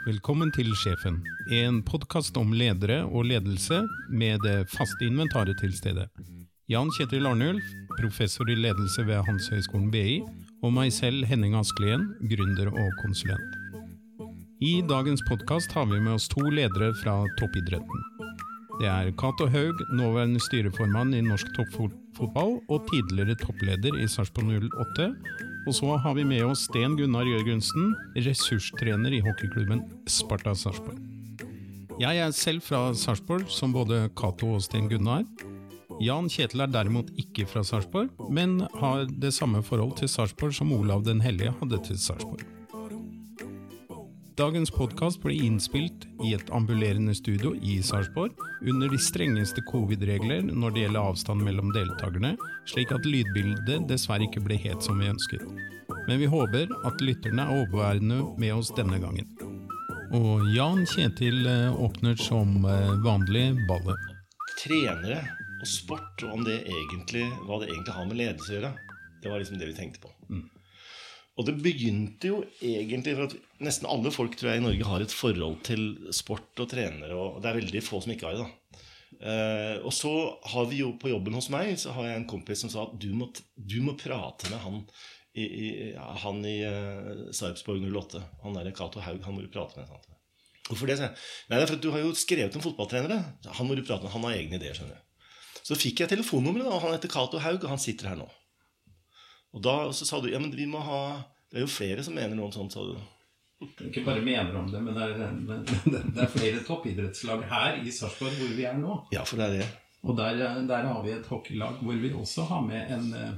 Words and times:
Velkommen 0.00 0.48
til 0.48 0.70
Sjefen, 0.80 1.18
en 1.52 1.82
podkast 1.84 2.38
om 2.40 2.54
ledere 2.56 3.02
og 3.04 3.26
ledelse 3.28 3.82
med 4.08 4.40
det 4.46 4.62
faste 4.72 5.04
inventaret 5.04 5.58
til 5.60 5.74
stede. 5.76 6.06
Jan 6.72 6.88
Kjetil 6.96 7.28
Arnulf, 7.28 7.66
professor 7.98 8.48
i 8.48 8.56
ledelse 8.56 9.04
ved 9.04 9.20
Handelshøyskolen 9.26 9.90
BI, 9.92 10.22
og 10.64 10.72
meg 10.72 10.94
selv, 10.96 11.26
Henning 11.28 11.52
Askelien, 11.58 12.06
gründer 12.32 12.72
og 12.72 12.96
konsulent. 13.02 13.58
I 14.64 14.78
dagens 14.88 15.20
podkast 15.28 15.76
har 15.76 15.84
vi 15.92 16.00
med 16.00 16.16
oss 16.16 16.30
to 16.32 16.46
ledere 16.48 16.94
fra 17.02 17.20
toppidretten. 17.36 18.06
Det 18.80 18.88
er 18.88 19.12
Cato 19.20 19.50
Haug, 19.52 19.84
nåværende 20.00 20.40
styreformann 20.40 21.12
i 21.12 21.20
norsk 21.20 21.52
toppfotball 21.58 22.56
og 22.72 22.88
tidligere 22.88 23.36
toppleder 23.44 24.00
i 24.00 24.08
Sarpsborg 24.08 24.64
08. 24.96 25.12
Og 25.68 25.74
så 25.76 25.96
har 26.00 26.14
vi 26.16 26.24
med 26.24 26.44
oss 26.46 26.64
Sten 26.68 26.96
Gunnar 26.96 27.28
Jørgensen, 27.28 27.92
ressurstrener 28.16 29.12
i 29.12 29.20
hockeyklubben 29.24 29.82
Sparta 30.08 30.54
Sarpsborg. 30.56 31.00
Jeg 32.00 32.16
er 32.16 32.32
selv 32.32 32.64
fra 32.64 32.94
Sarpsborg, 32.96 33.44
som 33.52 33.74
både 33.76 34.06
Cato 34.16 34.54
og 34.56 34.62
Sten 34.64 34.88
Gunnar. 34.88 35.26
Jan 36.00 36.30
Kjetil 36.32 36.64
er 36.64 36.72
derimot 36.72 37.10
ikke 37.20 37.44
fra 37.50 37.60
Sarpsborg, 37.66 38.08
men 38.32 38.62
har 38.80 39.04
det 39.10 39.34
samme 39.36 39.60
forhold 39.62 39.98
til 40.00 40.08
Sarpsborg 40.08 40.56
som 40.56 40.72
Olav 40.72 41.04
den 41.04 41.20
hellige 41.20 41.52
hadde 41.60 41.82
til 41.90 42.00
Sarpsborg. 42.00 42.59
Dagens 44.40 44.70
podkast 44.72 45.18
ble 45.20 45.34
innspilt 45.44 46.06
i 46.24 46.30
et 46.32 46.50
ambulerende 46.56 47.12
studio 47.12 47.50
i 47.60 47.74
Sarpsborg 47.84 48.38
under 48.70 48.88
de 48.88 48.96
strengeste 48.96 49.60
covid-regler 49.68 50.46
når 50.48 50.72
det 50.72 50.84
gjelder 50.86 51.08
avstand 51.10 51.44
mellom 51.44 51.68
deltakerne, 51.74 52.30
slik 52.70 52.94
at 52.96 53.04
lydbildet 53.04 53.84
dessverre 53.90 54.24
ikke 54.24 54.40
ble 54.46 54.56
helt 54.62 54.86
som 54.86 54.96
vi 54.96 55.10
ønsket. 55.10 55.44
Men 56.08 56.22
vi 56.22 56.30
håper 56.32 56.72
at 56.88 57.04
lytterne 57.04 57.44
er 57.44 57.58
overværende 57.58 58.22
med 58.40 58.54
oss 58.54 58.70
denne 58.78 59.02
gangen. 59.02 59.28
Og 60.16 60.46
Jan 60.54 60.86
Kjetil 60.88 61.44
eh, 61.44 61.76
åpner 61.76 62.16
som 62.16 62.64
eh, 62.64 62.94
vanlig 63.04 63.44
ballet. 63.68 64.08
Trenere 64.62 65.20
og 65.58 65.68
sport, 65.68 66.24
og 66.24 66.38
om 66.38 66.48
det 66.48 66.62
egentlig, 66.62 67.26
hva 67.44 67.60
det 67.60 67.74
egentlig 67.74 67.98
har 67.98 68.08
med 68.08 68.22
ledelse 68.22 68.54
å 68.54 68.56
gjøre, 68.56 68.72
det 69.20 69.34
var 69.34 69.44
liksom 69.44 69.60
det 69.60 69.68
vi 69.68 69.78
tenkte 69.82 70.06
på. 70.06 70.16
Og 71.36 71.46
det 71.48 71.60
begynte 71.60 72.32
jo 72.32 72.42
egentlig 72.64 73.18
for 73.18 73.28
at 73.28 73.36
nesten 73.64 73.88
alle 73.90 74.12
folk 74.14 74.36
tror 74.38 74.52
jeg 74.52 74.62
i 74.62 74.64
Norge 74.64 74.88
har 74.88 75.04
et 75.04 75.14
forhold 75.14 75.60
til 75.66 75.84
sport 76.16 76.62
og 76.62 76.70
trenere, 76.72 77.14
og 77.16 77.40
det 77.42 77.50
er 77.50 77.60
veldig 77.60 77.82
få 77.84 78.00
som 78.04 78.14
ikke 78.14 78.28
har 78.28 78.38
det. 78.38 78.46
da. 78.46 78.86
Eh, 79.20 79.76
og 79.84 79.92
så 79.92 80.12
har 80.52 80.68
vi 80.70 80.80
jo 80.80 80.94
på 81.00 81.10
jobben 81.10 81.34
hos 81.36 81.50
meg 81.52 81.74
så 81.80 81.92
har 81.92 82.06
jeg 82.08 82.20
en 82.20 82.28
kompis 82.30 82.62
som 82.64 82.70
sa 82.72 82.86
at 82.86 82.94
du 83.02 83.10
må, 83.12 83.26
du 83.54 83.80
må 83.84 83.96
prate 83.98 84.48
med 84.48 84.62
han 84.62 84.78
i, 85.36 85.44
i, 85.44 85.66
han 85.96 86.40
i 86.46 86.56
uh, 86.66 87.28
Sarpsborg 87.36 87.84
08. 87.86 88.22
Han 88.42 88.56
der 88.56 88.72
Cato 88.74 89.02
Haug, 89.04 89.20
han 89.22 89.36
må 89.36 89.44
du 89.44 89.52
prate 89.52 89.78
med. 89.78 89.86
Sant? 89.86 90.08
Hvorfor 90.70 90.90
det? 90.90 90.96
sier 90.98 91.10
jeg. 91.10 91.20
Nei, 91.50 91.58
det 91.58 91.62
er 91.62 91.70
for 91.70 91.78
at 91.78 91.84
Du 91.84 91.92
har 91.94 92.02
jo 92.02 92.10
skrevet 92.18 92.56
om 92.58 92.64
fotballtrenere. 92.64 93.20
Han 93.58 93.68
må 93.68 93.76
du 93.78 93.84
prate 93.84 94.06
med, 94.06 94.14
han 94.14 94.26
har 94.26 94.38
egne 94.38 94.58
ideer. 94.58 94.74
skjønner 94.74 94.98
du. 94.98 95.06
Så 95.62 95.78
fikk 95.78 96.02
jeg 96.02 96.10
telefonnummeret, 96.10 96.66
og 96.66 96.82
han 96.82 96.96
heter 96.96 97.12
Cato 97.12 97.38
Haug, 97.42 97.62
og 97.62 97.70
han 97.74 97.82
sitter 97.82 98.10
her 98.10 98.18
nå. 98.18 98.26
Og 99.54 99.62
da 99.66 99.76
så 99.94 100.06
sa 100.06 100.20
du 100.22 100.30
ja, 100.30 100.38
men 100.42 100.52
vi 100.54 100.66
må 100.70 100.78
ha 100.86 101.00
Det 101.50 101.58
er 101.58 101.64
jo 101.64 101.70
flere 101.72 102.02
som 102.06 102.14
mener 102.14 102.36
noe 102.38 102.46
om 102.46 102.54
sånt, 102.54 102.74
sa 102.74 102.84
du. 102.86 102.94
Ikke 103.60 104.04
bare 104.06 104.22
mener 104.24 104.56
om 104.56 104.70
det, 104.72 104.80
men 104.80 104.96
det 104.96 105.04
er, 105.04 105.34
det 105.84 106.22
er 106.24 106.32
flere 106.32 106.62
toppidrettslag 106.64 107.44
her 107.50 107.82
i 107.84 107.92
Sarpsborg 107.92 108.38
hvor 108.40 108.54
vi 108.56 108.64
er 108.64 108.78
nå. 108.80 108.96
Ja, 109.12 109.24
for 109.28 109.40
det 109.40 109.48
er 109.48 109.58
det. 109.58 109.68
Og 110.00 110.16
der, 110.16 110.38
der 110.64 110.86
har 110.88 111.02
vi 111.04 111.12
et 111.12 111.28
hockeylag 111.28 111.82
hvor 111.84 111.98
vi 112.00 112.12
også 112.16 112.46
har 112.48 112.62
med 112.64 112.92
en 112.96 113.10
eh, 113.18 113.34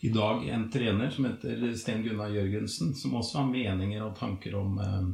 i 0.00 0.08
dag 0.14 0.48
en 0.48 0.68
trener 0.70 1.10
som 1.10 1.26
heter 1.26 1.74
Sten 1.74 2.04
Gunnar 2.06 2.30
Jørgensen, 2.30 2.94
som 2.94 3.16
også 3.18 3.40
har 3.40 3.50
meninger 3.50 4.04
og 4.06 4.14
tanker 4.18 4.54
om 4.54 4.78
eh, 4.78 5.08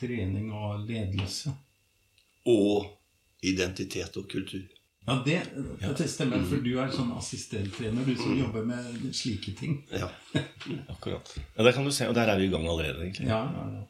trening 0.00 0.48
og 0.56 0.86
ledelse. 0.88 1.52
Og 2.48 2.88
identitet 3.44 4.16
og 4.16 4.30
kultur. 4.32 4.64
Ja, 5.08 5.14
det, 5.24 5.38
det 5.98 6.06
stemmer, 6.12 6.42
for 6.46 6.60
du 6.62 6.74
er 6.78 6.90
sånn 6.92 7.08
assistenttrener, 7.16 8.04
du 8.06 8.12
som 8.20 8.34
jobber 8.36 8.66
med 8.68 9.06
slike 9.16 9.54
ting. 9.58 9.78
Ja. 9.96 10.10
Akkurat. 10.92 11.32
Ja, 11.56 11.64
Der 11.64 11.72
kan 11.72 11.88
du 11.88 11.90
se, 11.94 12.06
og 12.10 12.14
der 12.14 12.28
er 12.30 12.38
vi 12.38 12.46
i 12.50 12.52
gang 12.52 12.68
allerede. 12.68 13.00
egentlig. 13.06 13.26
Ja, 13.30 13.40
ja, 13.54 13.64
ja. 13.80 13.86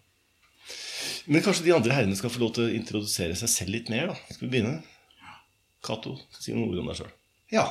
Men 1.27 1.43
kanskje 1.45 1.67
de 1.67 1.75
andre 1.75 1.93
herrene 1.97 2.17
skal 2.17 2.31
få 2.33 2.41
lov 2.45 2.55
til 2.57 2.69
å 2.69 2.73
introdusere 2.73 3.35
seg 3.37 3.51
selv 3.53 3.75
litt 3.75 3.91
mer? 3.93 4.13
da. 4.13 4.17
Skal 4.31 4.47
vi 4.47 4.53
begynne? 4.55 4.79
Cato, 5.85 6.15
si 6.39 6.55
noen 6.55 6.71
ord 6.71 6.81
om 6.85 6.89
deg 6.93 7.01
sjøl. 7.03 7.13
Ja. 7.53 7.67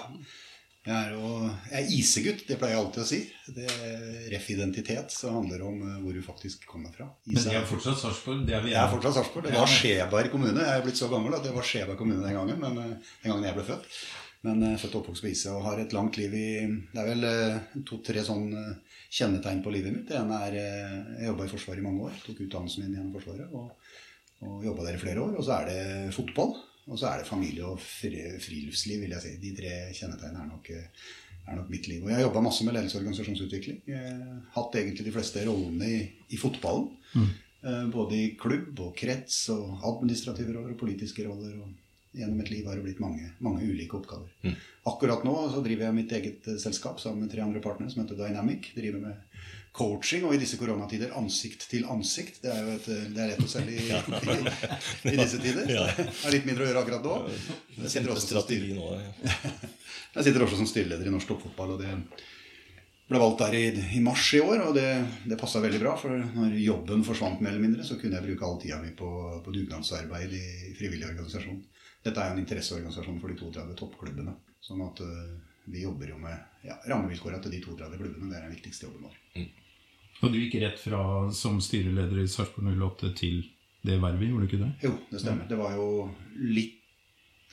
Jeg 0.88 0.96
er 0.96 1.10
jo 1.12 1.30
jeg 1.70 1.76
er 1.76 1.90
isegutt, 1.92 2.46
det 2.48 2.56
pleier 2.60 2.78
jeg 2.78 2.82
alltid 2.82 3.02
å 3.02 3.08
si. 3.10 3.18
Det 3.52 3.66
Ref 4.32 4.46
identitet, 4.54 5.12
så 5.12 5.34
handler 5.34 5.66
om 5.68 5.82
eh, 5.84 5.98
hvor 6.00 6.16
du 6.16 6.22
faktisk 6.24 6.64
kommer 6.70 6.94
fra. 6.96 7.10
Men 7.28 7.44
det 7.44 7.58
er 7.60 7.68
fortsatt 7.68 8.00
Sarpsborg? 8.00 8.46
Det 8.48 8.56
er 8.56 8.64
vi 8.64 8.72
Jeg 8.72 8.80
er 8.80 8.94
fortsatt 8.94 9.18
Sarpsborg. 9.18 9.50
Det 9.50 9.60
var 9.60 9.74
Skjeberg 9.74 10.32
kommune. 10.32 10.64
Jeg 10.64 10.80
er 10.80 10.86
blitt 10.86 11.02
så 11.02 11.12
gammel 11.12 11.36
at 11.36 11.44
det 11.44 11.52
var 11.56 11.68
Skjeberg 11.68 12.00
kommune 12.00 12.24
den 12.24 12.38
gangen. 12.40 12.64
Men, 12.64 12.80
eh, 12.80 13.12
den 13.26 13.34
gangen 13.34 13.50
jeg 13.50 13.58
ble 13.60 13.66
født. 13.68 14.00
Men 14.48 14.64
eh, 14.70 14.78
født 14.80 14.96
og 14.96 15.02
oppvokst 15.02 15.26
på 15.26 15.32
Ise 15.34 15.52
og 15.58 15.68
har 15.68 15.84
et 15.84 15.98
langt 15.98 16.16
liv 16.22 16.38
i 16.40 16.48
Det 16.64 17.04
er 17.04 17.12
vel 17.12 17.84
to-tre 17.92 18.24
sånn 18.24 18.48
eh, 18.56 19.02
kjennetegn 19.20 19.60
på 19.66 19.76
livet 19.76 19.98
mitt. 19.98 20.08
Det 20.08 20.16
ene 20.22 20.40
er 20.48 20.58
Jeg 20.62 21.28
jobba 21.28 21.50
i 21.50 21.54
Forsvaret 21.58 21.84
i 21.84 21.88
mange 21.90 22.08
år. 22.08 22.24
Tok 22.24 22.40
utdannelsen 22.48 22.88
min 22.88 22.96
gjennom 22.96 23.14
Forsvaret. 23.20 23.52
Og, 23.52 23.92
og 24.48 24.64
jobba 24.64 24.88
der 24.88 24.96
i 24.96 25.04
flere 25.04 25.28
år. 25.28 25.36
Og 25.36 25.44
så 25.44 25.60
er 25.60 25.74
det 25.74 26.16
fotball. 26.16 26.56
Og 26.90 27.00
så 27.00 27.10
er 27.10 27.22
det 27.22 27.30
familie 27.30 27.66
og 27.70 27.82
friluftsliv, 27.82 29.04
vil 29.04 29.16
jeg 29.16 29.26
si. 29.26 29.34
De 29.42 29.56
tre 29.58 29.74
kjennetegnene 29.96 30.46
er 30.46 30.50
nok, 30.50 30.72
eh, 30.74 31.10
er 31.46 31.60
nok 31.60 31.70
mitt 31.70 31.90
liv. 31.90 32.02
Og 32.04 32.10
jeg 32.10 32.20
har 32.20 32.26
jobba 32.28 32.46
masse 32.46 32.66
med 32.66 32.76
ledelse 32.78 32.98
og 32.98 33.04
organisasjonsutvikling. 33.04 33.84
Hatt 34.56 34.80
egentlig 34.80 35.06
de 35.06 35.14
fleste 35.14 35.46
rollene 35.48 35.92
i, 35.92 36.02
i 36.34 36.42
fotballen. 36.42 36.90
Mm. 37.14 37.30
Både 37.92 38.16
i 38.16 38.28
klubb 38.40 38.78
og 38.80 38.94
krets 38.96 39.50
og 39.52 39.82
administrative 39.84 40.54
roller 40.56 40.74
og 40.74 40.80
politiske 40.80 41.26
roller. 41.28 41.58
og 41.60 41.74
Gjennom 42.10 42.40
et 42.42 42.50
liv 42.50 42.66
har 42.66 42.78
det 42.78 42.84
blitt 42.88 43.02
mange, 43.04 43.28
mange 43.44 43.68
ulike 43.70 44.00
oppgaver. 44.00 44.56
Akkurat 44.90 45.22
nå 45.28 45.34
så 45.54 45.62
driver 45.62 45.86
jeg 45.86 45.98
mitt 46.00 46.14
eget 46.18 46.48
eh, 46.50 46.58
selskap 46.62 47.02
sammen 47.02 47.26
med 47.26 47.34
tre 47.34 47.44
andre 47.44 47.62
partnere 47.62 47.94
som 47.94 48.02
heter 48.02 48.18
Dynamic. 48.18 48.72
Driver 48.74 49.04
med 49.04 49.29
coaching, 49.76 50.26
og 50.26 50.34
i 50.36 50.40
disse 50.42 50.58
koronatider 50.60 51.14
ansikt 51.18 51.68
til 51.72 51.86
ansikt. 51.92 52.42
Det 52.44 52.52
er 52.54 52.64
jo 52.66 52.76
et, 52.78 52.90
eh, 52.94 53.06
det 53.14 53.24
er 53.24 53.32
lett 53.34 53.46
å 53.46 53.52
selge 53.52 53.76
i, 53.76 53.86
i, 53.92 55.14
i 55.14 55.18
disse 55.20 55.40
tider. 55.42 55.70
Så 55.70 55.86
det 56.00 56.10
er 56.30 56.36
litt 56.38 56.50
mindre 56.50 56.66
å 56.66 56.72
gjøre 56.72 56.84
akkurat 56.86 57.06
nå. 57.06 57.38
Jeg 57.84 57.94
sitter 57.94 58.14
også 58.16 58.42
som. 58.42 58.58
Ja. 58.66 59.38
jeg 60.18 60.28
sitter 60.28 60.46
også 60.46 60.60
som 60.60 60.70
styreleder 60.70 61.10
i 61.10 61.14
norsk 61.14 61.34
toppfotball, 61.34 61.76
og 61.78 61.84
det 61.84 61.94
ble 63.10 63.22
valgt 63.22 63.42
der 63.42 63.58
i, 63.58 63.66
i 63.98 64.04
mars 64.06 64.28
i 64.38 64.42
år. 64.44 64.66
Og 64.68 64.78
det, 64.78 64.88
det 65.30 65.40
passa 65.40 65.62
veldig 65.64 65.82
bra, 65.82 65.96
for 66.02 66.14
når 66.14 66.58
jobben 66.62 67.06
forsvant 67.08 67.44
mer 67.44 67.56
eller 67.56 67.66
mindre, 67.68 67.86
så 67.88 67.98
kunne 68.02 68.20
jeg 68.20 68.30
bruke 68.30 68.48
all 68.48 68.60
tida 68.62 68.82
mi 68.84 68.94
på, 68.98 69.12
på 69.46 69.56
dugnadsarbeid 69.56 70.34
i 70.38 70.74
frivillig 70.80 71.10
organisasjon. 71.10 71.62
Dette 72.06 72.22
er 72.22 72.32
jo 72.32 72.38
en 72.38 72.44
interesseorganisasjon 72.46 73.20
for 73.22 73.32
de 73.32 73.40
32 73.40 73.78
toppklubbene. 73.80 74.36
Sånn 74.64 74.84
at 74.86 75.02
øh, 75.04 75.49
vi 75.70 75.84
jobber 75.84 76.12
jo 76.12 76.18
med 76.22 76.66
ja, 76.66 76.76
rammevilkåra 76.90 77.40
til 77.44 77.54
de 77.54 77.62
32 77.64 78.00
klubbene. 78.00 78.30
Det 78.32 78.38
er 78.40 78.48
den 78.48 78.56
viktigste 78.56 78.88
jobben 78.88 79.08
vår. 79.08 79.48
Og 80.20 80.34
du 80.34 80.40
gikk 80.42 80.58
rett 80.64 80.82
fra 80.82 81.02
som 81.36 81.62
styreleder 81.64 82.24
i 82.24 82.28
Sarpsborg 82.28 82.74
08 82.76 83.14
til 83.20 83.44
det 83.86 83.96
vervet, 84.02 84.28
gjorde 84.28 84.44
du 84.44 84.50
ikke 84.50 84.64
det? 84.66 84.72
Jo, 84.84 84.92
det 85.08 85.22
stemmer. 85.24 85.48
Det 85.48 85.56
var 85.60 85.78
jo 85.78 85.86
litt, 86.52 86.82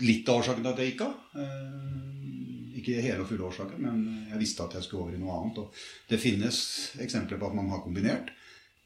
litt 0.03 0.27
av 0.29 0.41
årsaken 0.41 0.65
til 0.65 0.73
at 0.73 0.81
jeg 0.83 0.93
gikk 0.93 1.05
av. 1.07 1.13
Eh, 1.39 2.81
ikke 2.81 3.05
hele 3.05 3.23
og 3.23 3.31
fulle 3.31 3.47
årsaken, 3.47 3.85
men 3.85 4.03
jeg 4.33 4.41
visste 4.41 4.67
at 4.67 4.75
jeg 4.75 4.87
skulle 4.87 5.07
over 5.07 5.15
i 5.15 5.21
noe 5.23 5.37
annet. 5.37 5.61
Og 5.63 6.11
det 6.11 6.19
finnes 6.23 6.59
eksempler 7.05 7.39
på 7.39 7.51
at 7.51 7.57
man 7.59 7.71
har 7.71 7.85
kombinert. 7.85 8.33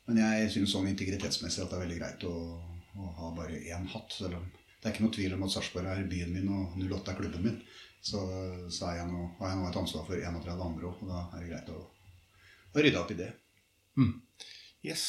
Men 0.08 0.20
jeg 0.20 0.50
syns 0.52 0.74
sånn 0.74 0.90
integritetsmessig 0.90 1.64
at 1.64 1.72
det 1.72 1.78
er 1.78 1.84
veldig 1.86 2.00
greit 2.02 2.28
å, 2.28 2.34
å 3.00 3.10
ha 3.22 3.32
bare 3.38 3.62
én 3.62 3.88
hatt. 3.94 4.12
Selv 4.12 4.36
om 4.36 4.46
det 4.80 4.88
er 4.88 4.94
ikke 4.94 5.04
noe 5.04 5.12
tvil 5.14 5.34
om 5.36 5.42
at 5.44 5.52
Sarpsborg 5.52 5.86
er 5.92 6.06
byen 6.08 6.32
min 6.32 6.48
og 6.56 6.76
08 6.80 7.12
er 7.12 7.18
klubben 7.20 7.42
min. 7.44 7.58
Så, 8.00 8.20
så 8.72 8.86
er 8.88 9.00
jeg 9.02 9.10
nå, 9.10 9.26
har 9.38 9.50
jeg 9.52 9.58
nå 9.60 9.66
et 9.68 9.76
ansvar 9.76 10.06
for 10.06 10.16
31 10.16 10.62
andre 10.64 10.88
òg, 10.88 11.02
og 11.04 11.10
da 11.10 11.24
er 11.36 11.42
det 11.42 11.50
greit 11.50 11.72
å, 11.74 11.80
å 12.72 12.84
rydde 12.86 13.00
opp 13.02 13.10
i 13.12 13.18
det. 13.18 13.28
Yes. 14.86 15.02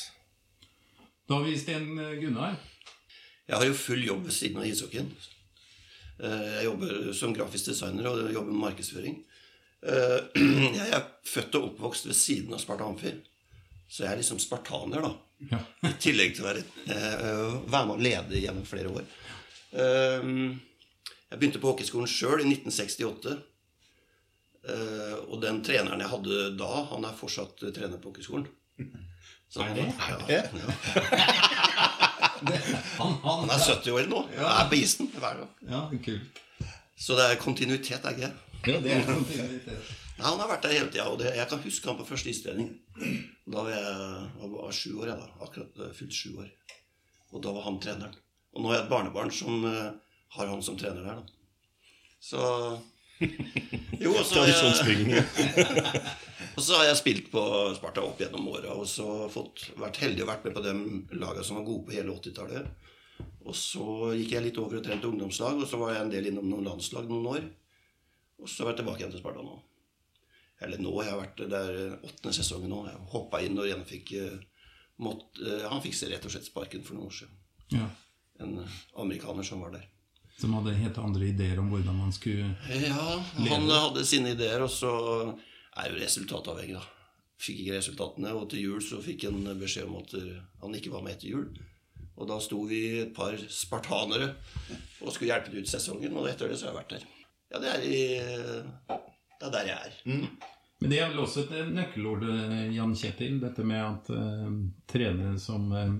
Da 1.29 1.37
har 1.37 1.45
vi 1.47 1.55
Sten 1.59 1.93
Gunnar. 2.19 2.57
Jeg 3.47 3.55
har 3.55 3.63
jo 3.69 3.77
full 3.79 4.03
jobb 4.03 4.25
ved 4.27 4.35
siden 4.35 4.59
av 4.59 4.67
ishockeyen. 4.67 5.07
Eh, 6.19 6.47
Jeg 6.57 6.65
jobber 6.67 7.13
som 7.15 7.33
grafisk 7.35 7.71
designer 7.71 8.09
og 8.11 8.19
jobber 8.33 8.51
med 8.51 8.63
markedsføring. 8.65 9.21
Eh, 9.87 10.17
Jeg 10.81 10.91
er 10.91 11.07
født 11.31 11.55
og 11.61 11.69
oppvokst 11.71 12.09
ved 12.11 12.19
siden 12.19 12.53
av 12.55 12.59
Sparta 12.63 12.87
Amfi. 12.91 13.15
Så 13.91 14.05
jeg 14.05 14.13
er 14.13 14.19
liksom 14.21 14.37
spartaner, 14.39 15.03
da. 15.03 15.09
Ja. 15.51 15.57
I 15.89 15.89
tillegg 15.99 16.35
til 16.37 16.45
å 16.45 16.47
være, 16.47 16.61
eh, 16.85 17.55
være 17.67 17.87
med 17.89 17.97
og 17.97 18.03
lede 18.05 18.39
gjennom 18.39 18.63
flere 18.67 18.87
år. 18.87 19.07
Eh, 19.71 20.27
Jeg 21.31 21.39
begynte 21.39 21.61
på 21.63 21.71
hockeyskolen 21.71 22.07
sjøl 22.11 22.41
i 22.43 22.47
1968. 22.49 23.37
Eh, 24.67 25.15
Og 25.31 25.39
den 25.41 25.61
treneren 25.63 25.99
jeg 26.03 26.09
hadde 26.11 26.41
da, 26.59 26.71
han 26.91 27.05
er 27.07 27.15
fortsatt 27.17 27.63
eh, 27.63 27.71
trener 27.75 27.97
på 28.03 28.11
hockeyskolen. 28.11 28.47
Så 29.51 29.63
det? 29.75 29.87
Ja, 29.87 30.17
ja. 30.31 30.43
Han, 32.41 33.13
han, 33.21 33.39
Han 33.43 33.49
er 33.53 33.59
70 33.61 33.91
år 33.93 34.07
nå. 34.09 34.21
Er 34.33 34.69
på 34.71 34.77
isen 34.79 35.09
hver. 35.13 35.43
Ja, 35.69 35.83
kult. 36.01 36.39
Så 36.97 37.13
det 37.17 37.25
er 37.29 37.35
kontinuitet, 37.41 38.01
er 38.05 38.15
ikke? 38.15 38.31
Ja, 38.65 38.79
det 38.81 38.95
er 38.95 39.03
kontinuitet. 39.05 39.91
Ja, 40.17 40.23
han 40.31 40.39
har 40.41 40.49
vært 40.49 40.65
der 40.65 40.73
hele 40.75 40.89
tida, 40.93 41.05
og 41.09 41.19
det, 41.21 41.31
jeg 41.37 41.47
kan 41.49 41.61
huske 41.63 41.89
han 41.89 41.97
på 41.99 42.05
første 42.09 42.29
istrening. 42.33 42.71
Da 43.45 43.61
var 43.61 43.69
jeg 43.73 44.49
var 44.55 44.73
sju 44.73 44.89
år, 45.03 45.11
jeg 45.11 45.21
da. 45.21 45.29
Akkurat 45.45 45.95
fylt 45.97 46.13
sju 46.17 46.31
år. 46.41 46.49
Og 47.31 47.41
da 47.45 47.53
var 47.55 47.65
han 47.69 47.79
treneren. 47.83 48.17
Og 48.51 48.63
nå 48.63 48.71
har 48.71 48.79
jeg 48.79 48.85
et 48.85 48.91
barnebarn 48.91 49.31
som 49.33 49.63
uh, 49.63 49.93
har 50.35 50.49
han 50.51 50.63
som 50.65 50.77
trener 50.79 51.05
der, 51.05 51.21
da. 51.21 51.69
Så 52.21 52.41
Jo, 54.01 54.13
og 54.15 54.25
så 54.25 54.41
har 54.41 54.49
jeg, 54.49 55.23
og 56.55 56.61
så 56.63 56.77
har 56.79 56.87
jeg 56.89 56.99
spilt 56.99 57.31
på 57.33 57.41
Sparta 57.77 58.03
opp 58.05 58.21
gjennom 58.21 58.47
åra 58.49 58.73
og 58.73 58.87
så 58.89 59.27
fått, 59.29 59.67
vært 59.77 59.99
heldig 60.01 60.23
og 60.25 60.31
vært 60.31 60.47
med 60.47 60.55
på 60.57 60.63
de 60.65 60.73
laga 61.21 61.45
som 61.45 61.59
var 61.59 61.67
gode 61.67 61.85
på 61.87 61.95
hele 61.97 62.15
80-tallet. 62.15 62.87
Og 63.45 63.57
så 63.57 63.85
gikk 64.17 64.35
jeg 64.35 64.45
litt 64.47 64.61
over 64.61 64.79
og 64.79 64.85
trente 64.85 65.09
ungdomslag, 65.09 65.61
og 65.61 65.69
så 65.69 65.77
var 65.81 65.95
jeg 65.95 66.05
en 66.05 66.13
del 66.13 66.29
innom 66.31 66.49
noen 66.49 66.69
landslag 66.71 67.09
noen 67.09 67.29
år. 67.35 67.45
Og 68.41 68.49
så 68.49 68.63
har 68.63 68.71
jeg 68.71 68.71
vært 68.71 68.81
tilbake 68.81 69.03
igjen 69.03 69.13
til 69.13 69.21
Sparta 69.21 69.45
nå. 69.45 69.59
Eller 70.61 70.81
nå, 70.81 70.93
jeg 71.01 71.09
har 71.09 71.21
vært 71.21 71.41
det 71.49 71.57
er 71.57 71.77
åttende 72.05 72.33
sesongen 72.37 72.73
nå. 72.73 72.83
Jeg 72.89 73.05
hoppa 73.13 73.41
inn 73.41 73.57
når 73.57 73.71
jeg 73.71 73.87
fikk 73.89 74.13
måtte, 74.17 74.47
mått, 75.01 75.41
eh, 75.41 75.65
Han 75.69 75.81
fikk 75.81 75.97
rett 76.11 76.25
og 76.27 76.33
slett 76.33 76.49
sparken 76.49 76.85
for 76.85 76.97
noen 76.97 77.09
år 77.09 77.17
siden. 77.17 77.37
Ja. 77.73 77.87
En 78.41 78.59
eh, 78.63 78.77
amerikaner 79.01 79.45
som 79.47 79.61
var 79.63 79.75
der. 79.75 79.87
Som 80.41 80.55
hadde 80.57 80.73
helt 80.79 80.97
andre 80.97 81.27
ideer 81.29 81.59
om 81.61 81.69
hvordan 81.69 81.97
man 81.99 82.13
skulle 82.15 82.49
Ja, 82.73 83.07
han 83.51 83.67
hadde 83.69 84.05
sine 84.07 84.33
ideer, 84.33 84.63
og 84.65 84.71
så 84.73 84.91
er 85.77 85.91
jo 85.91 85.99
resultatavhengig, 86.01 86.79
da. 86.79 86.85
Fikk 87.41 87.63
ikke 87.63 87.77
resultatene, 87.79 88.31
og 88.37 88.47
til 88.51 88.65
jul 88.67 88.81
så 88.85 88.99
fikk 89.01 89.27
han 89.29 89.45
beskjed 89.59 89.89
om 89.89 89.99
at 90.01 90.15
eh, 90.17 90.39
han 90.63 90.77
ikke 90.77 90.93
var 90.93 91.05
med 91.05 91.17
etter 91.17 91.31
jul. 91.33 91.51
Og 92.21 92.27
da 92.29 92.37
sto 92.43 92.59
vi 92.69 92.81
et 93.01 93.13
par 93.15 93.37
spartanere 93.49 94.33
og 95.01 95.13
skulle 95.13 95.31
hjelpe 95.31 95.53
dem 95.53 95.63
ut 95.63 95.71
sesongen, 95.71 96.17
og 96.17 96.29
etter 96.29 96.51
det 96.51 96.59
så 96.59 96.69
har 96.69 96.75
jeg 96.75 96.81
vært 96.81 96.95
der. 96.97 97.05
Ja, 97.51 97.61
det 97.61 97.71
er, 97.71 97.85
i, 97.85 98.01
det 99.39 99.47
er 99.47 99.53
der 99.55 99.69
jeg 99.71 99.77
er. 99.89 99.95
Men 100.81 100.89
det 100.89 100.97
er 100.97 101.11
vel 101.11 101.21
også 101.21 101.43
et 101.43 101.67
nøkkelord, 101.75 102.23
eh, 102.25 102.71
Jan 102.73 102.95
Kjetil, 102.97 103.35
dette 103.43 103.61
med 103.69 103.81
at 103.85 104.07
uh, 104.17 104.47
trenere 104.89 105.35
som 105.37 105.67
uh, 105.69 105.91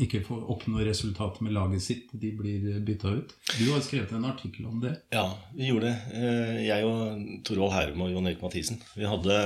ikke 0.00 0.22
får 0.24 0.46
oppnå 0.54 0.80
resultatet 0.86 1.44
med 1.44 1.52
laget 1.52 1.84
sitt, 1.84 2.14
de 2.16 2.30
blir 2.38 2.80
bytta 2.88 3.12
ut. 3.18 3.34
Du 3.58 3.66
har 3.68 3.84
skrevet 3.84 4.14
en 4.16 4.24
artikkel 4.30 4.70
om 4.70 4.80
det. 4.80 4.94
Ja, 5.12 5.26
vi 5.52 5.68
gjorde 5.68 5.92
det. 5.92 6.16
Uh, 6.16 6.56
Jeg 6.64 6.88
og 6.88 7.28
Torvald 7.44 7.76
Herum 7.76 8.06
og 8.06 8.14
Jon 8.14 8.32
Erik 8.32 8.40
Mathisen. 8.40 8.80
Vi 8.96 9.04
hadde 9.08 9.38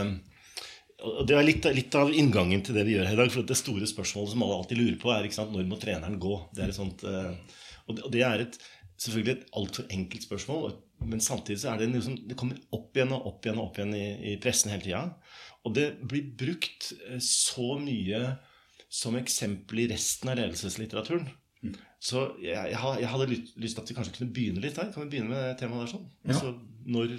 og 0.98 1.26
Det 1.30 1.34
er 1.38 1.44
litt, 1.46 1.66
litt 1.74 1.94
av 1.94 2.10
inngangen 2.10 2.62
til 2.66 2.74
det 2.74 2.82
vi 2.86 2.96
gjør 2.96 3.06
her 3.06 3.18
i 3.18 3.22
dag. 3.24 3.34
For 3.34 3.46
det 3.46 3.58
store 3.58 3.86
spørsmålet 3.86 4.32
som 4.34 4.46
alle 4.46 4.62
alltid 4.62 4.78
lurer 4.78 4.96
på, 5.02 5.10
er 5.14 5.26
sant, 5.34 5.54
når 5.54 5.66
må 5.70 5.78
treneren 5.78 6.18
gå? 6.22 6.38
Det 6.54 6.64
er 6.64 6.72
et 6.72 6.78
sånt, 6.78 7.04
og 7.06 7.92
det, 7.94 8.02
og 8.02 8.16
er 8.18 8.42
et, 8.42 8.58
selvfølgelig 8.98 9.36
et 9.36 9.52
altfor 9.58 9.94
enkelt 9.94 10.26
spørsmål. 10.26 10.72
Men 11.06 11.22
samtidig 11.22 11.60
så 11.62 11.72
er 11.72 11.80
det 11.80 11.90
liksom, 11.92 12.16
det 12.28 12.36
kommer 12.38 12.58
opp 12.74 12.96
igjen 12.96 13.14
og 13.14 13.26
opp 13.30 13.46
igjen 13.46 13.60
og 13.60 13.70
opp 13.70 13.78
igjen 13.78 13.94
i, 13.96 14.06
i 14.32 14.36
pressen 14.42 14.72
hele 14.72 14.84
tida. 14.84 15.02
Og 15.66 15.74
det 15.76 15.88
blir 16.10 16.30
brukt 16.38 16.92
eh, 17.08 17.20
så 17.22 17.76
mye 17.82 18.22
som 18.88 19.18
eksempel 19.18 19.84
i 19.84 19.90
resten 19.92 20.32
av 20.32 20.38
ledelsеslitteraturen. 20.40 21.28
Så 21.98 22.22
jeg, 22.38 22.70
jeg, 22.72 22.78
jeg 23.02 23.10
hadde 23.10 23.26
lyst, 23.32 23.52
lyst 23.58 23.76
til 23.76 23.84
at 23.84 23.90
vi 23.90 23.96
kanskje 23.98 24.14
kunne 24.16 24.34
begynne 24.34 24.62
litt 24.62 24.78
der. 24.78 24.92
Kan 24.94 25.04
vi 25.04 25.16
begynne 25.16 25.34
med 25.34 25.58
temaet 25.60 25.84
der 25.84 25.92
sånn? 25.92 26.06
Ja. 26.22 26.34
Altså, 26.34 26.52
når, 26.88 27.16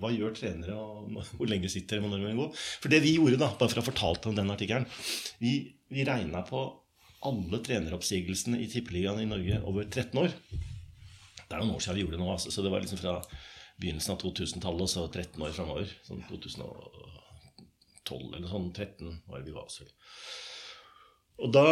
hva 0.00 0.12
gjør 0.12 0.34
trenere, 0.36 0.76
og 0.76 1.12
hvor 1.38 1.50
lenge 1.50 1.70
sitter 1.72 2.02
og 2.02 2.10
når 2.12 2.24
man 2.24 2.40
går? 2.42 2.64
For 2.82 2.92
det 2.92 3.02
vi 3.04 3.16
gjorde, 3.18 3.40
da, 3.42 3.52
bare 3.52 3.72
for 3.72 3.80
å 3.80 3.84
ha 3.84 3.90
fortalt 3.90 4.30
om 4.30 4.38
den 4.38 4.52
artikkelen 4.52 4.88
Vi, 5.42 5.58
vi 5.92 6.08
regna 6.08 6.42
på 6.48 6.64
alle 7.26 7.60
treneroppsigelsene 7.64 8.58
i 8.62 8.70
Tippeligaen 8.70 9.22
i 9.22 9.28
Norge 9.28 9.60
over 9.66 9.86
13 9.88 10.20
år. 10.20 10.34
Det 11.46 11.54
er 11.54 11.60
noen 11.62 11.76
år 11.76 11.82
siden 11.84 11.96
vi 11.96 12.02
gjorde 12.04 12.16
det 12.16 12.24
nå, 12.24 12.30
altså, 12.32 12.48
så 12.52 12.58
det 12.64 12.72
var 12.72 12.80
liksom 12.82 13.00
fra 13.00 13.14
begynnelsen 13.76 14.14
av 14.14 14.20
2000-tallet 14.24 14.82
og 14.86 14.90
så 14.90 15.00
13 15.06 15.44
år 15.46 15.52
framover. 15.54 15.86
Sånn 16.06 16.22
2012 16.30 18.36
eller 18.38 18.48
sånn. 18.50 18.72
13 18.72 19.22
var 19.28 19.36
det 19.38 19.48
vi 19.50 19.56
var. 19.56 19.68
Så. 19.72 19.82
Og 21.44 21.48
da 21.54 21.66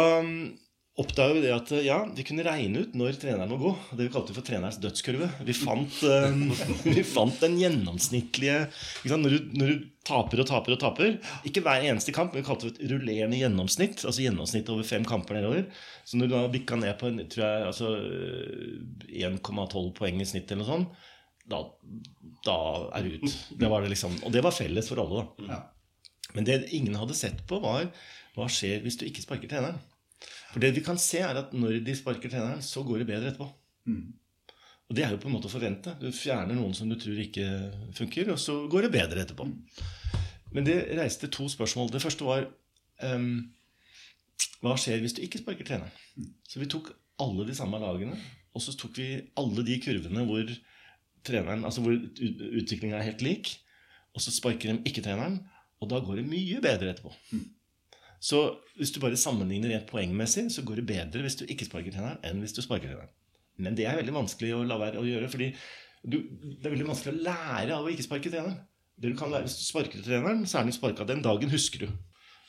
oppdaga 0.95 1.33
vi 1.35 1.41
det 1.43 1.51
at 1.51 1.71
ja, 1.83 1.97
vi 2.15 2.23
kunne 2.23 2.43
regne 2.45 2.85
ut 2.85 2.93
når 2.95 3.17
treneren 3.19 3.49
må 3.51 3.57
gå. 3.59 3.71
Det 3.97 4.05
vi 4.05 4.11
kalte 4.13 4.35
for 4.35 4.45
trenerens 4.47 4.77
dødskurve. 4.79 5.27
Vi 5.43 5.55
fant, 5.57 5.97
eh, 6.07 6.37
vi 6.95 7.03
fant 7.03 7.41
den 7.43 7.57
gjennomsnittlige? 7.59 8.61
Når, 9.11 9.33
du, 9.33 9.49
når 9.59 9.73
du 9.73 9.89
taper 10.07 10.39
og 10.43 10.47
taper 10.47 10.75
og 10.75 10.79
taper 10.79 11.17
Ikke 11.49 11.63
hver 11.65 11.83
eneste 11.89 12.13
kamp, 12.15 12.31
men 12.31 12.43
vi 12.43 12.47
kalte 12.47 12.69
det 12.69 12.77
et 12.79 12.93
rullerende 12.93 13.39
gjennomsnitt. 13.41 14.05
Altså 14.07 14.23
gjennomsnitt 14.23 14.71
over 14.71 14.87
fem 14.87 15.03
kamper 15.07 15.35
nedover. 15.35 15.65
Så 16.07 16.19
når 16.19 16.31
du 16.31 16.35
da 16.37 16.43
bikka 16.53 16.77
ned 16.79 16.95
på 17.01 17.09
en, 17.11 17.19
tror 17.33 17.43
jeg, 17.43 17.65
altså, 17.73 17.91
eh, 17.99 19.25
1,12 19.27 19.89
poeng 19.99 20.21
i 20.23 20.27
snitt 20.29 20.53
eller 20.53 20.63
noe 20.63 20.69
sånt, 20.69 21.01
da, 21.45 21.59
da 22.47 22.55
er 22.97 23.03
du 23.05 23.17
ut. 23.19 23.35
Det 23.59 23.67
var 23.69 23.83
det 23.83 23.91
liksom, 23.91 24.15
og 24.25 24.31
det 24.33 24.41
var 24.47 24.55
felles 24.55 24.87
for 24.89 25.03
alle. 25.03 25.25
da 25.43 25.51
Ja. 25.51 25.59
men 26.33 26.47
det 26.47 26.55
ingen 26.73 26.95
hadde 26.97 27.13
sett 27.15 27.43
på, 27.47 27.59
var 27.61 27.91
hva 28.35 28.47
skjer 28.51 28.79
hvis 28.83 28.97
du 28.99 29.05
ikke 29.09 29.21
sparker 29.23 29.51
treneren. 29.51 29.77
For 30.55 30.63
det 30.63 30.71
vi 30.71 30.85
kan 30.85 30.95
se, 30.95 31.19
er 31.19 31.35
at 31.35 31.51
når 31.51 31.81
de 31.83 31.93
sparker 31.99 32.31
treneren, 32.31 32.61
så 32.63 32.79
går 32.87 33.01
det 33.01 33.09
bedre 33.09 33.33
etterpå. 33.33 33.49
Og 34.87 34.95
det 34.95 35.03
er 35.03 35.11
jo 35.11 35.19
på 35.19 35.27
en 35.27 35.33
måte 35.35 35.49
å 35.49 35.51
forvente. 35.51 35.91
Du 35.99 36.07
fjerner 36.15 36.55
noen 36.55 36.71
som 36.77 36.87
du 36.87 36.95
tror 36.95 37.17
ikke 37.19 37.47
funker, 37.97 38.29
og 38.31 38.39
så 38.39 38.61
går 38.71 38.85
det 38.85 38.93
bedre 38.93 39.25
etterpå. 39.25 39.49
Men 40.55 40.67
det 40.67 40.77
reiste 40.95 41.27
to 41.27 41.49
spørsmål. 41.51 41.91
Det 41.91 41.99
første 41.99 42.23
var 42.23 42.45
um, 43.03 43.27
hva 44.63 44.77
skjer 44.79 45.03
hvis 45.03 45.17
du 45.17 45.19
ikke 45.25 45.41
sparker 45.41 45.67
treneren? 45.67 46.31
Så 46.47 46.61
vi 46.61 46.69
tok 46.71 46.93
alle 47.19 47.49
de 47.49 47.57
samme 47.57 47.81
lagene, 47.83 48.15
og 48.55 48.63
så 48.63 48.77
tok 48.79 48.95
vi 49.01 49.09
alle 49.41 49.67
de 49.67 49.75
kurvene 49.83 50.23
hvor 50.29 50.55
treneren, 51.27 51.67
altså 51.67 51.83
hvor 51.83 51.99
utviklinga 51.99 53.01
er 53.01 53.09
helt 53.09 53.27
lik, 53.27 53.51
og 54.15 54.23
så 54.23 54.31
sparker 54.31 54.71
de 54.71 54.87
ikke 54.87 55.03
treneren, 55.03 55.41
og 55.83 55.91
da 55.91 55.99
går 55.99 56.21
det 56.21 56.29
mye 56.31 56.63
bedre 56.63 56.93
etterpå. 56.93 57.11
Så 58.23 58.41
hvis 58.79 58.93
du 58.95 59.01
bare 59.03 59.19
sammenligner 59.19 59.73
rent 59.73 59.89
poengmessig, 59.89 60.47
så 60.53 60.63
går 60.65 60.81
det 60.81 60.89
bedre 60.89 61.23
hvis 61.25 61.37
du 61.39 61.45
ikke 61.47 61.67
sparker 61.67 61.93
treneren, 61.93 62.21
enn 62.25 62.41
hvis 62.43 62.55
du 62.55 62.61
sparker 62.65 62.91
treneren. 62.91 63.11
Men 63.61 63.77
det 63.77 63.85
er 63.87 63.99
veldig 63.99 64.15
vanskelig 64.15 64.53
å 64.55 64.63
la 64.67 64.79
være 64.79 65.01
å 65.01 65.07
gjøre, 65.07 65.29
fordi 65.31 65.51
du, 66.05 66.17
det 66.21 66.65
er 66.67 66.73
veldig 66.73 66.89
vanskelig 66.89 67.13
å 67.13 67.23
lære 67.27 67.77
av 67.77 67.85
å 67.85 67.91
ikke 67.93 68.05
sparke 68.05 68.31
treneren. 68.31 68.57
Det 68.95 69.11
du 69.11 69.17
kan 69.19 69.31
lære 69.31 69.47
Hvis 69.47 69.57
du 69.59 69.63
sparker 69.67 70.03
treneren, 70.03 70.43
så 70.47 70.59
er 70.59 70.67
den 70.67 70.75
sparka 70.75 71.07
den 71.07 71.23
dagen, 71.25 71.51
husker 71.51 71.85
du. 71.85 71.95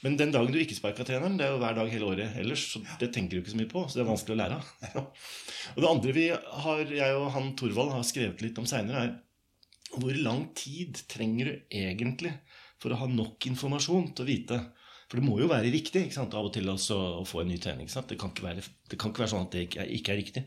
Men 0.05 0.19
den 0.21 0.33
dagen 0.35 0.53
du 0.53 0.59
ikke 0.61 0.77
sparka 0.77 1.07
treneren, 1.09 1.39
det 1.39 1.47
er 1.47 1.55
jo 1.55 1.61
hver 1.63 1.77
dag 1.79 1.91
hele 1.91 2.11
året 2.11 2.37
ellers, 2.39 2.67
så 2.75 2.83
det 3.01 3.09
tenker 3.15 3.37
du 3.37 3.43
ikke 3.43 3.55
så 3.55 3.61
mye 3.61 3.71
på. 3.71 3.85
Så 3.89 3.99
det 3.99 4.05
er 4.05 4.11
vanskelig 4.11 4.37
å 4.37 4.41
lære 4.43 4.59
av. 4.59 5.07
det 5.81 5.89
andre 5.91 6.17
vi 6.17 6.27
har, 6.67 6.83
jeg 7.01 7.17
og 7.17 7.31
han 7.35 7.55
Torvald 7.59 7.95
har 7.97 8.05
skrevet 8.07 8.45
litt 8.45 8.61
om 8.61 8.69
seinere, 8.69 9.07
er 9.07 9.97
hvor 9.97 10.19
lang 10.19 10.49
tid 10.59 10.99
trenger 11.09 11.49
du 11.49 11.77
egentlig 11.79 12.35
for 12.83 12.93
å 12.93 12.99
ha 13.01 13.09
nok 13.09 13.47
informasjon 13.49 14.11
til 14.13 14.27
å 14.27 14.29
vite? 14.29 14.59
For 15.07 15.21
det 15.21 15.27
må 15.27 15.37
jo 15.39 15.51
være 15.51 15.71
riktig 15.71 16.07
ikke 16.07 16.19
sant? 16.19 16.35
av 16.35 16.49
og 16.49 16.55
til 16.55 16.67
også, 16.71 16.97
å 17.21 17.27
få 17.29 17.45
en 17.45 17.53
ny 17.53 17.61
trening. 17.63 17.87
ikke 17.87 17.95
sant? 17.95 18.11
Det 18.11 18.19
kan 18.21 18.33
ikke 18.35 18.49
være, 18.49 18.65
det 18.91 18.99
kan 18.99 19.13
ikke 19.13 19.23
være 19.23 19.33
sånn 19.35 19.47
at 19.47 19.55
det 19.55 19.67
ikke 19.69 19.85
er, 19.85 19.93
ikke 19.99 20.15
er 20.15 20.21
riktig. 20.23 20.45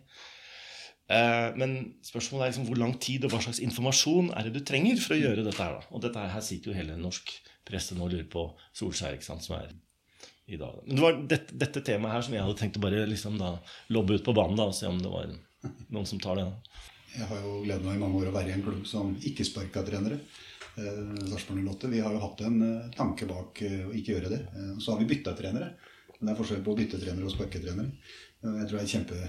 Eh, 1.10 1.48
men 1.58 1.78
spørsmålet 2.06 2.44
er 2.46 2.52
liksom 2.52 2.68
hvor 2.68 2.82
lang 2.82 2.96
tid 3.02 3.24
og 3.26 3.34
hva 3.34 3.40
slags 3.42 3.62
informasjon 3.66 4.34
er 4.38 4.46
det 4.46 4.60
du 4.60 4.66
trenger 4.68 5.00
for 5.02 5.16
å 5.16 5.22
gjøre 5.22 5.46
dette 5.48 5.64
her. 5.64 5.80
da? 5.80 5.94
Og 5.96 6.04
dette 6.04 6.26
her 6.36 6.44
sitter 6.46 6.72
jo 6.72 6.78
hele 6.78 6.98
norsk 7.00 7.32
presse 7.70 7.96
nå 7.96 8.06
og 8.06 8.14
lurer 8.14 8.28
på 8.30 8.46
Solskjær, 8.78 9.16
ikke 9.18 9.30
sant, 9.30 9.46
som 9.46 9.58
er 9.58 9.72
i 10.50 10.58
dag. 10.60 10.84
Men 10.86 10.98
det 10.98 11.06
var 11.06 11.18
dette, 11.34 11.58
dette 11.64 11.84
temaet 11.86 12.18
her 12.18 12.26
som 12.26 12.36
jeg 12.36 12.46
hadde 12.46 12.60
tenkt 12.60 12.78
å 12.78 12.84
bare 12.84 13.08
liksom 13.10 13.40
da 13.40 13.56
lobbe 13.96 14.18
ut 14.18 14.26
på 14.26 14.36
banen 14.38 14.60
da, 14.60 14.70
og 14.70 14.78
se 14.78 14.90
om 14.90 15.00
det 15.02 15.12
var 15.14 15.32
noen 15.94 16.08
som 16.10 16.22
tar 16.22 16.40
det. 16.40 16.46
da. 16.50 16.86
Jeg 17.16 17.28
har 17.32 17.42
jo 17.42 17.58
gleden 17.66 17.90
av 17.90 17.98
i 17.98 18.02
mange 18.02 18.22
år 18.22 18.30
å 18.30 18.36
være 18.36 18.52
i 18.52 18.56
en 18.58 18.64
klubb 18.66 18.86
som 18.90 19.16
ikke 19.26 19.46
sparka 19.48 19.84
trenere. 19.86 20.20
Eh, 20.80 21.28
Sarpsborg 21.30 21.68
08. 21.68 21.88
Vi 21.88 22.00
har 22.00 22.14
jo 22.14 22.20
hatt 22.20 22.42
en 22.42 22.62
eh, 22.62 22.92
tanke 22.96 23.28
bak 23.30 23.62
eh, 23.62 23.86
å 23.88 23.94
ikke 23.96 24.16
gjøre 24.16 24.32
det. 24.32 24.42
Så 24.80 24.94
har 24.94 25.02
vi 25.02 25.10
bytta 25.10 25.36
trenere. 25.38 25.74
Men 26.18 26.30
det 26.30 26.34
er 26.34 26.40
forskjell 26.40 26.64
på 26.64 26.74
å 26.74 26.80
bytte 26.80 27.00
trenere 27.00 27.28
og 27.28 27.34
sparke 27.34 27.62
trenere. 27.64 27.92
Jeg 28.44 28.68
tror 28.68 28.78
det 28.78 28.84
er 28.84 28.92
kjempe... 28.92 29.20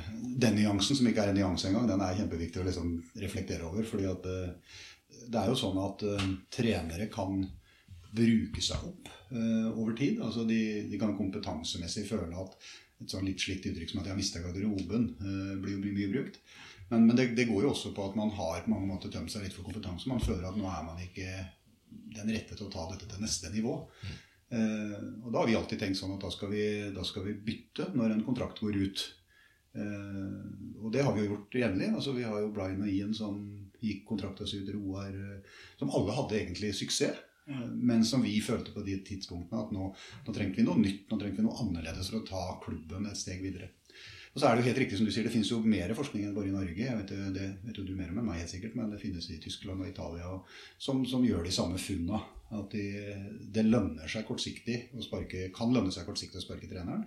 Den 0.42 0.56
nyansen, 0.58 0.98
som 0.98 1.06
ikke 1.10 1.24
er 1.24 1.32
en 1.32 1.38
nyanse 1.38 1.68
engang, 1.68 1.86
den 1.90 2.02
er 2.02 2.18
kjempeviktig 2.18 2.62
å 2.62 2.66
liksom 2.66 2.92
reflektere 3.22 3.66
over. 3.66 3.86
fordi 3.86 4.06
at 4.10 4.26
det 5.30 5.38
er 5.38 5.50
jo 5.50 5.56
sånn 5.58 5.78
at 5.82 6.02
trenere 6.54 7.06
kan 7.10 7.44
bruke 8.10 8.62
seg 8.62 8.86
opp 8.86 9.10
over 9.78 9.94
tid. 9.98 10.18
Altså 10.22 10.46
de, 10.46 10.60
de 10.90 10.98
kan 10.98 11.14
kompetansemessig 11.18 12.06
føle 12.10 12.42
at 12.42 12.58
et 13.02 13.14
sånn 13.14 13.26
litt 13.26 13.42
slitt 13.42 13.66
uttrykk 13.70 13.90
som 13.90 14.02
at 14.02 14.10
'jeg 14.10 14.14
har 14.14 14.22
mista 14.22 14.42
garderoben', 14.42 15.08
blir 15.62 15.78
jo 15.78 15.94
mye 15.94 16.10
brukt. 16.10 16.42
Men, 16.90 17.06
men 17.06 17.16
det, 17.16 17.28
det 17.38 17.46
går 17.48 17.64
jo 17.64 17.70
også 17.70 17.92
på 17.94 18.08
at 18.08 18.16
man 18.18 18.32
har 18.34 18.64
på 18.64 18.72
mange 18.72 18.88
måter 18.90 19.12
tømt 19.14 19.30
seg 19.32 19.44
litt 19.46 19.54
for 19.54 19.66
kompetanse. 19.66 20.10
Man 20.10 20.22
føler 20.22 20.48
at 20.48 20.58
nå 20.58 20.66
er 20.66 20.82
man 20.86 20.98
ikke 21.04 21.30
den 22.16 22.32
rette 22.34 22.56
til 22.58 22.66
å 22.66 22.72
ta 22.72 22.88
dette 22.90 23.06
til 23.10 23.22
neste 23.22 23.50
nivå. 23.54 23.76
Eh, 24.50 24.98
og 25.22 25.30
da 25.30 25.40
har 25.42 25.46
vi 25.50 25.54
alltid 25.58 25.78
tenkt 25.84 26.00
sånn 26.00 26.16
at 26.16 26.24
da 26.26 26.30
skal 26.34 26.50
vi, 26.50 26.64
da 26.94 27.04
skal 27.06 27.26
vi 27.28 27.36
bytte 27.46 27.92
når 27.94 28.16
en 28.16 28.24
kontrakt 28.26 28.58
går 28.64 28.78
ut. 28.82 29.04
Eh, 29.78 30.36
og 30.82 30.90
det 30.94 31.04
har 31.06 31.14
vi 31.14 31.22
jo 31.24 31.32
gjort 31.36 31.58
jevnlig. 31.62 31.90
Altså, 31.94 32.14
vi 32.16 32.26
har 32.26 32.42
jo 32.42 32.52
Brian 32.54 32.82
og 32.82 32.90
Ian 32.90 33.14
som 33.14 33.38
gikk 33.80 34.02
kontrakta 34.10 34.44
si 34.48 34.58
ut, 34.60 34.72
Roar 34.74 35.14
eh, 35.14 35.60
Som 35.80 35.92
alle 35.96 36.12
hadde 36.18 36.36
egentlig 36.40 36.74
suksess. 36.76 37.22
eh, 37.46 37.66
Men 37.70 38.02
som 38.04 38.22
vi 38.26 38.34
følte 38.44 38.74
på 38.74 38.82
de 38.86 38.98
tidspunktene 39.06 39.62
at 39.62 39.70
nå, 39.74 39.92
nå 40.26 40.34
trengte 40.34 40.60
vi 40.60 40.66
noe 40.66 40.82
nytt, 40.82 41.06
nå 41.10 41.20
trengte 41.22 41.40
vi 41.40 41.46
noe 41.46 41.62
annerledes 41.62 42.10
for 42.10 42.20
å 42.20 42.26
ta 42.26 42.42
klubben 42.66 43.06
et 43.06 43.16
steg 43.22 43.42
videre. 43.46 43.70
Og 44.30 44.38
så 44.38 44.46
er 44.46 44.54
det 44.54 44.62
jo 44.62 44.68
helt 44.68 44.78
riktig 44.84 44.98
som 44.98 45.06
du 45.08 45.10
sier, 45.10 45.26
det 45.26 45.32
finnes 45.32 45.48
jo 45.50 45.58
mer 45.64 45.90
forskning 45.98 46.28
enn 46.28 46.34
bare 46.36 46.50
i 46.52 46.54
Norge. 46.54 46.76
Jeg 46.78 46.98
vet, 47.00 47.14
det 47.34 47.46
vet 47.64 47.80
jo 47.80 47.86
du 47.86 47.96
mer 47.98 48.12
om 48.12 48.20
enn 48.20 48.28
meg 48.28 48.38
helt 48.38 48.52
sikkert, 48.52 48.76
men 48.78 48.92
det 48.92 49.00
finnes 49.02 49.26
i 49.26 49.40
Tyskland 49.42 49.82
og 49.82 49.90
Italia 49.90 50.36
som, 50.78 51.02
som 51.08 51.24
gjør 51.26 51.48
de 51.48 51.54
samme 51.54 51.80
funna. 51.82 52.20
At 52.54 52.72
de, 52.74 52.84
det 53.54 53.66
lønner 53.66 54.10
seg 54.10 54.26
kortsiktig 54.26 54.76
å 54.94 55.02
sparke, 55.02 55.48
kan 55.54 55.74
lønne 55.74 55.90
seg 55.94 56.06
kortsiktig 56.06 56.38
å 56.38 56.44
sparke 56.44 56.70
treneren, 56.70 57.04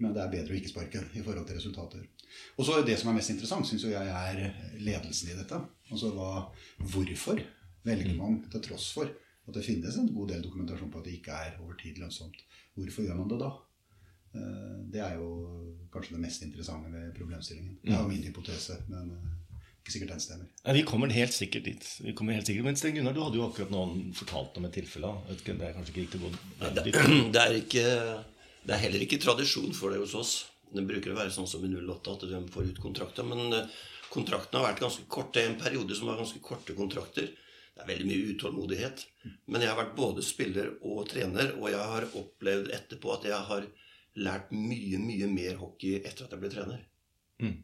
men 0.00 0.12
det 0.12 0.22
er 0.22 0.32
bedre 0.32 0.52
å 0.52 0.58
ikke 0.58 0.72
sparke 0.72 1.02
i 1.16 1.24
forhold 1.24 1.48
til 1.48 1.56
resultater. 1.56 2.04
Og 2.56 2.68
så 2.68 2.82
Det 2.84 2.96
som 3.00 3.10
er 3.10 3.16
mest 3.16 3.32
interessant, 3.32 3.68
syns 3.68 3.86
jeg 3.88 3.96
er 3.96 4.40
ledelsen 4.76 5.32
i 5.32 5.38
dette. 5.38 5.60
Altså 5.88 6.12
hva, 6.12 6.48
Hvorfor 6.92 7.40
velger 7.86 8.16
man 8.18 8.42
til 8.52 8.64
tross 8.68 8.90
for 8.96 9.08
at 9.08 9.54
det 9.56 9.64
finnes 9.64 9.96
en 9.96 10.12
god 10.12 10.34
del 10.34 10.44
dokumentasjon 10.44 10.92
på 10.92 11.00
at 11.00 11.08
det 11.08 11.16
ikke 11.20 11.40
er 11.46 11.56
over 11.62 11.78
tid 11.80 12.00
lønnsomt? 12.02 12.40
Hvorfor 12.76 13.06
gjør 13.06 13.20
man 13.20 13.32
det 13.32 13.40
da? 13.40 13.54
Eh, 14.34 14.76
det 14.92 15.02
er 15.04 15.16
jo 15.20 15.30
kanskje 15.92 16.16
det 16.16 16.22
mest 16.22 16.44
interessante 16.46 16.92
ved 16.92 17.14
problemstillingen. 17.16 17.78
Det 17.82 17.94
er 17.94 18.02
jo 18.02 18.10
min 18.10 18.24
hypotese, 18.26 18.80
men 18.90 19.12
eh, 19.14 19.36
ikke 19.86 19.94
sikkert 19.94 20.16
den 20.16 20.22
stemmer. 20.24 20.48
Ja, 20.64 20.74
vi 20.74 20.82
kommer 20.82 21.12
helt 21.14 21.34
sikkert 21.34 21.68
dit. 21.68 21.84
Vi 22.02 22.14
kommer 22.18 22.34
helt 22.34 22.48
sikkert. 22.48 22.66
Men 22.66 22.78
Sten 22.78 22.96
Gunnar, 22.96 23.14
du 23.14 23.22
hadde 23.22 23.38
jo 23.38 23.46
akkurat 23.46 23.70
noen 23.70 24.10
fortalt 24.18 24.58
om 24.58 24.66
et 24.66 24.74
tilfelle. 24.74 25.12
Det 25.30 25.54
er 25.54 25.76
kanskje 25.76 25.94
ikke 25.94 26.04
riktig 26.04 26.20
å 26.20 26.26
gå 26.26 26.32
det, 26.74 26.84
det, 27.36 27.42
er 27.44 27.58
ikke, 27.60 27.86
det 28.66 28.74
er 28.74 28.82
heller 28.82 29.06
ikke 29.06 29.22
tradisjon 29.22 29.70
for 29.78 29.94
det 29.94 30.02
hos 30.02 30.16
oss. 30.18 30.36
Det 30.74 30.82
bruker 30.82 31.14
å 31.14 31.20
være 31.20 31.30
sånn 31.30 31.46
som 31.46 31.62
i 31.62 31.70
08 31.70 32.16
at 32.16 32.26
de 32.26 32.42
får 32.50 32.72
ut 32.72 32.82
kontrakter. 32.82 33.28
Men 33.30 33.54
eh, 33.54 33.76
kontraktene 34.10 34.62
har 34.62 34.72
vært 34.72 34.82
ganske 34.82 35.06
korte. 35.06 35.44
En 35.46 35.58
periode 35.60 35.94
som 35.94 36.10
var 36.10 36.18
ganske 36.18 36.42
korte 36.42 36.74
kontrakter. 36.74 37.30
Det 37.76 37.84
er 37.84 37.90
veldig 37.92 38.08
mye 38.08 38.34
utålmodighet. 38.34 39.06
Men 39.52 39.62
jeg 39.62 39.70
har 39.70 39.78
vært 39.78 39.96
både 39.98 40.24
spiller 40.24 40.74
og 40.80 41.04
trener, 41.12 41.54
og 41.60 41.70
jeg 41.70 41.90
har 41.94 42.10
opplevd 42.18 42.72
etterpå 42.74 43.14
at 43.14 43.30
jeg 43.30 43.40
har 43.52 43.70
lært 44.16 44.52
mye, 44.54 44.98
mye 45.00 45.28
mer 45.30 45.56
hockey 45.60 46.00
etter 46.00 46.26
at 46.26 46.34
jeg 46.34 46.42
ble 46.42 46.50
trener. 46.52 46.84
Mm. 47.42 47.56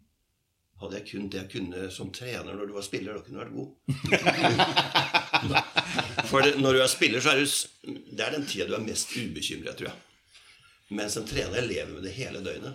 Hadde 0.83 0.99
jeg 0.99 1.09
kun 1.13 1.29
det 1.31 1.39
jeg 1.39 1.51
kunne 1.53 1.91
som 1.95 2.11
trener 2.15 2.57
når 2.57 2.67
du 2.69 2.75
var 2.75 2.85
spiller, 2.87 3.15
da 3.15 3.23
kunne 3.23 3.39
du 3.39 3.43
vært 3.45 3.59
god. 3.59 3.71
For 6.31 6.45
det, 6.45 6.57
når 6.61 6.77
du 6.77 6.81
er 6.83 6.91
spiller, 6.91 7.21
så 7.23 7.29
er 7.33 7.39
du 7.43 7.47
Det 8.17 8.25
er 8.25 8.35
den 8.35 8.47
tida 8.49 8.67
du 8.69 8.75
er 8.77 8.85
mest 8.85 9.15
ubekymret, 9.15 9.77
tror 9.79 9.93
jeg. 9.93 9.99
Mens 10.93 11.17
en 11.17 11.29
trener 11.29 11.65
lever 11.65 11.93
med 11.95 12.05
det 12.05 12.17
hele 12.17 12.43
døgnet. 12.45 12.75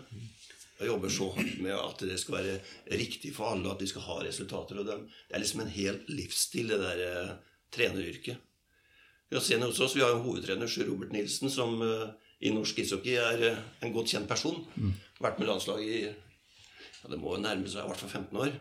Og 0.77 0.85
jobber 0.85 1.09
så 1.09 1.27
hardt 1.33 1.59
med 1.65 1.73
at 1.73 2.03
det 2.05 2.19
skal 2.21 2.37
være 2.37 2.57
riktig 2.99 3.33
for 3.33 3.51
alle, 3.51 3.71
at 3.71 3.81
de 3.81 3.87
skal 3.89 4.05
ha 4.05 4.19
resultater. 4.23 4.79
Og 4.79 4.85
det 4.87 4.97
er 5.33 5.41
liksom 5.41 5.63
en 5.63 5.73
hel 5.73 5.99
livsstil, 6.09 6.67
det 6.69 6.79
der 6.83 7.03
eh, 7.07 7.33
treneryrket. 7.73 8.37
Vi 9.29 9.35
har, 9.35 9.65
hos 9.65 9.79
oss, 9.83 9.95
vi 9.97 10.01
har 10.05 10.13
en 10.15 10.23
hovedtrener, 10.23 10.69
Sjur 10.71 10.87
Robert 10.87 11.11
Nilsen, 11.11 11.49
som 11.51 11.81
uh, 11.83 12.13
i 12.39 12.53
norsk 12.53 12.79
ishockey 12.83 13.17
er 13.19 13.43
uh, 13.53 13.65
en 13.83 13.93
godt 13.95 14.13
kjent 14.13 14.29
person. 14.29 14.59
Mm. 14.77 14.93
Vært 15.23 15.41
med 15.41 15.49
landslaget 15.49 15.89
i 15.89 16.01
ja, 16.07 17.11
det 17.11 17.19
må 17.21 17.35
jo 17.35 17.41
nærme 17.43 17.69
seg 17.69 17.83
i 17.83 17.89
hvert 17.89 18.03
fall 18.03 18.13
15 18.23 18.41
år. 18.43 18.55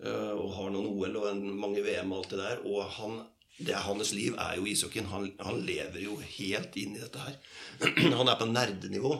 Uh, 0.00 0.32
og 0.36 0.54
har 0.56 0.72
noen 0.72 0.88
OL 0.88 1.20
og 1.20 1.28
en, 1.32 1.44
mange 1.60 1.84
VM 1.84 2.12
og 2.12 2.22
alt 2.22 2.34
det 2.34 2.40
der. 2.40 2.62
Og 2.68 2.84
han, 2.96 3.16
det 3.60 3.74
er 3.76 3.84
hans 3.84 4.14
liv 4.16 4.36
er 4.40 4.58
jo 4.58 4.68
ishockeyen. 4.68 5.10
Han, 5.12 5.30
han, 5.40 5.62
lever 5.66 6.04
jo 6.04 6.18
helt 6.24 6.76
inn 6.80 6.96
i 6.96 7.02
dette 7.02 7.24
her. 7.24 7.40
han 8.20 8.28
er 8.28 8.38
på 8.40 8.48
nerdenivå. 8.48 9.16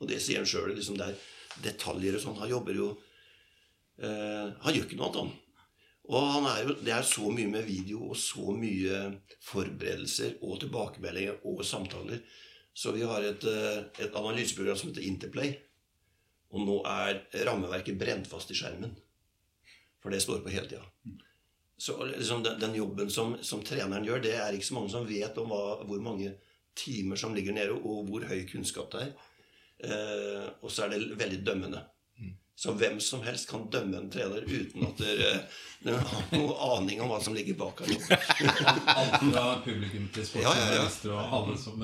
Og 0.00 0.08
det 0.08 0.20
sier 0.24 0.42
han 0.42 0.48
sjøl. 0.48 0.72
Liksom 0.76 0.98
det 1.00 1.12
er 1.12 1.22
detaljer 1.64 2.18
og 2.18 2.24
sånn. 2.24 2.40
Han 2.40 2.52
jobber 2.52 2.76
jo 2.76 2.90
uh, 2.94 4.46
Han 4.64 4.76
gjør 4.76 4.88
ikke 4.88 5.00
noe 5.00 5.12
annet, 5.12 5.22
han. 5.24 5.38
Og 6.10 6.46
er 6.50 6.62
jo, 6.66 6.74
det 6.82 6.90
er 6.90 7.04
så 7.06 7.30
mye 7.30 7.46
med 7.52 7.68
video 7.68 8.08
og 8.10 8.16
så 8.18 8.50
mye 8.56 9.02
forberedelser 9.46 10.40
og 10.42 10.58
tilbakemeldinger 10.64 11.44
og 11.46 11.60
samtaler. 11.66 12.24
Så 12.74 12.92
vi 12.94 13.02
har 13.02 13.24
et, 13.26 13.44
eh, 13.44 14.04
et 14.04 14.14
analyseprogram 14.16 14.78
som 14.78 14.90
heter 14.90 15.06
Interplay 15.06 15.56
og 16.50 16.66
nå 16.66 16.76
er 16.88 17.20
rammeverket 17.46 17.98
brent 17.98 18.28
fast 18.30 18.50
i 18.50 18.56
skjermen. 18.58 18.94
For 20.02 20.12
det 20.12 20.22
står 20.24 20.42
på 20.42 20.52
hele 20.52 20.70
tida. 20.70 20.86
Så 21.80 21.96
liksom 22.04 22.42
den, 22.44 22.58
den, 22.60 22.74
jobben 22.76 23.10
som, 23.12 23.36
som, 23.46 23.62
treneren 23.64 24.04
gjør, 24.04 24.22
det 24.24 24.34
er 24.36 24.56
ikke 24.56 24.68
så 24.68 24.76
mange 24.76 24.92
som 24.92 25.06
vet 25.08 25.38
om 25.40 25.52
hva, 25.52 25.78
hvor 25.88 26.02
mange 26.04 26.34
timer 26.76 27.20
som 27.20 27.34
ligger 27.36 27.56
nede, 27.56 27.76
og 27.76 28.08
hvor 28.08 28.26
høy 28.28 28.42
kunnskap 28.50 28.90
det 28.92 29.06
er. 29.06 29.14
Eh, 29.86 30.48
og 30.60 30.72
så 30.72 30.84
er 30.84 30.94
det 30.94 31.20
veldig 31.20 31.40
dømmende. 31.46 31.84
Så 32.54 32.72
hvem 32.76 33.00
som 33.00 33.22
helst 33.24 33.48
kan 33.48 33.62
dømme 33.72 33.96
en 33.96 34.10
trener 34.12 34.44
uten 34.44 34.84
at 34.84 34.98
dere, 35.00 35.28
dere 35.80 36.00
har 36.04 36.24
noen 36.34 36.50
aning 36.66 36.98
om 37.00 37.08
hva 37.08 37.16
som 37.24 37.32
ligger 37.32 37.56
bak 37.56 37.80
her. 37.86 37.94
Alt 38.92 39.14
fra 39.22 39.44
publikum 39.64 40.10
til 40.12 40.26
sportsjournalister 40.28 41.08
ja, 41.08 41.14
ja, 41.14 41.22
ja. 41.22 41.22
og 41.24 41.38
alle 41.38 41.56
som 41.56 41.80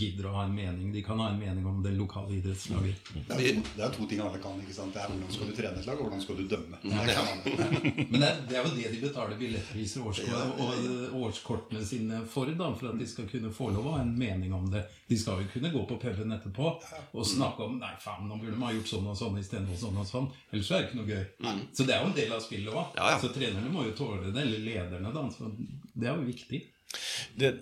gidder 0.00 0.30
å 0.30 0.32
ha 0.38 0.46
en 0.46 0.54
mening. 0.56 0.94
De 0.94 1.02
kan 1.04 1.20
ha 1.20 1.26
en 1.28 1.36
mening 1.36 1.66
om 1.68 1.82
det 1.84 1.92
lokale 1.98 2.38
idrettslaget. 2.38 3.10
Det 3.12 3.36
er, 3.36 3.42
to, 3.58 3.66
det 3.76 3.84
er 3.84 3.92
to 3.98 4.08
ting 4.08 4.22
alle 4.24 4.40
kan. 4.40 4.62
ikke 4.64 4.78
sant? 4.78 4.96
Det 4.96 5.04
er 5.04 5.12
Hvordan 5.12 5.36
skal 5.36 5.52
du 5.52 5.56
trene 5.60 5.82
et 5.82 5.90
lag, 5.90 6.00
og 6.00 6.08
hvordan 6.08 6.24
skal 6.24 6.40
du 6.40 6.46
dømme. 6.54 6.80
Men 6.88 8.16
det 8.16 8.30
er, 8.30 8.40
det 8.48 8.56
er, 8.56 8.64
jo 8.64 8.74
det 8.78 8.94
de 8.94 9.02
betaler 9.04 9.38
billettpriser 9.44 10.08
og 10.08 11.20
årskortene 11.20 11.84
sine 11.84 12.24
for, 12.32 12.48
da, 12.48 12.72
for 12.80 12.94
at 12.94 13.00
de 13.02 13.12
skal 13.12 13.28
kunne 13.28 13.52
få 13.52 13.68
lov 13.76 13.92
å 13.92 13.96
ha 13.98 14.06
en 14.06 14.16
mening 14.16 14.56
om 14.56 14.72
det. 14.72 14.86
De 15.12 15.18
skal 15.20 15.42
jo 15.42 15.50
kunne 15.52 15.72
gå 15.72 15.82
på 15.90 15.98
puben 16.00 16.36
etterpå 16.38 16.70
og 16.72 17.26
snakke 17.28 17.66
om 17.66 17.76
Nei, 17.82 17.92
faen, 18.00 18.28
nå 18.28 18.38
burde 18.40 18.56
man 18.56 18.70
ha 18.70 18.76
gjort 18.76 18.92
sånn 18.94 19.10
og 19.12 19.18
sånn 19.18 19.40
istedenfor 19.40 19.80
sånn 19.80 19.98
og 20.00 20.08
sånn. 20.08 20.30
Ellers 20.52 20.70
er 20.70 20.80
det 20.80 20.88
ikke 20.88 21.00
noe 21.02 21.10
gøy. 21.10 21.24
Mm. 21.44 21.60
Så 21.76 21.88
det 21.88 21.96
er 21.96 22.00
jo 22.00 22.12
en 22.12 22.16
del 22.16 22.32
av 22.36 22.44
spillet 22.44 22.72
òg. 22.72 22.96
Ja, 22.96 23.10
ja. 23.14 23.18
Så 23.20 23.32
trenerne 23.34 23.74
må 23.74 23.84
jo 23.88 23.96
tåle 23.98 24.30
det, 24.30 24.46
eller 24.46 24.64
lederne, 24.64 25.12
da. 25.12 25.26
Så 25.34 25.52
det 25.58 26.08
er 26.08 26.16
jo 26.16 26.28
viktig. 26.28 26.62
Det, 27.38 27.52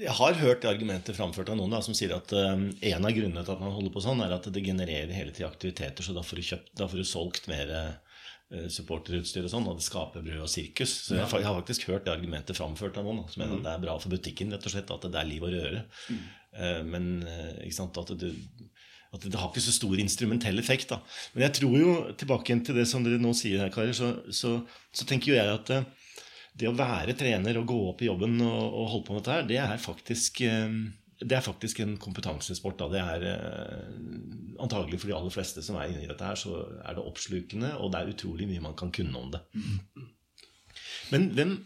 jeg 0.00 0.14
har 0.18 0.40
hørt 0.40 0.66
argumentet 0.68 1.16
framført 1.16 1.50
av 1.52 1.58
noen 1.58 1.72
da, 1.72 1.82
som 1.84 1.96
sier 1.96 2.14
at 2.16 2.32
uh, 2.36 2.54
en 2.56 3.08
av 3.08 3.14
grunnene 3.14 3.44
til 3.44 3.54
at 3.54 3.62
man 3.62 3.74
holder 3.74 3.94
på 3.94 4.02
sånn, 4.04 4.22
er 4.24 4.34
at 4.36 4.48
det 4.52 4.64
genererer 4.64 5.14
hele 5.14 5.34
tiden 5.34 5.50
aktiviteter, 5.50 6.04
så 6.04 6.16
da 6.16 6.24
får 6.26 6.40
du, 6.40 6.48
kjøpt, 6.50 6.74
da 6.80 6.88
får 6.90 7.02
du 7.02 7.08
solgt 7.08 7.48
mer 7.50 7.72
uh, 7.74 8.66
supporterutstyr 8.72 9.46
og 9.46 9.52
sånn, 9.52 9.68
og 9.70 9.78
det 9.80 9.86
skaper 9.86 10.24
brød 10.26 10.44
og 10.44 10.50
sirkus. 10.50 10.92
Så 11.08 11.16
jeg, 11.16 11.26
jeg, 11.26 11.46
har 11.48 11.60
faktisk 11.60 11.88
hørt 11.90 12.06
det 12.06 12.14
argumentet 12.14 12.58
framført 12.58 12.98
av 13.00 13.08
noen 13.08 13.24
da, 13.24 13.30
som 13.32 13.42
mener 13.42 13.56
mm. 13.56 13.62
at 13.62 13.68
det 13.68 13.72
er 13.74 13.86
bra 13.86 13.96
for 14.02 14.16
butikken, 14.16 14.52
rett 14.54 14.68
og 14.68 14.74
slett, 14.74 14.92
at 14.94 15.08
det 15.08 15.22
er 15.22 15.30
liv 15.30 15.46
og 15.46 15.54
røre. 15.56 15.86
Mm. 16.12 16.26
Uh, 16.56 16.80
men 16.88 17.12
ikke 17.62 17.76
sant, 17.76 18.00
at 18.00 18.14
det, 18.20 18.32
at 19.16 19.26
det 19.26 19.38
har 19.38 19.50
ikke 19.50 19.64
så 19.64 19.74
stor 19.74 20.00
instrumentell 20.00 20.58
effekt. 20.60 20.90
da. 20.92 21.00
Men 21.34 21.46
jeg 21.46 21.56
tror 21.60 21.78
jo, 21.80 21.94
tilbake 22.18 22.50
igjen 22.50 22.64
til 22.66 22.78
det 22.80 22.86
som 22.90 23.04
dere 23.06 23.20
nå 23.22 23.32
sier 23.36 23.64
her, 23.64 23.72
karer, 23.74 23.96
så, 23.96 24.12
så, 24.34 24.58
så 24.92 25.08
tenker 25.08 25.32
jo 25.32 25.38
jeg 25.38 25.54
at 25.54 25.72
det, 25.72 25.80
eh, 26.60 26.70
å 26.70 26.76
være 26.76 27.16
trener 27.18 27.60
og 27.60 27.68
gå 27.70 27.80
opp 27.92 28.04
i 28.04 28.10
jobben 28.10 28.38
og, 28.44 28.62
og 28.66 28.92
holde 28.94 29.08
på 29.08 29.16
med 29.16 29.22
dette 29.22 29.36
her, 29.36 29.50
det 29.50 29.60
er 29.62 29.82
faktisk 29.82 30.42
eh, 30.46 30.80
det 31.16 31.32
er 31.32 31.40
faktisk 31.40 31.78
en 31.80 31.94
kompetansesport. 31.96 32.76
Da. 32.76 32.90
Det 32.92 33.00
er 33.00 33.22
eh, 33.30 33.86
antagelig 34.60 35.00
for 35.00 35.08
de 35.08 35.16
aller 35.16 35.32
fleste 35.32 35.64
som 35.64 35.78
er 35.80 35.88
inne 35.92 36.04
i 36.04 36.10
dette 36.10 36.26
her, 36.26 36.36
så 36.36 36.58
er 36.82 36.98
det 36.98 37.06
oppslukende, 37.06 37.72
og 37.80 37.92
det 37.92 38.02
er 38.02 38.12
utrolig 38.12 38.50
mye 38.50 38.66
man 38.66 38.76
kan 38.76 38.92
kunne 38.92 39.22
om 39.22 39.32
det. 39.32 39.40
Men 41.14 41.30
hvem 41.32 41.56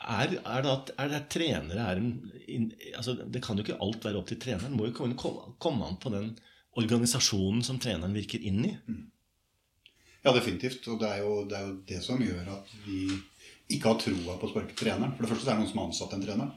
er, 0.00 0.36
er, 0.40 0.62
det 0.64 0.72
at, 0.72 0.92
er 0.98 1.10
det 1.12 1.20
trenere 1.32 1.86
er 1.92 1.98
en 2.00 2.70
altså 2.96 3.14
Det 3.28 3.42
kan 3.44 3.58
jo 3.58 3.64
ikke 3.66 3.80
alt 3.84 4.04
være 4.04 4.20
opp 4.20 4.30
til 4.30 4.40
treneren. 4.40 4.76
Må 4.76 4.88
jo 4.88 4.94
komme, 4.96 5.16
komme 5.60 5.86
an 5.86 5.98
på 6.00 6.12
den 6.14 6.32
organisasjonen 6.80 7.62
som 7.66 7.78
treneren 7.82 8.16
virker 8.16 8.42
inn 8.42 8.64
i. 8.64 8.72
Mm. 8.88 9.04
Ja, 10.24 10.32
definitivt. 10.32 10.86
Og 10.88 11.00
det 11.00 11.10
er, 11.10 11.22
jo, 11.24 11.44
det 11.48 11.58
er, 11.58 11.68
jo, 11.68 11.76
det 11.88 12.00
som 12.04 12.20
gjør 12.22 12.48
at 12.56 12.72
vi 12.86 13.04
ikke 13.70 13.92
har 13.92 14.00
troa 14.02 14.36
på 14.40 14.48
å 14.48 14.52
sparke 14.52 14.76
treneren. 14.78 15.14
For 15.16 15.24
det 15.24 15.32
første 15.34 15.48
er 15.48 15.54
det 15.54 15.62
noen 15.62 15.70
som 15.70 15.82
har 15.82 15.90
ansatt 15.90 16.16
en 16.16 16.24
trener. 16.24 16.50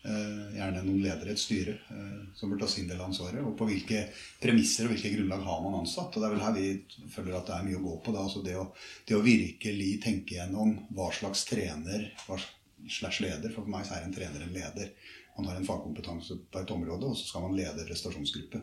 Eh, 0.00 0.44
gjerne 0.56 0.84
noen 0.86 1.02
ledere, 1.04 1.28
i 1.28 1.36
et 1.36 1.40
styre, 1.42 1.74
eh, 1.92 2.20
som 2.36 2.52
bør 2.52 2.62
ta 2.62 2.68
sin 2.72 2.86
del 2.88 3.00
av 3.00 3.10
ansvaret. 3.10 3.42
Og 3.44 3.52
på 3.58 3.68
hvilke 3.68 4.06
premisser 4.40 4.86
og 4.86 4.94
hvilke 4.94 5.12
grunnlag 5.16 5.44
har 5.44 5.60
man 5.64 5.80
ansatt. 5.82 6.14
Og 6.14 6.22
det 6.22 6.28
er 6.28 6.36
vel 6.36 6.46
her 6.46 6.56
vi 6.56 7.10
føler 7.16 7.36
at 7.36 7.50
det 7.50 7.58
er 7.58 7.66
mye 7.68 7.80
å 7.80 7.84
gå 7.88 7.98
på. 8.06 8.16
Altså 8.16 8.44
det, 8.46 8.56
å, 8.60 8.70
det 9.08 9.18
å 9.18 9.26
virkelig 9.26 9.90
tenke 10.06 10.38
gjennom 10.38 10.78
hva 10.96 11.10
slags 11.16 11.44
trener 11.50 12.08
hva 12.26 12.38
slags 12.38 12.56
slash 12.88 13.22
leder. 13.24 13.52
For 13.54 13.68
meg 13.68 13.86
så 13.88 13.96
er 13.96 14.06
en 14.06 14.14
trener 14.14 14.44
en 14.44 14.54
leder. 14.54 14.92
Man 15.36 15.48
har 15.48 15.58
en 15.58 15.66
fagkompetanse 15.66 16.36
på 16.52 16.62
et 16.62 16.70
område, 16.74 17.08
og 17.08 17.18
så 17.18 17.28
skal 17.28 17.46
man 17.46 17.56
lede 17.56 17.86
prestasjonsgruppe. 17.88 18.62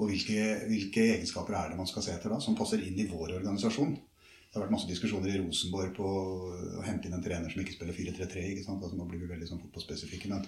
Og 0.00 0.08
hvilke, 0.08 0.40
hvilke, 0.70 1.04
egenskaper 1.16 1.56
er 1.56 1.72
det 1.72 1.78
man 1.78 1.88
skal 1.88 2.04
se 2.04 2.14
etter 2.14 2.32
da, 2.32 2.40
som 2.40 2.56
passer 2.58 2.80
inn 2.84 2.98
i 2.98 3.08
vår 3.10 3.36
organisasjon? 3.38 3.94
Det 3.96 4.58
har 4.58 4.66
vært 4.66 4.74
masse 4.74 4.88
diskusjoner 4.88 5.32
i 5.32 5.38
Rosenborg 5.40 5.94
på 5.96 6.04
å 6.04 6.82
hente 6.84 7.08
inn 7.08 7.16
en 7.16 7.24
trener 7.24 7.52
som 7.52 7.62
ikke 7.62 7.76
spiller 7.76 7.96
4-3-3. 7.96 8.42
ikke 8.52 8.64
sant? 8.66 8.82
Altså, 8.84 8.98
nå 8.98 9.06
blir 9.08 9.22
vi 9.22 9.30
veldig 9.30 9.48
sånn 9.48 9.62
fotballspesifikke, 9.62 10.28
men, 10.32 10.42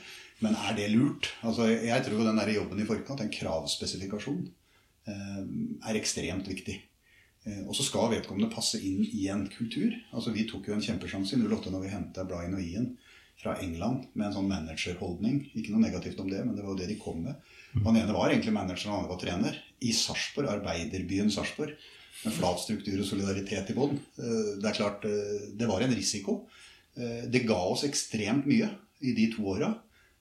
men, 0.44 0.58
er 0.60 0.76
det 0.76 0.90
lurt? 0.92 1.30
Altså, 1.40 1.70
jeg 1.72 2.04
tror 2.04 2.20
den 2.26 2.40
der 2.40 2.52
jobben 2.52 2.82
i 2.82 2.88
forkant, 2.88 3.22
en 3.24 3.32
kravspesifikasjon, 3.32 4.42
eh, 5.08 5.40
er 5.88 6.00
ekstremt 6.00 6.50
viktig. 6.52 6.76
Eh, 7.44 7.62
og 7.68 7.76
så 7.76 7.84
skal 7.84 8.12
vedkommende 8.14 8.52
passe 8.52 8.80
inn 8.80 9.02
i 9.04 9.26
en 9.32 9.46
kultur. 9.52 9.92
Altså 10.14 10.32
Vi 10.34 10.46
tok 10.48 10.70
jo 10.70 10.76
en 10.76 10.84
kjempesjanse 10.84 11.36
i 11.36 11.42
08 11.42 11.72
når 11.72 11.84
vi 11.84 11.92
henta 11.92 12.24
Brian 12.28 12.56
og 12.56 12.64
Ian 12.64 12.94
fra 13.40 13.56
England 13.60 14.06
med 14.14 14.28
en 14.28 14.36
sånn 14.38 14.48
managerholdning. 14.48 15.42
Ikke 15.52 15.74
noe 15.74 15.84
negativt 15.84 16.20
om 16.22 16.30
det, 16.30 16.40
men 16.46 16.54
det 16.56 16.64
var 16.64 16.72
jo 16.72 16.80
det 16.80 16.88
de 16.92 17.00
kom 17.00 17.20
med. 17.26 17.52
Han 17.84 17.98
ene 17.98 18.14
var 18.14 18.30
egentlig 18.30 18.54
manager, 18.54 18.88
og 18.88 18.92
han 18.92 19.02
andre 19.02 19.12
var 19.12 19.20
trener. 19.20 19.58
I 19.82 19.90
Sarpsborg, 19.92 20.48
arbeiderbyen 20.52 21.32
Sarpsborg. 21.34 21.74
Med 22.24 22.32
flat 22.32 22.60
struktur 22.62 23.00
og 23.02 23.08
solidaritet 23.08 23.72
i 23.72 23.74
bånn. 23.76 23.98
Eh, 23.98 24.54
det 24.62 24.70
er 24.70 24.78
klart, 24.78 25.04
eh, 25.04 25.50
det 25.58 25.68
var 25.68 25.82
en 25.84 25.94
risiko. 25.94 26.44
Det 26.94 27.40
ga 27.42 27.56
oss 27.58 27.80
ekstremt 27.82 28.44
mye 28.46 28.68
i 29.02 29.12
de 29.16 29.24
to 29.32 29.42
åra. 29.50 29.72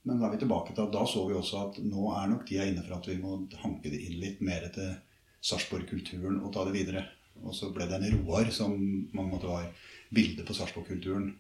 Men 0.02 0.18
da 0.18 0.26
er 0.26 0.32
vi 0.34 0.40
tilbake 0.42 0.74
til 0.74 0.82
at 0.88 0.96
da 0.96 1.04
så 1.06 1.22
vi 1.28 1.36
også 1.38 1.60
at 1.68 1.76
nå 1.86 2.08
er 2.18 2.32
nok 2.32 2.48
tida 2.48 2.66
inne 2.66 2.82
for 2.82 2.96
at 2.98 3.06
vi 3.06 3.20
må 3.22 3.36
hanke 3.62 3.92
det 3.94 4.00
inn 4.08 4.18
litt 4.24 4.42
mer 4.42 4.66
til 4.74 4.96
Sarpsborg-kulturen 5.44 6.40
og 6.42 6.54
ta 6.56 6.64
det 6.68 6.76
videre. 6.78 7.04
Og 7.44 7.56
så 7.58 7.72
ble 7.74 7.88
det 7.90 7.98
en 7.98 8.20
Roar 8.22 8.50
som 8.54 8.76
mange 9.16 9.32
måte 9.34 9.50
var 9.50 9.68
bilde 10.14 10.46
på 10.48 10.56
Sarpsborg-kulturen. 10.56 11.32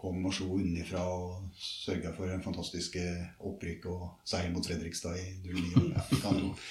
Kom 0.00 0.24
og 0.26 0.34
slo 0.34 0.56
unnifra 0.56 1.04
og 1.04 1.50
sørga 1.60 2.14
for 2.16 2.32
en 2.32 2.42
fantastisk 2.44 2.96
opprykk 3.44 3.86
og 3.92 4.06
seier 4.28 4.50
mot 4.54 4.66
Fredrikstad 4.66 5.20
i 5.20 5.54
09. 5.54 5.92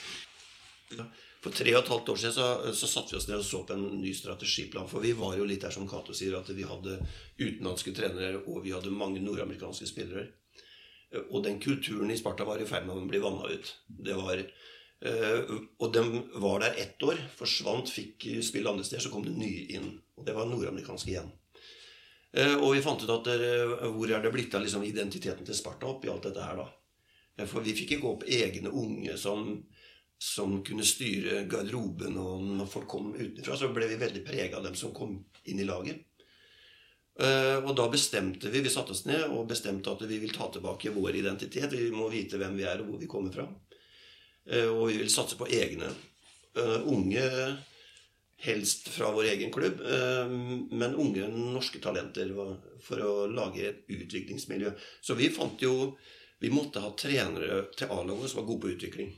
Ja, 0.94 1.06
For 1.42 1.56
tre 1.56 1.72
og 1.74 1.80
et 1.82 1.90
halvt 1.90 2.10
år 2.14 2.20
siden 2.22 2.36
så, 2.36 2.48
så 2.78 2.88
satte 2.88 3.14
vi 3.14 3.18
oss 3.18 3.26
ned 3.26 3.40
og 3.40 3.48
så 3.48 3.64
på 3.68 3.74
en 3.76 3.98
ny 3.98 4.12
strategiplan. 4.14 4.88
For 4.92 5.04
vi 5.04 5.16
var 5.18 5.34
jo 5.40 5.48
litt 5.48 5.64
der 5.66 5.74
som 5.74 5.88
Cato 5.90 6.14
sier, 6.16 6.36
at 6.38 6.52
vi 6.54 6.68
hadde 6.68 7.00
utenlandske 7.40 7.96
trenere, 7.98 8.44
og 8.46 8.62
vi 8.66 8.76
hadde 8.76 8.94
mange 8.94 9.24
nordamerikanske 9.24 9.90
spillere. 9.90 10.28
Og 11.30 11.44
den 11.46 11.60
kulturen 11.62 12.12
i 12.14 12.18
Sparta 12.18 12.46
var 12.48 12.62
i 12.62 12.68
ferd 12.70 12.88
med 12.88 12.98
å 12.98 13.08
bli 13.10 13.22
vanna 13.24 13.50
ut. 13.50 13.74
Det 13.88 14.16
var, 14.18 14.46
og 15.04 15.90
de 15.92 16.02
var 16.40 16.62
der 16.64 16.78
ett 16.80 17.02
år, 17.04 17.18
forsvant, 17.36 17.90
fikk 17.92 18.24
spille 18.46 18.72
andre 18.72 18.86
steder, 18.88 19.04
så 19.04 19.12
kom 19.12 19.26
det 19.26 19.34
nye 19.36 19.66
inn. 19.76 19.90
Og 20.16 20.24
det 20.24 20.36
var 20.38 20.48
nordamerikanske 20.48 21.12
igjen. 21.12 21.32
Uh, 22.34 22.56
og 22.64 22.70
vi 22.74 22.82
fant 22.82 23.04
ut 23.04 23.12
at 23.12 23.28
hvor 23.94 24.10
er 24.10 24.24
det 24.24 24.32
blitt 24.34 24.56
av 24.56 24.64
liksom, 24.64 24.86
identiteten 24.88 25.46
til 25.46 25.58
Sparta 25.58 25.90
opp 25.92 26.08
i 26.08 26.10
alt 26.14 26.30
dette 26.30 26.46
her, 26.46 26.64
da? 26.64 27.46
For 27.50 27.66
vi 27.66 27.76
fikk 27.76 27.98
ikke 27.98 28.10
opp 28.14 28.24
egne 28.30 28.72
unge 28.72 29.18
som 29.20 29.58
som 30.24 30.64
kunne 30.64 30.86
styre 30.88 31.44
garderoben. 31.52 32.18
Og 32.18 32.44
når 32.60 32.70
folk 32.72 32.88
kom 32.88 33.12
utenfra, 33.16 33.58
så 33.60 33.72
ble 33.76 33.90
vi 33.92 34.00
veldig 34.00 34.24
prega 34.24 34.60
av 34.60 34.68
dem 34.68 34.78
som 34.80 34.94
kom 34.96 35.18
inn 35.44 35.60
i 35.60 35.68
laget. 35.68 36.06
Og 37.68 37.74
da 37.78 37.90
bestemte 37.92 38.50
vi 38.50 38.64
vi 38.64 38.72
satte 38.74 38.96
oss 38.96 39.04
ned 39.06 39.28
og 39.28 39.50
bestemte 39.52 39.92
at 39.92 40.02
vi 40.10 40.22
vil 40.22 40.32
ta 40.34 40.48
tilbake 40.54 40.94
vår 40.96 41.20
identitet. 41.20 41.76
Vi 41.76 41.92
må 41.94 42.08
vite 42.14 42.40
hvem 42.40 42.56
vi 42.58 42.66
er, 42.66 42.82
og 42.82 42.94
hvor 42.94 43.02
vi 43.04 43.10
kommer 43.12 43.36
fra. 43.36 43.50
Uh, 44.50 44.70
og 44.74 44.90
vi 44.92 44.98
vil 45.02 45.12
satse 45.14 45.38
på 45.40 45.48
egne 45.48 45.88
uh, 46.60 46.80
unge, 46.90 47.24
helst 48.44 48.90
fra 48.92 49.14
vår 49.16 49.30
egen 49.32 49.54
klubb, 49.56 49.78
men 50.76 50.98
unge 51.00 51.30
norske 51.32 51.80
talenter 51.80 52.34
for 52.84 53.00
å 53.00 53.14
lage 53.32 53.64
et 53.70 53.86
utviklingsmiljø. 53.88 54.74
Så 55.00 55.16
vi 55.16 55.30
fant 55.32 55.64
jo 55.64 55.94
Vi 56.44 56.50
måtte 56.52 56.82
ha 56.84 56.90
trenere 57.00 57.70
til 57.72 57.88
A-laget 57.88 58.34
som 58.34 58.42
var 58.42 58.50
gode 58.50 58.66
på 58.66 58.72
utvikling 58.74 59.14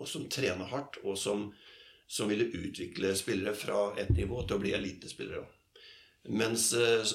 og 0.00 0.08
som 0.08 0.26
trener 0.32 0.68
hardt, 0.72 0.98
og 1.04 1.18
som, 1.18 1.48
som, 2.08 2.28
ville 2.30 2.48
utvikle 2.48 3.12
spillere 3.16 3.54
fra 3.56 3.90
et 4.00 4.12
nivå 4.16 4.42
til 4.44 4.56
å 4.56 4.62
bli 4.62 4.74
elitespillere. 4.76 5.44
Mens 6.36 6.70
eh, 6.76 7.12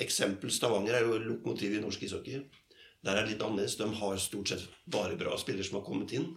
eksempel 0.00 0.52
Stavanger 0.52 0.96
er 0.96 1.08
jo 1.08 1.20
lokomotiv 1.20 1.76
i 1.76 1.82
norsk 1.82 2.04
ishockey. 2.06 2.40
Der 3.04 3.16
er 3.16 3.26
det 3.26 3.34
litt 3.34 3.44
annerledes. 3.44 3.76
De 3.80 3.88
har 3.98 4.20
stort 4.20 4.52
sett 4.52 4.64
bare 4.88 5.18
bra 5.20 5.36
spillere 5.40 5.66
som 5.66 5.80
har 5.80 5.86
kommet 5.88 6.14
inn. 6.16 6.30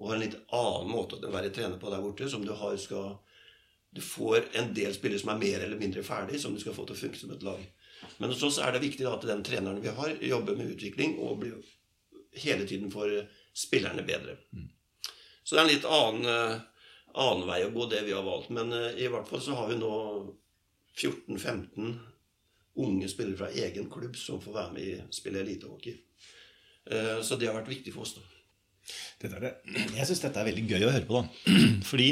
Og 0.00 0.08
har 0.08 0.16
en 0.16 0.24
litt 0.24 0.38
annen 0.56 0.88
måte 0.90 1.18
å 1.20 1.32
være 1.32 1.52
trener 1.54 1.80
på 1.80 1.90
der 1.92 2.00
borte. 2.00 2.28
som 2.28 2.44
Du 2.44 2.52
har 2.56 2.76
skal 2.76 3.18
Du 3.92 4.00
får 4.00 4.44
en 4.54 4.72
del 4.74 4.94
spillere 4.94 5.18
som 5.18 5.32
er 5.32 5.38
mer 5.42 5.60
eller 5.60 5.78
mindre 5.78 6.02
ferdig, 6.06 6.40
som 6.40 6.54
du 6.54 6.60
skal 6.60 6.74
få 6.74 6.86
til 6.86 6.94
å 6.94 7.00
funke 7.00 7.18
som 7.18 7.32
et 7.34 7.42
lag. 7.42 7.60
Men 8.18 8.30
hos 8.30 8.42
oss 8.46 8.58
er 8.62 8.72
det 8.72 8.84
viktig 8.84 9.06
at 9.10 9.26
den 9.26 9.42
treneren 9.42 9.82
vi 9.82 9.88
har, 9.88 10.14
jobber 10.22 10.56
med 10.56 10.70
utvikling 10.76 11.18
og 11.18 11.40
blir 11.42 11.58
hele 12.32 12.66
tiden 12.66 12.90
får 12.90 13.26
spillerne 13.52 14.02
bedre. 14.06 14.36
Mm. 14.54 14.68
Så 15.42 15.56
det 15.56 15.60
er 15.60 15.64
en 15.64 15.72
litt 15.72 15.88
annen, 15.90 16.26
eh, 16.30 16.60
annen, 17.14 17.46
vei 17.48 17.64
å 17.66 17.72
gå, 17.74 17.88
det 17.90 18.04
vi 18.06 18.14
har 18.14 18.22
valgt. 18.22 18.52
Men 18.54 18.72
eh, 18.72 19.02
i 19.02 19.08
hvert 19.10 19.28
fall 19.28 19.42
så 19.42 19.56
har 19.58 19.68
vi 19.68 19.80
nå 19.80 19.94
14-15 20.94 21.98
unge 22.80 23.08
spillere 23.10 23.40
fra 23.40 23.50
egen 23.50 23.90
klubb 23.90 24.16
som 24.16 24.40
får 24.40 24.54
være 24.54 24.76
med 24.76 24.84
i 24.86 24.98
spille 25.14 25.42
elitehockey. 25.42 25.96
Eh, 26.86 27.18
så 27.26 27.36
det 27.36 27.50
har 27.50 27.58
vært 27.58 27.72
viktig 27.74 27.94
for 27.96 28.06
oss. 28.06 28.14
da. 28.14 28.39
Det, 29.20 29.54
jeg 29.96 30.08
syns 30.08 30.22
dette 30.24 30.42
er 30.42 30.48
veldig 30.48 30.66
gøy 30.68 30.84
å 30.86 30.92
høre 30.94 31.08
på. 31.08 31.20
da. 31.20 31.56
Fordi 31.90 32.10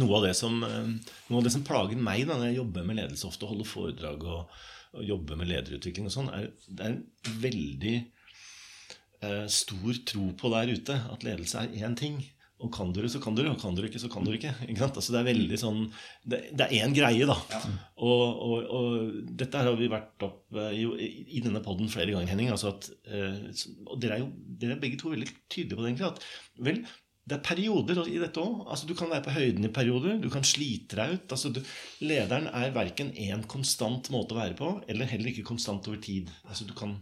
noe 0.00 0.18
av 0.18 0.26
det 0.26 0.34
som, 0.38 0.56
noe 0.60 1.38
av 1.38 1.44
det 1.46 1.52
som 1.54 1.64
plager 1.66 1.98
meg 2.00 2.24
da, 2.28 2.38
når 2.38 2.50
jeg 2.50 2.60
jobber 2.60 2.86
med 2.88 2.98
ledelse 2.98 3.28
ofte, 3.28 3.48
holder 3.48 3.68
foredrag 3.68 4.24
og, 4.26 4.56
og 4.94 5.06
jobber 5.06 5.38
med 5.38 5.50
lederutvikling 5.50 6.08
og 6.10 6.14
sånn, 6.14 6.30
er, 6.34 6.48
det 6.66 6.86
er 6.86 6.96
en 6.96 7.38
veldig 7.44 7.94
eh, 8.00 9.44
stor 9.50 10.00
tro 10.10 10.30
på 10.38 10.50
der 10.54 10.72
ute 10.74 10.98
at 11.14 11.26
ledelse 11.26 11.62
er 11.62 11.86
én 11.86 11.94
ting. 11.98 12.18
Og 12.64 12.70
kan 12.72 12.92
du 12.94 13.02
det, 13.04 13.10
så 13.12 13.20
kan 13.20 13.36
du 13.36 13.42
det. 13.42 13.52
Og 13.52 13.60
kan 13.60 13.76
du 13.76 13.82
det 13.82 13.90
ikke, 13.90 14.00
så 14.00 14.10
kan 14.12 14.24
du 14.24 14.32
det 14.32 14.40
ikke. 14.40 14.54
ikke 14.72 14.88
altså, 14.88 15.12
det 15.12 15.20
er 15.20 15.28
veldig 15.28 15.60
sånn 15.60 15.80
Det, 16.24 16.40
det 16.56 16.66
er 16.66 16.86
én 16.86 16.96
greie, 16.96 17.28
da. 17.28 17.36
Ja. 17.52 17.60
Og, 18.08 18.42
og, 18.48 18.74
og, 18.78 19.22
dette 19.44 19.64
har 19.66 19.78
vi 19.78 19.90
vært 19.92 20.26
opp 20.26 20.58
eh, 20.58 20.80
i, 20.80 21.08
i 21.36 21.44
denne 21.44 21.62
poden 21.64 21.90
flere 21.92 22.14
ganger, 22.14 22.32
Henning. 22.32 22.52
Altså 22.54 22.72
at, 22.72 22.90
eh, 23.04 23.46
og 23.86 23.98
dere 24.02 24.18
er 24.18 24.24
jo 24.24 24.30
dere 24.32 24.78
er 24.78 24.84
begge 24.84 25.00
to 25.00 25.12
veldig 25.12 25.28
tydelige 25.52 25.76
på 25.76 25.84
det, 25.84 25.92
egentlig. 25.92 26.12
At 26.12 26.64
vel, 26.68 26.82
det 27.24 27.38
er 27.38 27.46
perioder 27.46 28.02
i 28.08 28.18
dette 28.20 28.42
òg. 28.42 28.64
Altså, 28.64 28.88
du 28.88 28.96
kan 28.96 29.12
være 29.12 29.26
på 29.28 29.36
høyden 29.36 29.68
i 29.68 29.72
perioder. 29.76 30.18
Du 30.22 30.30
kan 30.32 30.46
slite 30.46 31.00
deg 31.00 31.16
ut. 31.18 31.26
Altså, 31.36 31.52
du, 31.52 31.60
lederen 32.04 32.48
er 32.52 32.74
verken 32.76 33.12
én 33.12 33.44
konstant 33.50 34.12
måte 34.14 34.36
å 34.36 34.40
være 34.40 34.56
på, 34.58 34.76
eller 34.88 35.10
heller 35.12 35.32
ikke 35.32 35.50
konstant 35.52 35.88
over 35.90 36.00
tid. 36.04 36.32
Altså, 36.48 36.68
du 36.68 36.72
kan 36.76 36.96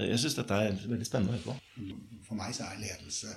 jeg 0.00 0.18
syns 0.22 0.36
dette 0.38 0.56
er 0.56 0.76
veldig 0.88 1.06
spennende 1.06 1.34
å 1.34 1.36
høre 1.36 1.52
på. 1.52 2.20
For 2.26 2.38
meg 2.38 2.54
så 2.56 2.64
er 2.70 2.80
ledelse 2.80 3.34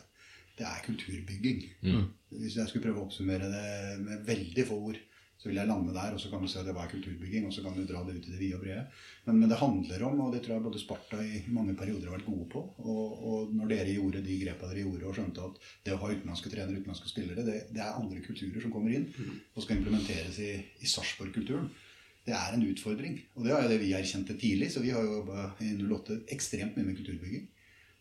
det 0.59 0.67
er 0.67 0.85
kulturbygging. 0.85 1.65
Mm. 1.83 2.05
Hvis 2.41 2.55
jeg 2.59 2.69
skulle 2.69 2.85
prøve 2.87 3.01
å 3.01 3.09
oppsummere 3.09 3.51
det 3.51 3.67
med 4.03 4.23
veldig 4.27 4.65
få 4.69 4.79
ord, 4.91 5.01
så 5.35 5.49
vil 5.49 5.59
jeg 5.59 5.67
lande 5.67 5.93
der, 5.93 6.13
og 6.15 6.21
så 6.21 6.29
kan 6.31 6.41
du 6.41 6.47
se 6.49 6.61
at 6.61 6.65
det 6.65 6.73
var 6.73 6.87
kulturbygging, 6.89 7.43
og 7.45 7.51
så 7.53 7.61
kan 7.61 7.75
du 7.75 7.83
dra 7.85 7.99
det 8.07 8.15
ut 8.15 8.27
i 8.29 8.31
det 8.31 8.39
vide 8.39 8.57
og 8.57 8.63
brede. 8.63 8.85
Men, 9.27 9.41
men, 9.41 9.49
det 9.51 9.59
handler 9.59 10.05
om, 10.07 10.21
og 10.23 10.31
det 10.33 10.39
tror 10.45 10.55
jeg 10.55 10.65
både 10.65 10.81
Sparta 10.81 11.19
i 11.21 11.41
mange 11.53 11.75
perioder 11.77 12.07
har 12.07 12.15
vært 12.15 12.29
gode 12.29 12.47
på, 12.53 12.61
og, 12.81 13.17
og 13.29 13.51
når 13.53 13.73
dere 13.73 13.97
gjorde 13.97 14.23
de 14.25 14.37
grepa 14.41 14.71
dere 14.71 14.85
gjorde, 14.85 15.09
og 15.09 15.19
skjønte 15.19 15.49
at 15.49 15.59
det 15.85 15.93
å 15.93 15.99
ha 16.01 16.13
utenlandske 16.13 16.53
trenere, 16.53 16.79
utenlandske 16.79 17.11
spillere, 17.11 17.45
det, 17.45 17.57
det, 17.75 17.83
er 17.83 17.99
andre 17.99 18.23
kulturer 18.25 18.63
som 18.63 18.73
kommer 18.73 18.95
inn 18.95 19.09
mm. 19.11 19.35
og 19.53 19.65
skal 19.65 19.81
implementeres 19.81 20.39
i, 20.41 20.53
i 20.81 20.89
Sarpsborg-kulturen 20.89 21.69
det 22.25 22.33
er 22.33 22.55
en 22.55 22.63
utfordring. 22.65 23.19
Og 23.37 23.45
det 23.45 23.53
er 23.53 23.63
jo 23.63 23.69
det 23.69 23.81
vi 23.83 23.91
erkjente 23.93 24.33
tidlig. 24.41 24.71
Så 24.73 24.81
vi 24.81 24.89
har 24.93 25.03
jo 25.05 25.19
jobba 25.19 25.51
i 25.61 25.75
08 25.77 26.23
ekstremt 26.33 26.77
mye 26.77 26.87
med 26.87 26.97
kulturbygging. 26.97 27.43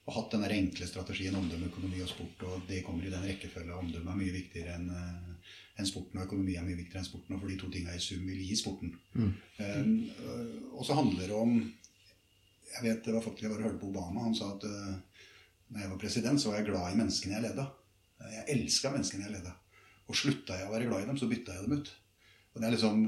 Og 0.04 0.16
hatt 0.18 0.34
den 0.34 0.44
enkle 0.44 0.86
strategien 0.88 1.36
omdømme, 1.38 1.70
økonomi 1.70 2.02
og 2.04 2.10
sport. 2.10 2.42
Og 2.48 2.66
det 2.68 2.82
kommer 2.84 3.06
i 3.06 3.12
den 3.12 3.24
rekkefølgen. 3.24 3.72
Omdømme 3.72 4.12
er 4.12 4.20
mye 4.20 4.34
viktigere 4.34 4.74
enn 4.76 4.90
uh, 4.92 5.54
en 5.80 5.88
sporten, 5.88 6.20
og 6.20 6.26
økonomi 6.26 6.58
er 6.58 6.66
mye 6.66 6.76
viktigere 6.76 7.00
enn 7.00 7.08
sporten. 7.08 7.36
Og 7.36 7.40
for 7.40 7.52
de 7.52 7.56
to 7.60 7.70
tinga 7.72 7.94
i 7.96 8.02
sum 8.02 8.26
vil 8.28 8.42
gi 8.44 8.58
sporten. 8.60 8.92
Mm. 9.16 9.32
Um, 9.62 9.94
og 10.74 10.84
så 10.84 10.98
handler 10.98 11.24
det 11.30 11.38
om 11.38 11.56
Jeg 12.74 12.82
vet 12.82 13.04
det 13.06 13.12
var 13.14 13.22
faktisk 13.22 13.44
jeg 13.44 13.52
bare 13.54 13.68
hørte 13.68 13.80
på 13.80 13.88
Obama. 13.92 14.26
Han 14.26 14.36
sa 14.36 14.50
at 14.56 14.68
uh, 14.68 14.94
når 15.72 15.80
jeg 15.80 15.90
var 15.90 15.98
president, 16.04 16.40
så 16.40 16.50
var 16.50 16.60
jeg 16.60 16.68
glad 16.68 16.92
i 16.92 17.00
menneskene 17.00 17.38
jeg 17.38 17.46
leda. 17.48 17.68
Jeg 18.34 18.44
elska 18.54 18.92
menneskene 18.92 19.28
jeg 19.28 19.36
leda. 19.38 19.54
Og 20.04 20.18
slutta 20.18 20.58
jeg 20.58 20.68
å 20.68 20.72
være 20.74 20.88
glad 20.90 21.04
i 21.04 21.08
dem, 21.08 21.18
så 21.20 21.28
bytta 21.30 21.56
jeg 21.56 21.64
dem 21.64 21.80
ut. 21.80 21.92
Og 22.54 22.60
det 22.62 22.68
er, 22.68 22.74
liksom, 22.76 23.00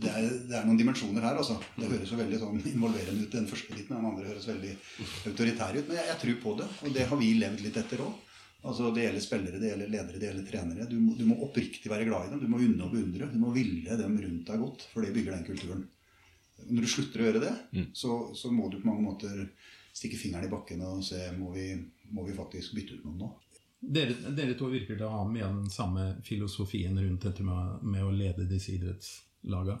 det, 0.00 0.08
er, 0.08 0.28
det 0.48 0.54
er, 0.56 0.62
noen 0.64 0.78
dimensjoner 0.80 1.24
her. 1.26 1.36
altså. 1.36 1.58
Det 1.76 1.90
høres 1.90 2.08
jo 2.08 2.20
veldig 2.22 2.38
sånn 2.40 2.62
involverende 2.70 3.26
ut, 3.26 3.34
den 3.34 3.50
første 3.50 3.74
biten. 3.74 3.92
Den 3.92 4.06
andre 4.08 4.30
høres 4.30 4.46
veldig 4.48 4.70
autoritær 5.28 5.76
ut. 5.76 5.90
Men 5.90 5.98
jeg, 5.98 6.08
jeg 6.08 6.20
tror 6.22 6.38
på 6.44 6.54
det, 6.62 6.68
og 6.80 6.94
det 6.96 7.04
har 7.10 7.20
vi 7.20 7.28
levd 7.36 7.64
litt 7.66 7.76
etter 7.82 8.00
òg. 8.06 8.24
Altså, 8.66 8.88
det 8.90 9.04
gjelder 9.04 9.22
spillere, 9.22 9.60
det 9.60 9.68
gjelder 9.70 9.90
ledere, 9.92 10.18
det 10.18 10.30
gjelder 10.30 10.46
trenere. 10.48 10.86
Du 10.90 10.96
må, 10.98 11.12
du 11.18 11.26
må, 11.28 11.36
oppriktig 11.46 11.92
være 11.92 12.08
glad 12.08 12.26
i 12.26 12.32
dem. 12.32 12.40
Du 12.42 12.48
må 12.50 12.62
unne 12.64 12.86
og 12.88 12.94
beundre. 12.96 13.28
Du 13.30 13.36
må 13.42 13.52
ville 13.54 13.98
dem 14.00 14.16
rundt 14.24 14.48
deg 14.48 14.64
godt, 14.64 14.86
for 14.90 15.04
det 15.04 15.12
bygger 15.14 15.36
den 15.36 15.46
kulturen. 15.46 15.84
Når 16.66 16.84
du 16.86 16.90
slutter 16.90 17.22
å 17.22 17.28
gjøre 17.28 17.44
det, 17.44 17.52
mm. 17.76 17.90
så, 17.94 18.16
så, 18.34 18.50
må 18.50 18.66
du 18.72 18.80
på 18.80 18.88
mange 18.88 19.04
måter 19.04 19.44
stikke 19.94 20.18
fingeren 20.18 20.48
i 20.48 20.50
bakken 20.50 20.82
og 20.86 21.04
se 21.06 21.20
må 21.36 21.52
vi, 21.54 21.70
må 22.14 22.24
vi 22.26 22.34
faktisk 22.34 22.74
bytte 22.74 22.98
ut 22.98 23.06
noen 23.06 23.22
nå. 23.22 23.30
Dere, 23.80 24.14
dere, 24.34 24.56
to 24.58 24.66
virker 24.72 24.96
til 24.96 25.06
å 25.06 25.12
ha 25.12 25.24
mye 25.28 25.46
av 25.46 25.54
den 25.60 25.70
samme 25.70 26.08
filosofien 26.26 26.98
rundt 26.98 27.28
dette 27.28 27.44
med, 27.46 27.84
med 27.86 28.04
å 28.04 28.10
lede 28.10 28.48
disse 28.50 28.72
idrettslagene. 28.74 29.78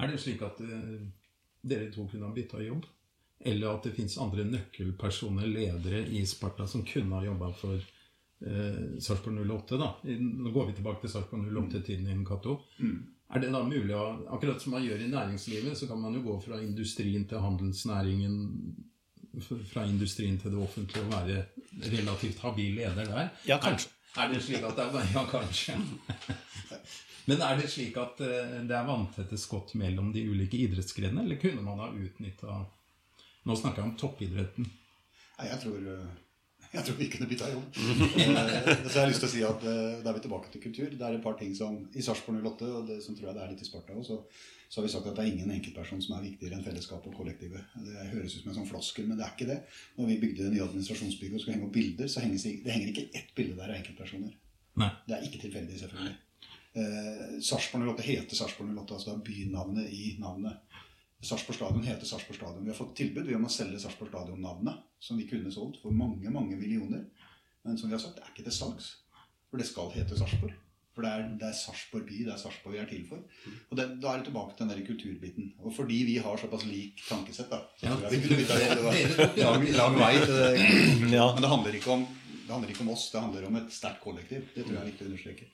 Er 0.00 0.12
det 0.12 0.20
slik 0.22 0.44
at 0.46 0.60
uh, 0.62 1.00
dere 1.60 1.90
to 1.92 2.06
kunne 2.08 2.28
ha 2.28 2.34
bytta 2.34 2.62
jobb? 2.62 2.86
Eller 3.40 3.72
at 3.72 3.88
det 3.88 3.96
fins 3.96 4.18
andre 4.22 4.44
nøkkelpersoner, 4.46 5.48
ledere 5.50 6.04
i 6.14 6.22
Sparta, 6.28 6.66
som 6.68 6.84
kunne 6.86 7.18
ha 7.18 7.26
jobba 7.26 7.50
for 7.58 7.74
uh, 7.74 9.00
Sarpsborg 9.02 9.42
08? 9.42 9.80
da? 9.80 9.90
Nå 10.04 10.54
går 10.54 10.70
vi 10.70 10.76
tilbake 10.78 11.04
til 11.04 11.14
Sarpsborg 11.16 11.50
08-tiden 11.50 12.06
i 12.06 12.20
Cato. 12.28 12.60
Mm. 12.78 13.00
Er 13.30 13.42
det 13.42 13.50
da 13.54 13.62
mulig 13.62 13.94
å 13.94 14.04
Akkurat 14.34 14.62
som 14.62 14.74
man 14.74 14.86
gjør 14.86 15.02
i 15.04 15.10
næringslivet, 15.10 15.78
så 15.78 15.90
kan 15.90 16.00
man 16.02 16.14
jo 16.14 16.22
gå 16.24 16.38
fra 16.42 16.62
industrien 16.62 17.26
til 17.30 17.42
handelsnæringen 17.42 18.38
fra 19.70 19.84
industrien 19.86 20.38
til 20.40 20.54
det 20.54 20.60
offentlige 20.60 21.04
å 21.06 21.10
være 21.12 21.44
relativt 21.92 22.42
habil 22.44 22.80
leder 22.80 23.06
der. 23.10 23.30
Ja, 23.46 23.60
kanskje. 23.62 23.92
Er, 24.16 24.24
er 24.24 24.32
det 24.34 24.42
slik 24.42 24.64
at 24.66 24.78
det 24.78 24.88
er 24.88 25.12
Ja, 25.16 25.22
kanskje. 25.30 25.76
Men 27.30 27.44
er 27.46 27.60
det 27.60 27.68
slik 27.70 27.98
at 28.00 28.18
eh, 28.24 28.56
det 28.66 28.74
er 28.74 28.88
vanntette 28.88 29.38
skott 29.38 29.76
mellom 29.78 30.10
de 30.14 30.24
ulike 30.26 30.58
idrettsgrenene, 30.64 31.26
eller 31.26 31.38
kunne 31.42 31.62
man 31.62 31.82
ha 31.82 31.92
utnytta 31.94 32.64
Nå 33.48 33.54
snakker 33.56 33.80
jeg 33.80 33.88
om 33.88 33.94
toppidretten. 33.96 34.66
Nei, 35.38 35.46
jeg 35.48 35.60
tror, 35.62 35.78
eh, 35.94 36.66
jeg 36.74 36.84
tror 36.84 36.98
vi 36.98 37.06
kunne 37.12 37.28
bytta 37.30 37.50
jobb. 37.54 37.78
Eh, 37.78 38.72
så 38.82 38.90
jeg 38.90 38.98
har 38.98 39.12
lyst 39.12 39.22
til 39.24 39.30
å 39.30 39.32
si 39.32 39.44
at 39.46 39.62
Da 39.64 40.10
er 40.10 40.18
vi 40.18 40.24
tilbake 40.26 40.50
til 40.52 40.64
kultur. 40.66 40.90
Det 40.92 41.06
er 41.06 41.16
et 41.16 41.24
par 41.24 41.38
ting 41.40 41.54
som 41.56 41.78
i 41.94 42.04
Sarpsborg 42.04 42.42
08, 42.42 42.72
og 42.80 42.90
det 42.90 42.98
som 43.04 43.16
tror 43.16 43.30
jeg 43.30 43.38
det 43.38 43.44
er 43.46 43.54
litt 43.54 43.64
i 43.64 43.68
Sparta 43.68 43.96
også, 43.96 44.18
så 44.70 44.78
har 44.78 44.86
vi 44.86 44.92
sagt 44.92 45.08
at 45.10 45.16
det 45.18 45.24
er 45.24 45.32
ingen 45.32 45.50
enkeltperson 45.50 45.98
som 46.04 46.14
er 46.14 46.28
viktigere 46.28 46.54
enn 46.54 46.62
fellesskapet 46.62 47.10
og 47.10 47.16
kollektivet. 47.18 47.72
Det 47.74 48.04
høres 48.12 48.36
ut 48.36 48.44
som 48.44 48.52
en 48.52 48.58
sånn 48.60 48.68
floskel, 48.68 49.08
men 49.08 49.18
det 49.18 49.24
er 49.26 49.32
ikke 49.34 49.48
det. 49.48 49.56
Når 49.96 50.10
vi 50.12 50.18
bygde 50.22 50.44
det 50.44 50.52
nye 50.54 50.62
administrasjonsbygget 50.68 51.34
og 51.34 51.42
skulle 51.42 51.56
henge 51.56 51.66
opp 51.66 51.74
bilder, 51.74 52.10
så 52.12 52.22
henger 52.22 52.44
det 52.62 52.76
henger 52.76 52.92
ikke 52.92 53.06
ett 53.18 53.32
bilde 53.34 53.56
der 53.58 53.72
av 53.72 53.80
enkeltpersoner. 53.80 54.36
Nei. 54.78 54.90
Det 55.08 55.16
er 55.16 55.26
ikke 55.26 55.42
tilfeldig, 55.42 55.80
selvfølgelig. 55.80 56.14
Eh, 56.78 57.26
Sarpsborg 57.42 57.90
08 57.96 58.06
heter 58.12 58.38
Sarpsborg 58.38 58.70
08, 58.76 58.94
altså 58.94 59.10
det 59.10 59.16
er 59.16 59.26
bynavnet 59.26 59.90
i 59.90 60.14
navnet. 60.22 60.78
Sarpsborg 61.18 61.58
stadion 61.58 61.90
heter 61.90 62.06
Sarpsborg 62.06 62.38
stadion. 62.38 62.62
Vi 62.62 62.70
har 62.70 62.78
fått 62.78 62.94
tilbud 63.02 63.34
om 63.34 63.50
å 63.50 63.52
selge 63.52 63.82
Sarpsborg 63.82 64.14
stadion-navnet, 64.14 64.86
som 65.02 65.18
vi 65.18 65.26
kunne 65.28 65.50
solgt 65.50 65.82
for 65.82 65.90
mange 65.90 66.30
mange 66.30 66.54
millioner. 66.54 67.08
Men 67.66 67.76
som 67.76 67.90
vi 67.90 67.98
har 67.98 68.06
sagt, 68.06 68.16
det 68.16 68.22
er 68.22 68.32
ikke 68.36 68.46
til 68.46 68.60
salgs. 68.62 68.94
For 69.50 69.58
det 69.58 69.66
skal 69.66 69.90
hete 69.98 70.14
Sarpsborg. 70.14 70.54
For 71.00 71.06
det 71.06 71.12
er, 71.16 71.28
det 71.40 71.46
er 71.48 71.56
Sarpsborg 71.56 72.02
by, 72.04 72.16
det 72.26 72.32
er 72.34 72.40
Sarpsborg 72.40 72.74
vi 72.74 72.80
er 72.82 72.88
til 72.90 73.04
for. 73.08 73.20
Og 73.70 73.78
det, 73.78 73.86
Da 74.02 74.12
er 74.12 74.20
det 74.20 74.26
tilbake 74.28 74.56
til 74.56 74.66
den 74.66 74.72
der 74.74 74.82
kulturbiten. 74.84 75.52
Og 75.64 75.72
fordi 75.72 76.00
vi 76.04 76.16
har 76.20 76.36
såpass 76.36 76.66
lik 76.68 77.00
tankesett, 77.08 77.48
da 77.48 77.62
jeg 77.80 78.10
vi 78.10 78.18
kunne 78.26 78.40
bytta 78.42 78.58
rolle. 78.82 79.04
Det 79.36 79.46
var 79.46 79.56
lang, 79.56 79.64
lang 79.78 79.96
vei 79.96 80.12
til 80.20 80.34
det. 80.36 80.50
Men 81.00 81.14
det 81.40 81.52
handler, 81.54 81.78
ikke 81.78 81.94
om, 81.94 82.04
det 82.44 82.52
handler 82.52 82.74
ikke 82.74 82.84
om 82.84 82.92
oss, 82.92 83.06
det 83.14 83.22
handler 83.22 83.46
om 83.48 83.56
et 83.62 83.72
sterkt 83.72 84.02
kollektiv. 84.04 84.44
Det 84.52 84.66
tror 84.66 84.76
jeg 84.76 84.82
er 84.82 84.90
viktig 84.90 85.06
å 85.06 85.10
understreke. 85.10 85.48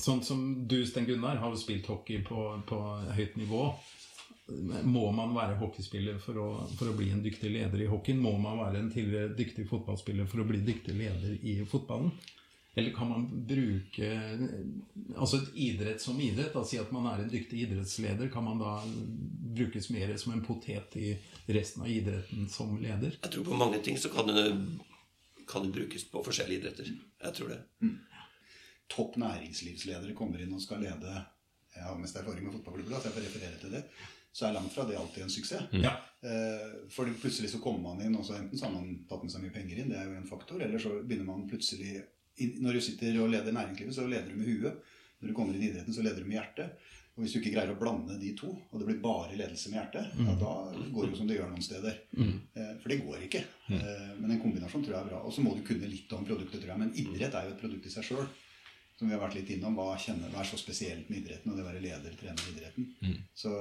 Sånn 0.00 0.22
som 0.24 0.44
du, 0.70 0.78
Sten 0.88 1.08
Gunnar, 1.10 1.42
har 1.42 1.52
jo 1.52 1.60
spilt 1.60 1.90
hockey 1.92 2.24
på, 2.24 2.46
på 2.64 2.80
høyt 3.18 3.36
nivå. 3.36 3.66
Må 4.84 5.10
man 5.16 5.36
være 5.36 5.58
hockeyspiller 5.60 6.16
for 6.22 6.40
å, 6.40 6.46
for 6.78 6.88
å 6.88 6.96
bli 6.96 7.10
en 7.12 7.20
dyktig 7.24 7.52
leder 7.52 7.84
i 7.84 7.90
hockeyen? 7.90 8.24
Må 8.24 8.38
man 8.40 8.62
være 8.62 8.80
en 8.80 8.92
tidligere 8.92 9.36
dyktig 9.36 9.68
fotballspiller 9.68 10.28
for 10.30 10.40
å 10.40 10.48
bli 10.48 10.64
dyktig 10.64 10.96
leder 10.96 11.36
i 11.44 11.58
fotballen? 11.68 12.12
Eller 12.74 12.90
kan 12.94 13.06
man 13.08 13.26
bruke 13.46 14.08
altså 15.14 15.38
et 15.38 15.50
idrett 15.54 16.02
som 16.02 16.18
idrett? 16.20 16.52
Da, 16.56 16.64
si 16.66 16.78
at 16.80 16.90
man 16.94 17.06
er 17.06 17.22
en 17.22 17.30
dyktig 17.30 17.60
idrettsleder. 17.68 18.30
Kan 18.34 18.44
man 18.48 18.58
da 18.58 18.72
brukes 19.54 19.90
mer 19.94 20.10
som 20.18 20.32
en 20.34 20.42
potet 20.42 20.96
i 20.98 21.12
resten 21.54 21.84
av 21.84 21.90
idretten 21.92 22.48
som 22.50 22.74
leder? 22.82 23.14
Jeg 23.22 23.30
tror 23.36 23.46
på 23.46 23.60
mange 23.60 23.78
ting 23.84 23.98
så 24.00 24.10
kan 24.10 24.26
det, 24.26 24.48
kan 25.46 25.66
det 25.68 25.74
brukes 25.76 26.08
på 26.10 26.24
forskjellige 26.26 26.64
idretter. 26.64 26.90
Jeg 27.22 27.36
tror 27.38 27.54
det. 27.54 27.60
Topp 28.90 29.16
næringslivsledere 29.22 30.16
kommer 30.18 30.42
inn 30.42 30.52
og 30.56 30.60
skal 30.62 30.82
lede 30.84 31.14
Jeg 31.74 31.82
har 31.86 31.96
mest 31.98 32.16
erfaring 32.18 32.44
med 32.46 32.52
fotballklubber, 32.54 32.98
så 33.00 33.08
jeg 33.08 33.14
får 33.16 33.24
referere 33.28 33.60
til 33.62 33.72
det. 33.74 33.84
Så 34.34 34.48
er 34.48 34.52
langt 34.56 34.74
fra 34.74 34.82
det 34.86 34.96
alltid 34.98 35.22
en 35.24 35.30
suksess. 35.30 35.70
Ja. 35.78 35.92
Eh, 36.26 36.74
For 36.90 37.06
plutselig 37.22 37.50
så 37.50 37.58
kommer 37.62 37.94
man 37.94 38.02
inn, 38.02 38.14
og 38.18 38.26
så 38.26 38.34
enten 38.38 38.58
så 38.58 38.66
har 38.66 38.74
man 38.74 39.04
tatt 39.10 39.22
med 39.22 39.30
seg 39.32 39.42
mye 39.42 39.54
penger 39.54 39.78
inn, 39.78 39.90
det 39.90 39.98
er 39.98 40.08
jo 40.10 40.16
en 40.18 40.26
faktor, 40.28 40.62
eller 40.62 40.78
så 40.82 40.92
begynner 41.02 41.26
man 41.28 41.46
plutselig 41.50 42.00
Når 42.36 42.76
du 42.76 42.80
sitter 42.82 43.20
og 43.22 43.30
leder 43.32 43.54
næringslivet, 43.54 43.94
så 43.94 44.08
leder 44.08 44.30
du 44.30 44.38
med 44.40 44.50
huet. 44.50 44.92
Når 45.20 45.30
du 45.30 45.36
kommer 45.36 45.54
inn 45.54 45.62
i 45.62 45.70
idretten, 45.70 45.94
så 45.94 46.02
leder 46.04 46.20
du 46.20 46.28
med 46.28 46.38
hjertet. 46.40 46.92
Og 47.14 47.22
hvis 47.22 47.36
du 47.36 47.38
ikke 47.38 47.52
greier 47.54 47.70
å 47.70 47.78
blande 47.78 48.16
de 48.18 48.32
to, 48.34 48.48
og 48.50 48.80
det 48.80 48.88
blir 48.88 48.96
bare 49.02 49.36
ledelse 49.38 49.70
med 49.70 49.78
hjertet, 49.78 50.16
ja, 50.18 50.32
da 50.40 50.54
går 50.74 51.04
det 51.04 51.12
jo 51.12 51.18
som 51.20 51.28
det 51.30 51.36
gjør 51.36 51.52
noen 51.52 51.62
steder. 51.62 52.00
Mm. 52.18 52.32
For 52.82 52.90
det 52.90 52.96
går 53.04 53.20
ikke. 53.28 53.42
Mm. 53.68 53.84
Men 54.18 54.32
en 54.34 54.40
kombinasjon 54.42 54.82
tror 54.82 54.96
jeg 54.96 55.04
er 55.04 55.12
bra. 55.12 55.20
Og 55.22 55.36
så 55.36 55.44
må 55.44 55.52
du 55.54 55.62
kunne 55.66 55.90
litt 55.92 56.10
om 56.16 56.26
produktet, 56.26 56.58
tror 56.58 56.72
jeg. 56.72 56.82
Men 56.82 56.90
idrett 56.98 57.38
er 57.38 57.46
jo 57.46 57.54
et 57.54 57.62
produkt 57.62 57.86
i 57.86 57.94
seg 57.94 58.08
sjøl. 58.08 58.26
Som 58.98 59.08
vi 59.10 59.14
har 59.14 59.22
vært 59.22 59.38
litt 59.38 59.48
innom. 59.54 59.78
Hva, 59.78 59.94
kjenner, 59.98 60.30
hva 60.34 60.42
er 60.42 60.50
så 60.50 60.58
spesielt 60.58 61.06
med 61.10 61.22
idretten, 61.22 61.50
og 61.50 61.56
det 61.58 61.62
å 61.62 61.70
være 61.70 61.82
leder, 61.86 62.18
trener 62.18 62.42
i 62.42 62.52
idretten. 62.56 62.90
Så, 63.34 63.54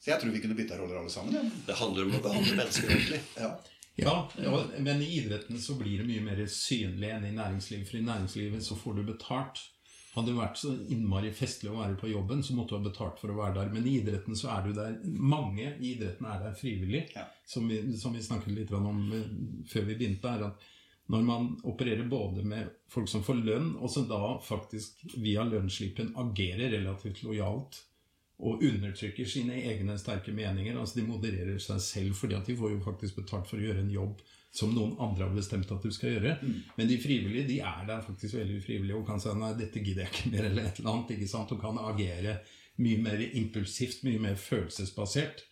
så 0.00 0.10
jeg 0.14 0.22
tror 0.22 0.32
vi 0.32 0.42
kunne 0.42 0.56
bytta 0.56 0.80
roller 0.80 1.02
alle 1.02 1.12
sammen. 1.12 1.36
Ja. 1.36 1.44
Det 1.68 1.76
handler 1.76 2.08
om 2.08 2.16
å 2.16 2.24
behandle 2.26 2.58
mennesker 2.62 2.96
ordentlig. 2.96 3.20
Ja. 3.36 3.52
Ja, 3.96 4.30
ja, 4.42 4.64
men 4.78 5.02
i 5.02 5.08
idretten 5.18 5.58
så 5.58 5.74
blir 5.74 6.02
det 6.02 6.04
mye 6.08 6.24
mer 6.24 6.42
synlig 6.52 7.08
enn 7.14 7.24
i 7.24 7.32
næringslivet. 7.32 7.88
For 7.88 7.96
i 7.96 8.04
næringslivet 8.04 8.64
så 8.64 8.76
får 8.76 8.98
du 8.98 9.06
betalt. 9.08 9.62
Hadde 10.12 10.32
det 10.32 10.36
vært 10.38 10.60
så 10.60 10.72
innmari 10.92 11.30
festlig 11.36 11.70
å 11.72 11.78
være 11.78 11.96
på 12.00 12.08
jobben, 12.08 12.42
så 12.44 12.56
måtte 12.56 12.74
du 12.74 12.78
ha 12.78 12.88
betalt 12.90 13.18
for 13.20 13.32
å 13.32 13.38
være 13.40 13.56
der. 13.58 13.72
Men 13.72 13.88
i 13.88 13.98
idretten 14.00 14.36
så 14.36 14.52
er 14.52 14.68
du 14.68 14.76
der 14.76 14.94
Mange 15.04 15.74
i 15.80 15.94
idretten 15.94 16.28
er 16.28 16.44
der 16.44 16.56
frivillig. 16.56 17.06
Ja. 17.16 17.26
Som, 17.48 17.68
vi, 17.72 17.80
som 18.00 18.16
vi 18.16 18.24
snakket 18.24 18.56
litt 18.56 18.72
om 18.76 19.02
eh, 19.16 19.28
før 19.68 19.88
vi 19.88 19.98
begynte, 19.98 20.32
er 20.32 20.46
at 20.50 20.70
når 21.12 21.22
man 21.22 21.50
opererer 21.64 22.08
både 22.10 22.42
med 22.44 22.72
folk 22.90 23.08
som 23.08 23.24
får 23.24 23.44
lønn, 23.46 23.74
og 23.78 23.92
som 23.92 24.08
da 24.10 24.36
faktisk 24.42 25.04
via 25.14 25.44
lønnsslippen 25.46 26.12
agerer 26.18 26.72
relativt 26.74 27.22
lojalt 27.22 27.84
og 28.36 28.62
undertrykker 28.64 29.28
sine 29.28 29.56
egne 29.70 29.96
sterke 29.98 30.32
meninger. 30.36 30.76
altså 30.76 31.00
De 31.00 31.06
modererer 31.06 31.58
seg 31.62 31.80
selv, 31.80 32.16
fordi 32.18 32.36
at 32.36 32.48
de 32.48 32.56
får 32.56 32.74
jo 32.74 32.82
faktisk 32.84 33.22
betalt 33.22 33.48
for 33.48 33.60
å 33.60 33.68
gjøre 33.68 33.84
en 33.84 33.94
jobb 33.94 34.20
som 34.56 34.72
noen 34.72 34.94
andre 35.00 35.26
har 35.26 35.34
bestemt 35.36 35.72
at 35.72 35.84
du 35.84 35.92
skal 35.92 36.16
gjøre. 36.16 36.36
Men 36.76 36.88
de 36.88 37.00
frivillige 37.00 37.48
de 37.48 37.58
er 37.60 37.82
der 37.88 38.04
faktisk 38.04 38.38
veldig 38.38 38.60
frivillige 38.64 38.96
og 38.96 39.08
kan 39.08 39.20
si 39.20 39.32
nei, 39.36 39.52
dette 39.56 39.82
gidder 39.84 40.06
jeg 40.06 40.12
ikke 40.14 40.32
mer, 40.32 40.48
eller 40.50 40.68
et 40.68 40.80
eller 40.80 40.92
annet. 40.92 41.12
ikke 41.16 41.28
sant? 41.32 41.52
Og 41.52 41.60
kan 41.60 41.80
agere 41.80 42.38
mye 42.80 43.02
mer 43.04 43.20
impulsivt, 43.26 44.02
mye 44.04 44.22
mer 44.22 44.40
følelsesbasert. 44.40 45.44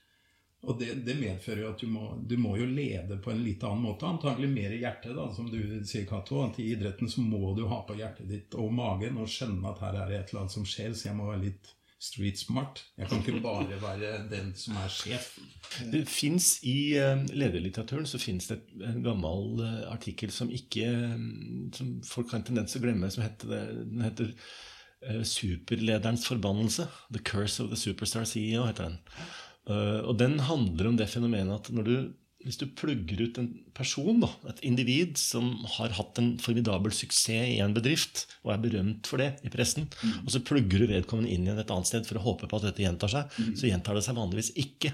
Og 0.64 0.78
det, 0.80 0.94
det 1.04 1.16
medfører 1.20 1.60
jo 1.60 1.70
at 1.74 1.82
du 1.84 1.88
må, 1.92 2.06
du 2.24 2.38
må 2.40 2.54
jo 2.56 2.64
lede 2.68 3.18
på 3.20 3.32
en 3.32 3.42
litt 3.44 3.64
annen 3.68 3.84
måte. 3.84 4.08
Antagelig 4.08 4.48
mer 4.52 4.72
i 4.72 4.80
hjertet, 4.80 5.12
da, 5.16 5.26
som 5.36 5.48
du 5.52 5.58
sier, 5.84 6.06
Cato. 6.08 6.40
At 6.46 6.60
i 6.60 6.70
idretten 6.72 7.10
så 7.12 7.24
må 7.24 7.52
du 7.56 7.66
ha 7.68 7.82
på 7.84 7.96
hjertet 7.98 8.30
ditt 8.30 8.56
og 8.56 8.72
magen 8.72 9.20
og 9.20 9.28
skjønne 9.28 9.72
at 9.72 9.82
her 9.84 9.98
er 10.00 10.12
det 10.12 10.20
et 10.20 10.32
eller 10.32 10.46
annet 10.46 10.56
som 10.56 10.68
skjer, 10.68 10.96
så 10.96 11.10
jeg 11.10 11.18
må 11.18 11.28
være 11.28 11.44
litt 11.50 11.74
street 12.04 12.38
smart. 12.38 12.82
Jeg 12.98 13.08
kan 13.08 13.22
ikke 13.22 13.40
bare 13.44 13.78
være 13.80 14.12
den 14.30 14.52
som 14.58 14.76
er 14.80 14.90
sjef. 14.92 15.30
Det 15.92 16.04
fins 16.10 16.58
I 16.66 16.94
eh, 17.00 17.22
lederlitteraturen 17.32 18.06
så 18.08 18.20
finnes 18.20 18.50
det 18.50 18.60
en 18.84 19.00
gammel 19.04 19.62
eh, 19.64 19.80
artikkel 19.92 20.32
som 20.34 20.52
ikke 20.52 20.84
eh, 20.90 21.24
Som 21.76 21.96
folk 22.06 22.32
har 22.32 22.42
en 22.42 22.48
tendens 22.50 22.74
til 22.74 22.82
å 22.82 22.86
glemme. 22.86 23.10
som 23.10 23.24
heter, 23.24 23.72
Den 23.80 24.04
heter 24.04 24.34
'Superlederens 25.04 26.24
forbannelse'. 26.24 26.86
'The 27.12 27.20
Curse 27.24 27.62
of 27.62 27.68
the 27.68 27.76
Superstar 27.76 28.24
CEO'. 28.24 28.66
heter 28.66 28.84
den. 28.88 28.98
Og 30.08 30.18
den 30.18 30.38
handler 30.40 30.88
om 30.88 30.96
det 30.96 31.08
fenomenet 31.08 31.54
at 31.54 31.68
når 31.72 31.84
du, 31.84 32.14
hvis 32.44 32.58
du 32.60 32.66
plugger 32.76 33.22
ut 33.24 33.38
en 33.40 33.50
person, 33.76 34.20
da, 34.20 34.28
et 34.52 34.62
individ 34.68 35.18
som 35.20 35.50
har 35.76 35.94
hatt 35.96 36.18
en 36.20 36.34
formidabel 36.42 36.92
suksess 36.92 37.54
i 37.56 37.60
en 37.64 37.74
bedrift, 37.76 38.26
og 38.44 38.54
er 38.54 38.64
berømt 38.64 39.08
for 39.08 39.22
det 39.22 39.30
i 39.44 39.52
pressen, 39.52 39.88
og 40.22 40.32
så 40.34 40.42
plugger 40.44 40.84
du 40.84 40.90
vedkommende 40.92 41.32
inn 41.32 41.46
igjen 41.48 41.62
et 41.62 41.72
annet 41.72 41.90
sted 41.90 42.08
for 42.08 42.20
å 42.20 42.26
håpe 42.26 42.50
på 42.50 42.60
at 42.60 42.68
dette 42.68 42.84
gjentar 42.84 43.12
seg, 43.12 43.38
så 43.56 43.70
gjentar 43.70 43.96
det 43.96 44.04
seg 44.06 44.18
vanligvis 44.18 44.52
ikke. 44.60 44.92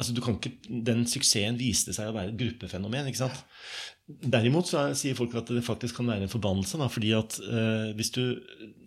Altså, 0.00 0.14
du 0.16 0.22
kan 0.24 0.38
ikke, 0.38 0.54
Den 0.86 1.02
suksessen 1.08 1.58
viste 1.60 1.92
seg 1.92 2.08
å 2.08 2.14
være 2.16 2.32
et 2.32 2.38
gruppefenomen. 2.40 3.10
Derimot 4.20 4.68
så 4.70 4.82
er, 4.82 4.96
sier 4.98 5.16
folk 5.18 5.34
at 5.38 5.50
det 5.52 5.62
faktisk 5.66 6.00
kan 6.00 6.10
være 6.10 6.26
en 6.26 6.32
forbannelse. 6.32 6.80
Da, 6.80 6.88
fordi 6.92 7.14
at 7.16 7.38
eh, 7.44 7.92
hvis, 7.98 8.12
du, 8.16 8.22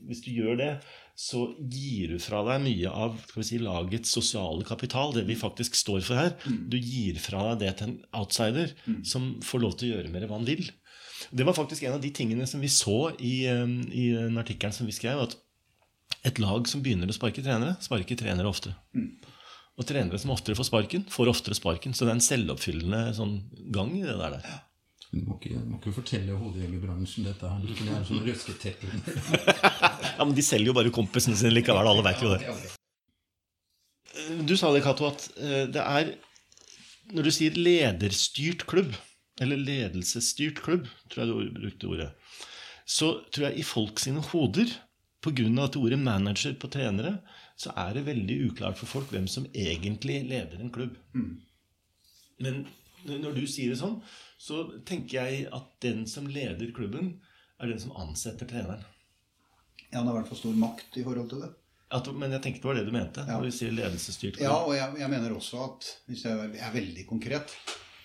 hvis 0.09 0.23
du 0.25 0.31
gjør 0.33 0.59
det, 0.59 0.71
så 1.19 1.43
gir 1.69 2.15
du 2.15 2.21
fra 2.21 2.41
deg 2.47 2.63
mye 2.63 2.89
av 2.89 3.19
si, 3.45 3.59
lagets 3.61 4.13
sosiale 4.15 4.65
kapital, 4.65 5.13
det 5.13 5.27
vi 5.27 5.37
faktisk 5.37 5.77
står 5.77 6.01
for 6.05 6.17
her. 6.17 6.33
Du 6.69 6.77
gir 6.79 7.19
fra 7.21 7.51
deg 7.51 7.67
det 7.67 7.73
til 7.79 7.91
en 7.91 7.99
outsider 8.17 8.73
som 9.05 9.35
får 9.45 9.61
lov 9.61 9.77
til 9.77 9.91
å 9.91 9.97
gjøre 9.97 10.13
mer 10.13 10.25
hva 10.25 10.39
han 10.39 10.49
vil. 10.49 10.65
Det 11.31 11.45
var 11.47 11.55
faktisk 11.55 11.85
en 11.85 11.95
av 11.95 12.03
de 12.03 12.11
tingene 12.11 12.47
som 12.49 12.63
vi 12.63 12.71
så 12.73 13.13
i, 13.19 13.45
eh, 13.47 13.77
i 13.93 14.09
den 14.17 14.41
artikkelen 14.41 14.75
som 14.75 14.89
vi 14.89 14.97
skrev. 14.97 15.21
at 15.21 15.37
et 16.23 16.39
lag 16.39 16.67
som 16.69 16.81
begynner 16.83 17.09
å 17.09 17.15
sparke 17.15 17.43
trenere, 17.43 17.75
sparker 17.83 18.15
trenere 18.19 18.47
ofte 18.47 18.73
Og 19.77 19.87
trenere 19.89 20.19
som 20.21 20.31
oftere 20.31 20.55
får 20.55 20.69
sparken, 20.69 21.05
får 21.09 21.31
oftere 21.31 21.57
sparken. 21.57 21.93
Så 21.93 22.05
det 22.05 22.13
er 22.13 22.19
en 22.19 22.27
selvoppfyllende 22.27 23.01
sånn 23.17 23.33
gang 23.73 23.95
i 23.97 24.05
det 24.05 24.15
der. 24.21 24.37
Du 25.13 25.19
må 25.21 25.35
ikke, 25.37 25.59
må 25.61 25.77
ikke 25.77 25.91
fortelle 25.93 26.35
hodejegerbransjen 26.39 27.27
dette 27.27 27.49
her. 27.49 27.65
Det 27.67 27.85
er 27.85 28.05
sånn 28.07 28.23
røsketeppe. 28.25 28.87
Ja, 30.13 30.25
Men 30.25 30.35
de 30.37 30.43
selger 30.45 30.69
jo 30.69 30.75
bare 30.77 30.91
kompisene 30.93 31.37
sine 31.37 31.53
likevel. 31.53 31.87
Alle 31.89 32.03
vet 32.05 32.21
jo 32.21 32.31
det. 32.33 32.41
Du 34.45 34.53
sa 34.57 34.69
det, 34.73 34.83
Cato, 34.85 35.07
at 35.09 35.25
eh, 35.41 35.63
det 35.73 35.81
er 35.81 36.11
Når 37.13 37.27
du 37.27 37.31
sier 37.33 37.55
lederstyrt 37.57 38.65
klubb, 38.69 38.93
eller 39.41 39.59
ledelsesstyrt 39.59 40.61
klubb, 40.65 40.85
tror 41.11 41.23
jeg 41.23 41.31
du 41.53 41.57
brukte 41.59 41.89
ordet, 41.89 42.09
så 42.85 43.15
tror 43.33 43.49
jeg 43.49 43.59
i 43.59 43.65
folk 43.67 44.01
sine 44.01 44.21
hoder, 44.31 44.69
pga. 45.23 45.47
at 45.65 45.77
ordet 45.79 45.99
manager 45.99 46.53
på 46.61 46.69
trenere, 46.71 47.17
så 47.57 47.73
er 47.77 47.97
det 47.97 48.05
veldig 48.07 48.37
uklart 48.49 48.79
for 48.79 48.89
folk 48.89 49.11
hvem 49.13 49.27
som 49.27 49.45
egentlig 49.53 50.23
leder 50.29 50.61
en 50.61 50.71
klubb. 50.73 50.95
Men 52.43 52.63
når 53.05 53.35
du 53.35 53.43
sier 53.49 53.73
det 53.73 53.79
sånn, 53.81 53.99
så 54.43 54.63
tenker 54.87 55.21
jeg 55.21 55.45
at 55.55 55.67
den 55.85 56.03
som 56.09 56.27
leder 56.27 56.73
klubben, 56.75 57.13
er 57.61 57.69
den 57.71 57.79
som 57.79 57.93
ansetter 57.95 58.49
treneren. 58.49 58.81
Ja, 59.89 60.01
han 60.01 60.07
har 60.09 60.17
i 60.17 60.19
hvert 60.21 60.31
fall 60.33 60.41
stor 60.41 60.57
makt 60.59 60.97
i 60.99 61.03
forhold 61.05 61.29
til 61.31 61.45
det. 61.45 61.51
At, 61.93 62.09
men 62.17 62.33
jeg 62.33 62.41
tenkte 62.41 62.63
det 62.63 62.69
var 62.71 62.79
det 62.79 62.87
du 62.87 62.91
mente 62.95 63.23
Ja. 63.23 63.37
når 63.37 63.47
du 63.47 63.55
sier 63.55 63.71
ledelsesstyrt. 63.71 64.39
Ja, 64.41 64.55
og 64.65 64.73
jeg, 64.75 64.97
jeg 64.99 65.09
mener 65.13 65.35
også 65.35 65.61
at 65.67 65.89
hvis 66.09 66.25
jeg 66.25 66.57
er 66.57 66.73
veldig 66.73 67.05
konkret, 67.07 67.53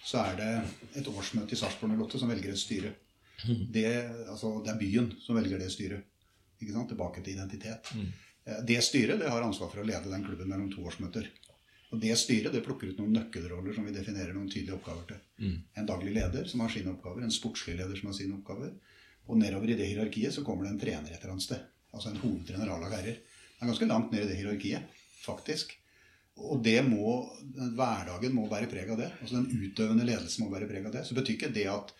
så 0.04 0.20
er 0.22 0.36
det 0.38 0.50
et 1.00 1.08
årsmøte 1.10 1.56
i 1.56 1.58
Sarpsborg 1.58 1.96
08 1.96 2.20
som 2.22 2.30
velger 2.30 2.52
et 2.52 2.60
styre. 2.60 2.92
Det, 3.46 3.86
altså, 4.28 4.52
det 4.66 4.72
er 4.74 4.80
byen 4.80 5.10
som 5.22 5.38
velger 5.38 5.60
det 5.62 5.70
styret. 5.72 6.04
Tilbake 6.58 7.22
til 7.22 7.36
identitet. 7.36 7.90
Mm. 7.94 8.08
Det 8.66 8.78
styret 8.82 9.20
det 9.20 9.28
har 9.30 9.44
ansvar 9.46 9.70
for 9.70 9.82
å 9.82 9.86
lede 9.86 10.10
den 10.10 10.24
klubben 10.26 10.48
mellom 10.50 10.70
to 10.72 10.82
årsmøter. 10.86 11.28
Og 11.88 12.00
det 12.02 12.12
styret 12.20 12.52
det 12.52 12.60
plukker 12.66 12.90
ut 12.90 12.98
noen 13.00 13.14
nøkkelroller 13.16 13.72
som 13.76 13.86
vi 13.88 13.94
definerer 13.94 14.34
noen 14.36 14.50
tydelige 14.50 14.76
oppgaver 14.76 15.06
til. 15.08 15.20
En 15.80 15.88
daglig 15.88 16.12
leder 16.12 16.44
som 16.50 16.60
har 16.60 16.72
sine 16.72 16.92
oppgaver, 16.92 17.24
en 17.24 17.32
sportslig 17.32 17.78
leder 17.78 17.96
som 17.96 18.10
har 18.10 18.16
sine 18.18 18.36
oppgaver. 18.36 18.74
Og 19.28 19.40
nedover 19.40 19.72
i 19.72 19.76
det 19.78 19.88
hierarkiet 19.88 20.34
så 20.34 20.44
kommer 20.44 20.66
det 20.66 20.74
en 20.74 20.80
trener 20.82 21.12
et 21.12 21.20
eller 21.20 21.34
annet 21.36 21.46
sted. 21.46 21.64
Altså 21.92 22.12
en 22.12 22.20
hovedtrener 22.20 22.70
A-lag 22.74 22.92
herrer. 22.98 23.20
Det 23.22 23.64
er 23.64 23.70
ganske 23.72 23.88
langt 23.88 24.12
ned 24.12 24.26
i 24.26 24.28
det 24.28 24.36
hierarkiet, 24.38 25.00
faktisk. 25.24 25.72
Og 26.38 26.60
det 26.62 26.78
må, 26.86 27.16
hverdagen 27.74 28.36
må 28.36 28.46
bære 28.50 28.68
preg 28.70 28.92
av 28.92 29.00
det. 29.00 29.08
Altså 29.22 29.40
Den 29.40 29.48
utøvende 29.50 30.06
ledelsen 30.06 30.44
må 30.44 30.52
bære 30.52 30.68
preg 30.70 30.86
av 30.86 30.94
det. 30.94 31.06
Så 31.08 31.16
betyr 31.16 31.34
ikke 31.38 31.54
det 31.56 31.66
at 31.72 31.94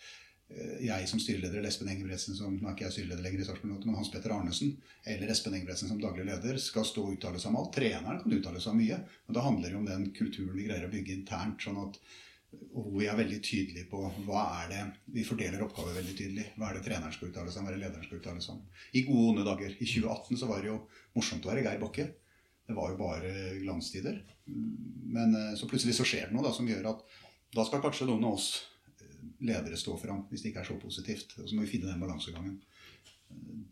jeg 0.49 1.05
som 1.05 1.19
styreleder, 1.21 1.59
eller 1.59 1.69
Espen 1.69 1.91
Engebretsen 1.91 2.33
som 2.33 2.55
nå 2.57 2.65
er 2.65 2.73
ikke 2.73 2.87
jeg 2.87 2.95
styreleder 2.95 3.21
lenger 3.21 3.43
i 3.43 3.45
Sarpsborg 3.45 3.83
men 3.85 3.97
Hans 3.99 4.09
Petter 4.09 4.33
Arnesen 4.33 4.71
eller 5.13 5.29
Espen 5.29 5.53
Engebretsen 5.53 5.91
som 5.91 5.99
daglig 6.01 6.25
leder 6.25 6.57
skal 6.63 6.87
stå 6.89 7.03
og 7.05 7.19
uttale 7.19 7.41
seg 7.41 7.51
om 7.51 7.59
alt. 7.59 7.69
Treneren 7.75 8.23
kan 8.23 8.33
uttale 8.33 8.63
seg 8.63 8.73
om 8.73 8.81
mye, 8.81 8.97
men 9.27 9.37
det 9.37 9.45
handler 9.45 9.75
jo 9.75 9.83
om 9.83 9.85
den 9.91 10.07
kulturen 10.17 10.57
vi 10.57 10.65
greier 10.65 10.87
å 10.87 10.91
bygge 10.95 11.13
internt. 11.19 11.61
sånn 11.61 11.77
at 11.83 12.01
og 12.49 12.81
hvor 12.81 12.95
vi 12.97 13.05
er 13.05 13.17
veldig 13.17 13.37
tydelige 13.45 13.87
på 13.91 13.99
hva 14.25 14.43
er 14.63 14.71
det 14.71 14.79
Vi 15.13 15.25
fordeler 15.27 15.61
oppgaver 15.61 15.99
veldig 15.99 16.15
tydelig. 16.17 16.45
Hva 16.57 16.69
er 16.69 16.79
det 16.79 16.85
treneren 16.87 17.13
skal 17.13 17.29
uttale 17.29 17.51
seg 17.53 17.61
om, 17.61 17.67
hva 17.67 17.73
er 17.73 17.77
det 17.77 17.83
lederen 17.83 18.07
skal 18.07 18.21
uttale 18.21 18.41
seg 18.41 18.55
om. 18.55 18.63
I 18.97 19.03
gode 19.05 19.21
og 19.21 19.29
onde 19.33 19.45
dager. 19.45 19.75
I 19.75 19.85
2018 19.85 20.39
så 20.41 20.49
var 20.49 20.63
det 20.63 20.71
jo 20.71 20.79
morsomt 21.17 21.45
å 21.45 21.51
være 21.51 21.65
Geir 21.67 21.83
Bakke. 21.83 22.07
Det 22.69 22.77
var 22.77 22.91
jo 22.93 22.99
bare 22.99 23.33
glanstider. 23.61 24.17
Men 24.49 25.37
eh, 25.37 25.53
så 25.57 25.69
plutselig 25.69 25.95
så 25.97 26.07
skjer 26.07 26.29
det 26.29 26.37
noe 26.37 26.45
da, 26.45 26.53
som 26.55 26.69
gjør 26.69 26.89
at 26.93 27.05
da 27.53 27.65
skal 27.65 27.81
kanskje 27.85 28.09
noen 28.09 28.27
av 28.29 28.37
oss 28.37 28.49
eh, 28.57 28.68
ledere 29.39 29.77
stå 29.79 29.95
fram, 29.99 30.25
hvis 30.29 30.43
det 30.43 30.51
ikke 30.51 30.63
er 30.63 30.69
så 30.69 30.79
positivt. 30.81 31.37
Og 31.39 31.47
så 31.49 31.55
må 31.55 31.65
vi 31.65 31.71
finne 31.73 31.91
den 31.91 32.01
balansegangen. 32.01 32.57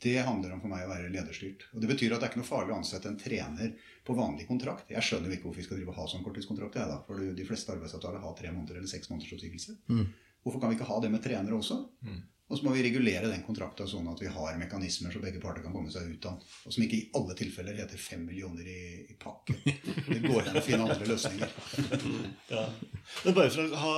Det 0.04 0.20
handler 0.22 0.54
om 0.54 0.62
for 0.62 0.70
meg 0.70 0.86
å 0.86 0.92
være 0.92 1.10
lederstyrt. 1.10 1.66
Og 1.74 1.82
Det 1.82 1.90
betyr 1.90 2.14
at 2.14 2.22
det 2.22 2.28
er 2.28 2.32
ikke 2.32 2.42
noe 2.44 2.50
farlig 2.50 2.76
å 2.76 2.78
ansette 2.78 3.10
en 3.10 3.18
trener 3.18 3.74
på 4.06 4.16
vanlig 4.18 4.46
kontrakt. 4.50 4.92
Jeg 4.94 5.04
skjønner 5.04 5.32
jo 5.32 5.38
ikke 5.38 5.48
hvorfor 5.50 5.64
vi 5.64 5.66
skal 5.66 5.80
drive 5.80 5.94
og 5.94 5.98
ha 5.98 6.08
sånn 6.12 6.24
korttidskontrakt. 6.26 6.78
Jeg, 6.78 6.92
da, 6.92 7.00
for 7.08 7.38
de 7.40 7.48
fleste 7.48 7.74
arbeidsavtaler 7.74 8.22
har 8.22 8.36
tre 8.38 8.54
måneder 8.54 8.78
eller 8.78 8.92
seks 8.92 9.10
måneders 9.10 9.34
oppsigelse. 9.38 9.78
Mm. 9.90 10.06
Hvorfor 10.46 10.62
kan 10.62 10.72
vi 10.72 10.78
ikke 10.78 10.90
ha 10.92 11.00
det 11.04 11.12
med 11.12 11.24
trenere 11.26 11.58
også? 11.58 11.80
Mm. 12.06 12.22
Og 12.48 12.56
så 12.56 12.64
må 12.64 12.72
vi 12.72 12.84
regulere 12.86 13.28
den 13.28 13.42
kontrakta 13.44 13.84
sånn 13.90 14.06
at 14.08 14.22
vi 14.24 14.30
har 14.32 14.56
mekanismer 14.60 15.12
så 15.12 15.20
begge 15.20 15.42
parter 15.44 15.66
kan 15.66 15.74
komme 15.76 15.92
seg 15.92 16.08
ut 16.08 16.28
av 16.30 16.40
Og 16.40 16.72
som 16.72 16.86
ikke 16.86 16.96
i 16.96 17.08
alle 17.20 17.36
tilfeller 17.36 17.76
heter 17.76 18.00
fem 18.00 18.24
millioner 18.24 18.70
i, 18.72 18.84
i 19.12 19.18
pakke. 19.20 19.58
Det 20.08 20.22
går 20.24 20.48
an 20.48 20.60
å 20.62 20.64
finne 20.64 20.86
andre 20.88 21.10
løsninger. 21.10 21.58
ja. 22.54 22.64
Men 23.26 23.36
bare 23.36 23.52
for 23.52 23.66
å 23.66 23.82
ha, 23.84 23.92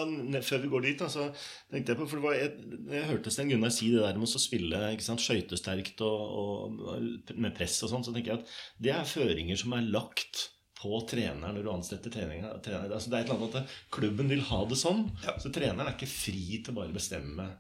Før 0.50 0.64
vi 0.66 0.72
går 0.74 0.88
dit, 0.88 0.98
da, 0.98 1.12
så 1.14 1.28
tenkte 1.70 1.94
jeg 1.94 2.02
på 2.02 2.10
for 2.10 2.26
var, 2.26 2.40
jeg, 2.40 2.56
jeg, 2.90 3.06
hørte 3.12 3.36
Sten 3.36 3.54
Gunnar 3.54 3.74
si 3.76 3.92
det 3.94 4.02
der 4.02 4.18
med 4.18 4.26
å 4.26 4.42
spille 4.42 4.84
skøytesterkt 4.98 6.02
og, 6.06 6.42
og, 6.42 7.34
med 7.38 7.54
press 7.58 7.78
og 7.86 7.94
sånn, 7.94 8.08
så 8.08 8.16
tenker 8.16 8.34
jeg 8.34 8.42
at 8.42 8.58
det 8.82 8.96
er 8.96 9.10
føringer 9.14 9.62
som 9.62 9.78
er 9.78 9.94
lagt 9.94 10.48
på 10.80 10.98
treneren 11.10 11.54
når 11.54 11.66
du 11.66 11.74
ansetter 11.76 12.14
treninger. 12.14 12.50
Altså, 12.56 13.12
det 13.12 13.18
er 13.18 13.24
et 13.24 13.30
eller 13.30 13.38
annet 13.38 13.62
at 13.62 13.80
Klubben 13.94 14.32
vil 14.32 14.46
ha 14.50 14.64
det 14.66 14.80
sånn, 14.80 15.10
ja. 15.22 15.38
så 15.38 15.52
treneren 15.54 15.86
er 15.86 15.98
ikke 15.98 16.10
fri 16.10 16.64
til 16.66 16.74
bare 16.74 16.90
å 16.90 16.98
bestemme 16.98 17.52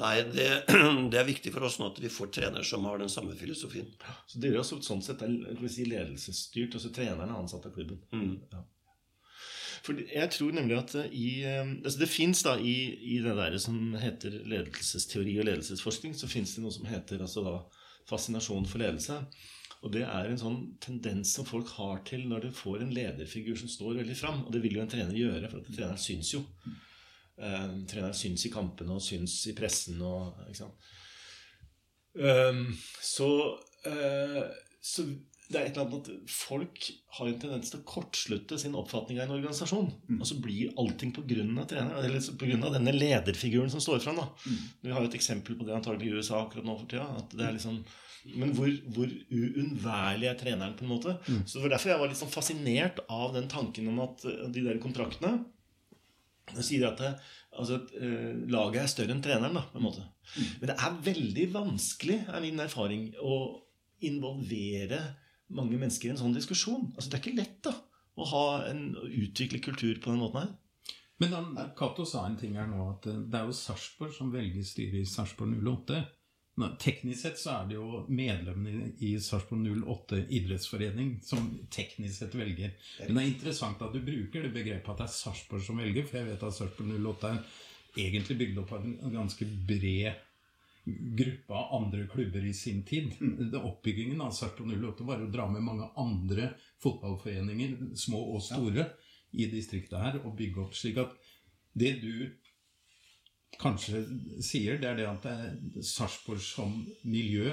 Nei, 0.00 0.14
det, 0.26 0.48
det, 1.12 1.18
er 1.20 1.26
viktig 1.28 1.52
for 1.54 1.66
oss 1.68 1.78
nå 1.78 1.92
at 1.92 2.00
vi 2.02 2.10
får 2.10 2.32
trenere 2.34 2.66
som 2.66 2.86
har 2.88 2.98
den 2.98 3.12
samme 3.12 3.36
filosofien. 3.38 3.92
Så 4.26 4.42
dere 4.42 4.58
også 4.62 4.80
sånn 4.82 5.02
sett 5.04 5.22
er 5.22 5.34
si, 5.70 5.86
ledelsesstyrt, 5.86 6.74
og 6.74 6.82
så 6.82 6.90
treneren 6.94 7.30
er 7.30 7.38
ansatt 7.38 7.68
av 7.68 7.76
klubben. 7.76 8.00
Mm. 8.10 8.38
Ja. 8.50 8.64
For 9.84 10.00
jeg 10.00 10.32
tror 10.32 10.54
nemlig 10.56 10.78
at 10.80 10.94
eh, 10.96 11.10
i, 11.12 11.28
eh, 11.44 11.74
altså 11.84 12.00
Det 12.00 12.08
fins 12.08 12.40
i, 12.56 12.76
i, 13.14 13.18
det 13.22 13.34
der 13.36 13.56
som 13.60 13.94
heter 14.00 14.38
ledelsesteori 14.48 15.36
og 15.38 15.48
ledelsesforskning, 15.50 16.16
så 16.16 16.30
fins 16.30 16.56
det 16.56 16.64
noe 16.64 16.74
som 16.74 16.88
heter 16.88 17.20
altså 17.22 17.44
da, 17.44 17.58
fascinasjon 18.08 18.66
for 18.70 18.82
ledelse. 18.82 19.20
Og 19.84 19.92
det 19.92 20.06
er 20.08 20.30
en 20.30 20.40
sånn 20.40 20.58
tendens 20.80 21.34
som 21.36 21.44
folk 21.44 21.68
har 21.76 22.00
til 22.08 22.24
når 22.30 22.46
du 22.46 22.56
får 22.56 22.80
en 22.80 22.94
lederfigur 22.96 23.58
som 23.60 23.68
står 23.68 24.00
veldig 24.00 24.16
fram. 24.16 24.40
Og 24.46 24.54
det 24.54 24.62
vil 24.64 24.78
jo 24.78 24.82
en 24.84 24.90
trener 24.90 25.18
gjøre, 25.18 25.50
for 25.50 25.60
at 25.60 25.68
treneren 25.68 26.00
syns 26.00 26.32
jo. 26.32 26.40
Uh, 27.34 27.82
treneren 27.90 28.14
syns 28.14 28.46
i 28.46 28.52
kampene 28.54 28.94
og 28.94 29.02
syns 29.02 29.40
i 29.50 29.54
pressen. 29.58 29.98
Og, 30.06 30.36
um, 32.14 32.66
så, 33.02 33.30
uh, 33.88 34.42
så, 34.78 35.06
det 35.48 35.58
er 35.58 35.66
et 35.66 35.74
eller 35.74 35.88
annet 35.88 36.12
at 36.12 36.30
folk 36.30 36.86
har 37.18 37.30
en 37.30 37.40
tendens 37.42 37.72
til 37.72 37.82
å 37.82 37.88
kortslutte 37.88 38.58
sin 38.60 38.78
oppfatning 38.78 39.18
av 39.18 39.26
en 39.26 39.36
organisasjon. 39.40 39.90
Mm. 40.06 40.20
Og 40.20 40.30
så 40.30 40.38
blir 40.44 40.78
allting 40.80 41.12
på 41.16 41.26
grunn 41.34 41.58
av 41.58 41.68
treneren, 41.72 42.06
eller 42.06 42.30
på 42.38 42.48
grunn 42.52 42.64
av 42.68 42.78
denne 42.78 42.94
lederfiguren 42.94 43.72
som 43.72 43.82
står 43.82 44.04
fram. 44.06 44.22
Mm. 44.22 44.62
Vi 44.86 44.94
har 44.94 45.02
jo 45.02 45.10
et 45.10 45.18
eksempel 45.18 45.58
på 45.58 45.66
det 45.66 45.76
antagelig 45.76 46.12
i 46.12 46.16
USA 46.20 46.44
akkurat 46.44 46.70
nå 46.70 46.78
for 46.78 46.90
tida. 46.90 47.10
At 47.18 47.34
det 47.34 47.48
er 47.48 47.58
liksom 47.58 47.82
men 48.32 48.54
hvor, 48.56 48.70
hvor 48.96 49.10
uunnværlig 49.36 50.30
er 50.30 50.36
treneren, 50.40 50.72
på 50.78 50.86
en 50.86 50.92
måte. 50.94 51.12
Mm. 51.28 51.42
Så 51.44 51.58
det 51.58 51.64
var 51.66 51.74
derfor 51.74 51.90
jeg 51.92 52.00
var 52.00 52.08
litt 52.08 52.20
sånn 52.22 52.32
fascinert 52.32 53.02
av 53.12 53.34
den 53.34 53.50
tanken 53.52 53.90
om 53.92 54.00
at 54.06 54.24
de 54.24 54.62
der 54.64 54.80
kontraktene 54.80 55.42
jeg 56.52 56.66
sier 56.66 56.86
at 56.90 57.00
det, 57.00 57.12
altså, 57.56 57.80
uh, 57.96 58.32
laget 58.52 58.82
er 58.82 58.90
større 58.92 59.14
enn 59.16 59.22
treneren. 59.24 59.56
da, 59.56 59.64
på 59.72 59.80
en 59.80 59.86
måte. 59.86 60.04
Mm. 60.34 60.48
Men 60.60 60.70
det 60.70 60.76
er 60.76 60.98
veldig 61.08 61.46
vanskelig, 61.54 62.18
er 62.28 62.44
min 62.44 62.60
erfaring, 62.60 63.06
å 63.20 63.38
involvere 64.04 65.00
mange 65.54 65.78
mennesker 65.78 66.10
i 66.10 66.14
en 66.14 66.20
sånn 66.20 66.36
diskusjon. 66.36 66.90
Altså, 66.94 67.08
Det 67.08 67.18
er 67.18 67.24
ikke 67.24 67.38
lett 67.38 67.58
da, 67.64 67.74
å 68.20 68.28
ha 68.30 68.44
en, 68.68 68.84
å 68.98 69.08
utvikle 69.08 69.62
kultur 69.64 69.96
på 70.02 70.12
den 70.12 70.22
måten 70.22 70.44
her. 70.44 70.52
Men 71.22 71.54
Cato 71.78 72.04
sa 72.08 72.24
en 72.26 72.36
ting 72.36 72.56
her 72.58 72.66
nå, 72.66 72.88
at 72.96 73.06
eh, 73.10 73.22
det 73.30 73.38
er 73.38 73.48
jo 73.48 73.56
Sarpsborg 73.56 74.14
som 74.16 74.32
velger 74.34 74.66
styret 74.66 75.04
i 75.04 75.08
Sarpsborg 75.08 75.54
08. 75.62 76.00
Teknisk 76.54 77.18
sett 77.18 77.38
så 77.40 77.50
er 77.50 77.70
det 77.70 77.74
jo 77.74 78.04
medlemmene 78.14 78.92
i 79.02 79.16
Sarpsborg 79.18 79.64
08 79.82 80.20
idrettsforening 80.38 81.16
som 81.26 81.48
teknisk 81.74 82.20
sett 82.20 82.36
velger. 82.38 82.76
Men 83.08 83.16
det 83.16 83.24
er 83.24 83.30
interessant 83.32 83.82
at 83.82 83.94
du 83.94 83.98
bruker 84.04 84.46
det 84.46 84.52
begrepet 84.54 84.92
at 84.92 85.02
det 85.02 85.08
er 85.08 85.16
Sarpsborg 85.16 85.64
som 85.66 85.82
velger, 85.82 86.06
for 86.06 86.20
jeg 86.20 86.28
vet 86.28 86.44
at 86.46 86.54
Sarpsborg 86.54 86.94
08 86.94 87.32
er 87.32 88.04
egentlig 88.04 88.38
bygd 88.44 88.62
opp 88.62 88.76
av 88.76 88.86
en 88.86 89.16
ganske 89.16 89.48
bred 89.66 90.22
gruppe 91.18 91.54
av 91.54 91.74
andre 91.82 92.06
klubber 92.12 92.46
i 92.46 92.54
sin 92.54 92.82
tid. 92.86 93.16
Mm. 93.20 93.54
Oppbyggingen 93.58 94.22
av 94.22 94.30
Sarpsborg 94.36 94.76
08 94.78 95.08
var 95.08 95.24
å 95.24 95.30
dra 95.32 95.48
med 95.50 95.64
mange 95.64 95.90
andre 95.98 96.52
fotballforeninger, 96.84 97.96
små 97.98 98.20
og 98.36 98.42
store, 98.44 98.92
i 99.34 99.48
distriktet 99.50 99.98
her 99.98 100.20
og 100.22 100.36
bygge 100.38 100.60
opp. 100.62 100.76
slik 100.78 101.00
at 101.02 101.14
det 101.74 101.96
du 102.02 102.30
kanskje 103.60 104.04
sier, 104.42 104.78
det 104.80 104.90
er 104.90 104.98
det 104.98 105.08
at 105.10 105.84
Sarpsborg 105.84 106.42
som 106.42 106.74
miljø, 107.02 107.52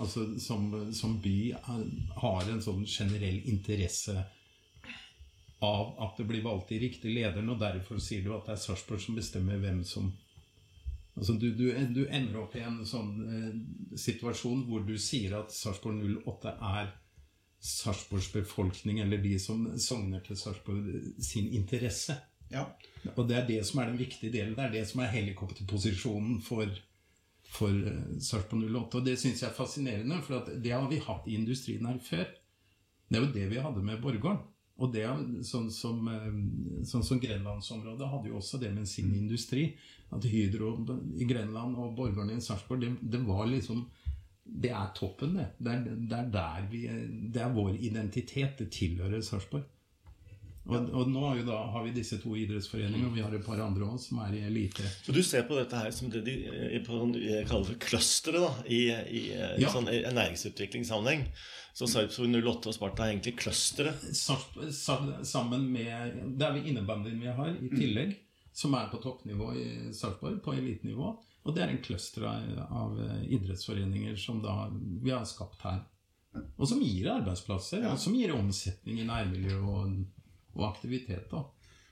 altså 0.00 0.26
som, 0.42 0.68
som, 0.94 1.18
by, 1.22 1.54
har 2.20 2.50
en 2.52 2.62
sånn 2.64 2.84
generell 2.86 3.40
interesse 3.48 4.16
av 5.64 5.94
at 6.04 6.18
det 6.20 6.26
blir 6.28 6.44
valgt 6.44 6.74
i 6.76 6.82
riktig 6.82 7.14
lederen, 7.14 7.48
og 7.54 7.60
derfor 7.62 8.00
sier 8.02 8.24
du 8.24 8.34
at 8.36 8.48
det 8.48 8.56
er 8.56 8.64
Sarpsborg 8.66 9.02
som 9.02 9.18
bestemmer 9.18 9.60
hvem 9.62 9.82
som 9.88 10.14
Altså 11.16 11.32
du, 11.40 11.46
du, 11.56 11.70
du, 11.96 12.02
ender 12.12 12.42
opp 12.42 12.52
i 12.58 12.60
en 12.60 12.82
sånn 12.84 13.12
eh, 13.24 13.52
situasjon 13.96 14.66
hvor 14.68 14.82
du 14.84 14.98
sier 15.00 15.38
at 15.38 15.54
Sarpsborg 15.54 16.02
08 16.28 16.52
er 16.76 16.90
Sarpsborgs 17.66 18.28
befolkning, 18.32 19.00
eller 19.00 19.18
de 19.18 19.38
som 19.40 19.64
sogner 19.80 20.20
til 20.26 20.36
Sarpsborg, 20.38 20.86
sin 21.24 21.48
interesse. 21.56 22.18
Ja. 22.52 22.66
Og 23.14 23.24
det 23.28 23.38
er 23.38 23.46
det 23.48 23.60
som 23.66 23.80
er 23.80 23.90
den 23.90 24.00
viktige 24.00 24.32
delen. 24.32 24.54
Det 24.56 24.64
er 24.64 24.74
det 24.74 24.84
som 24.88 25.02
er 25.02 25.12
helikopterposisjonen 25.14 26.40
for, 26.44 26.70
for 27.54 27.70
uh, 27.70 28.18
Sarpsborg 28.22 28.66
08. 28.70 29.00
Og 29.00 29.06
det 29.06 29.16
syns 29.20 29.42
jeg 29.42 29.50
er 29.50 29.56
fascinerende, 29.56 30.20
for 30.26 30.50
det 30.50 30.74
har 30.74 30.88
vi 30.90 31.02
hatt 31.02 31.26
i 31.30 31.38
industrien 31.38 31.86
her 31.86 31.98
før. 32.02 32.26
Det 33.06 33.18
er 33.18 33.26
jo 33.26 33.34
det 33.34 33.48
vi 33.52 33.62
hadde 33.62 33.84
med 33.86 34.02
Borgården. 34.02 34.44
Og 34.76 34.92
det, 34.92 35.06
sånn 35.48 35.70
som, 35.72 36.02
eh, 36.12 36.32
sånn 36.84 37.04
som 37.06 37.20
Grenlandsområdet 37.20 38.08
hadde 38.12 38.28
jo 38.28 38.40
også 38.40 38.60
det 38.60 38.74
med 38.74 38.88
sin 38.88 39.14
industri. 39.16 39.70
At 40.12 40.26
Hydro 40.28 40.74
i 41.16 41.24
Grenland 41.28 41.78
og 41.80 41.94
Borgården 41.96 42.36
i 42.36 42.42
Sarpsborg, 42.44 42.82
det, 42.84 42.90
det, 43.02 43.22
var 43.26 43.46
liksom 43.50 43.86
Det 44.44 44.70
er 44.70 44.92
toppen, 44.94 45.34
det. 45.34 45.46
Det 45.58 45.72
er, 45.72 45.96
det 45.96 46.18
er 46.18 46.28
der 46.30 46.68
vi 46.70 46.82
Det 47.32 47.42
er 47.42 47.56
vår 47.56 47.80
identitet. 47.80 48.58
Det 48.58 48.68
tilhører 48.70 49.24
Sarpsborg. 49.24 49.64
Og, 50.66 50.88
og, 50.90 51.10
nå 51.10 51.20
har 51.22 51.36
vi, 51.38 51.42
da, 51.46 51.56
har 51.70 51.84
vi 51.84 51.92
disse 51.94 52.18
to 52.18 52.32
idrettsforeningene, 52.34 53.06
og 53.06 53.14
vi 53.14 53.22
har 53.22 53.34
et 53.36 53.44
par 53.46 53.60
andre 53.62 53.86
òg 53.86 54.00
som 54.02 54.18
er 54.24 54.34
i 54.34 54.42
elite. 54.48 54.86
Så 55.04 55.14
du 55.14 55.20
ser 55.22 55.44
på 55.46 55.58
dette 55.58 55.78
her 55.78 55.92
som 55.94 56.10
det 56.10 56.24
de 56.26 56.34
eh, 56.50 56.80
på, 56.82 56.98
kaller 57.46 57.68
for 57.68 57.78
clusteret 57.86 58.66
i, 58.66 58.80
i, 58.90 59.22
eh, 59.30 59.54
i 59.60 59.62
ja. 59.62 59.70
sånn 59.70 59.86
næringsutviklingssammenheng? 59.86 61.22
Så 61.76 61.86
Sarpsborg 61.92 62.34
08 62.34 62.72
og 62.72 62.74
Sparta 62.74 63.04
er 63.04 63.14
egentlig 63.14 63.36
clusteret? 63.38 64.02
Sammen 64.16 65.68
med 65.70 66.18
Det 66.34 66.48
er 66.48 66.56
vi 66.56 66.70
innebandyen 66.72 67.20
vi 67.20 67.34
har 67.38 67.52
i 67.52 67.70
tillegg, 67.70 68.16
som 68.56 68.74
er 68.74 68.90
på 68.90 68.98
toppnivå 69.04 69.52
i 69.60 69.66
Sarpsborg, 69.94 70.40
på 70.42 70.56
elitenivå. 70.56 71.12
Og 71.46 71.54
det 71.54 71.62
er 71.62 71.70
en 71.70 71.82
cluster 71.84 72.24
av 72.26 72.64
av 72.74 72.96
idrettsforeninger 73.22 74.16
som 74.18 74.40
da 74.42 74.64
vi 74.72 75.12
har 75.14 75.22
skapt 75.28 75.62
her. 75.68 75.84
Og 76.56 76.66
som 76.68 76.80
gir 76.82 77.06
arbeidsplasser, 77.12 77.84
og 77.86 78.00
som 78.00 78.16
gir 78.16 78.34
omsetning 78.34 78.98
i 79.04 79.06
nærmiljøet. 79.06 79.62
og 79.62 80.25
og 80.56 80.66
aktivitet. 80.72 81.28
da. 81.30 81.44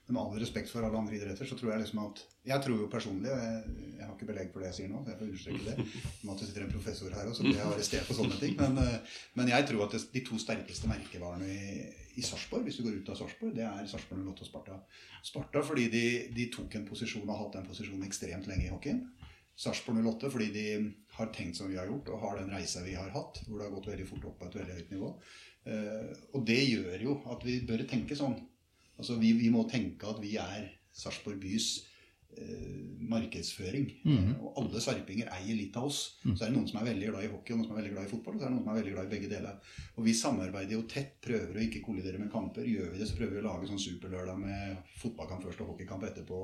Med 0.04 0.20
all 0.20 0.34
respekt 0.36 0.68
for 0.68 0.84
alle 0.84 0.98
andre 1.00 1.16
idretter, 1.16 1.48
så 1.48 1.56
tror 1.56 1.70
jeg 1.72 1.80
liksom 1.80 2.02
at 2.02 2.18
Jeg 2.44 2.60
tror 2.60 2.76
jo 2.76 2.88
personlig, 2.92 3.30
og 3.32 3.38
jeg, 3.40 3.60
jeg, 3.96 4.04
har 4.04 4.10
ikke 4.12 4.26
belegg 4.28 4.50
for 4.52 4.60
det 4.60 4.66
jeg 4.68 4.76
sier 4.78 4.90
nå, 4.92 4.98
så 5.00 5.14
jeg 5.14 5.18
får 5.20 5.28
understreke 5.30 5.64
det 5.64 5.76
om 6.20 6.32
at 6.34 6.42
det 6.42 6.48
sitter 6.50 6.64
en 6.66 6.74
professor 6.74 7.14
her, 7.16 7.28
også, 7.30 7.38
så 7.38 7.46
blir 7.46 7.56
jeg 7.56 7.68
arrestert 7.70 8.10
på 8.10 8.16
sånne 8.18 8.40
ting. 8.42 8.52
Men, 8.58 8.80
eh, 8.82 9.14
men 9.40 9.48
jeg 9.48 9.66
tror 9.70 9.86
at 9.86 9.96
det, 9.96 10.02
de 10.12 10.22
to 10.28 10.40
sterkeste 10.42 10.90
merkevarene 10.90 11.48
i, 11.48 11.86
i 12.20 12.26
Sarpsborg, 12.28 12.68
hvis 12.68 12.76
du 12.76 12.84
går 12.84 13.00
ut 13.00 13.08
av 13.14 13.16
Sarpsborg, 13.22 13.56
det 13.56 13.64
er 13.64 13.88
Sarpsborg 13.88 14.28
08 14.28 14.44
og 14.44 14.50
Sparta. 14.50 14.78
Sparta 15.24 15.64
fordi 15.64 15.88
de, 15.96 16.06
de, 16.36 16.50
tok 16.52 16.76
en 16.76 16.86
posisjon 16.92 17.24
og 17.24 17.32
har 17.32 17.42
hatt 17.46 17.58
den 17.62 17.68
posisjonen 17.72 18.04
ekstremt 18.04 18.50
lenge 18.50 18.68
i 18.68 18.74
hockeyen. 18.74 19.06
Sarpsborg 19.56 20.04
08 20.04 20.34
fordi 20.36 20.52
de 20.52 20.68
har 21.16 21.32
tenkt 21.32 21.56
som 21.56 21.72
vi 21.72 21.80
har 21.80 21.88
gjort, 21.88 22.12
og 22.12 22.26
har 22.26 22.42
den 22.42 22.52
reisa 22.52 22.84
vi 22.84 22.98
har 22.98 23.08
hatt, 23.16 23.40
hvor 23.48 23.56
det 23.56 23.70
har 23.70 23.76
gått 23.78 23.88
veldig 23.94 24.10
fort 24.12 24.28
opp 24.28 24.40
på 24.42 24.52
et 24.52 24.60
veldig 24.60 24.80
høyt 24.82 24.96
nivå. 24.98 25.14
Uh, 25.64 26.10
og 26.36 26.42
det 26.44 26.58
gjør 26.60 27.04
jo 27.06 27.12
at 27.32 27.46
vi 27.46 27.62
bør 27.64 27.86
tenke 27.88 28.18
sånn. 28.18 28.34
Altså 28.98 29.18
vi, 29.20 29.34
vi, 29.38 29.50
må 29.52 29.66
tenke 29.70 30.08
at 30.08 30.22
vi 30.22 30.36
er 30.40 30.68
Sarpsborg 30.94 31.40
bys 31.42 31.68
eh, 32.38 32.84
markedsføring. 33.10 33.88
Mm. 34.06 34.28
Og 34.38 34.60
alle 34.60 34.82
sarpinger 34.82 35.30
eier 35.34 35.58
litt 35.58 35.76
av 35.78 35.88
oss. 35.88 36.00
Så 36.22 36.44
er 36.44 36.50
det 36.50 36.54
noen 36.54 36.68
som 36.70 36.80
er 36.80 36.88
veldig 36.88 37.10
glad 37.10 37.26
i 37.26 37.30
hockey, 37.32 37.54
og 37.54 37.60
noen 37.60 37.68
som 37.68 37.74
er 37.74 37.80
veldig 37.82 37.94
glad 37.96 38.06
i 38.06 38.12
fotball, 38.12 38.36
og 38.36 38.40
så 38.40 38.46
er 38.46 38.52
det 38.52 38.56
noen 38.56 38.64
som 38.64 38.72
er 38.72 38.78
veldig 38.80 38.94
glad 38.94 39.08
i 39.08 39.12
begge 39.14 39.30
deler. 39.32 39.72
Og 39.94 40.06
vi 40.06 40.16
samarbeider 40.18 40.76
jo 40.76 40.84
tett, 40.90 41.16
prøver 41.24 41.58
å 41.58 41.64
ikke 41.64 41.82
kollidere 41.84 42.22
med 42.22 42.30
kamper. 42.32 42.68
Gjør 42.70 42.92
vi 42.92 43.02
det, 43.02 43.08
så 43.10 43.18
prøver 43.18 43.36
vi 43.36 43.42
å 43.42 43.46
lage 43.48 43.70
sånn 43.70 43.84
superlørdag 43.84 44.40
med 44.44 44.94
fotballkamp 45.02 45.48
først 45.48 45.64
og 45.64 45.72
hockeykamp 45.72 46.06
etterpå. 46.10 46.40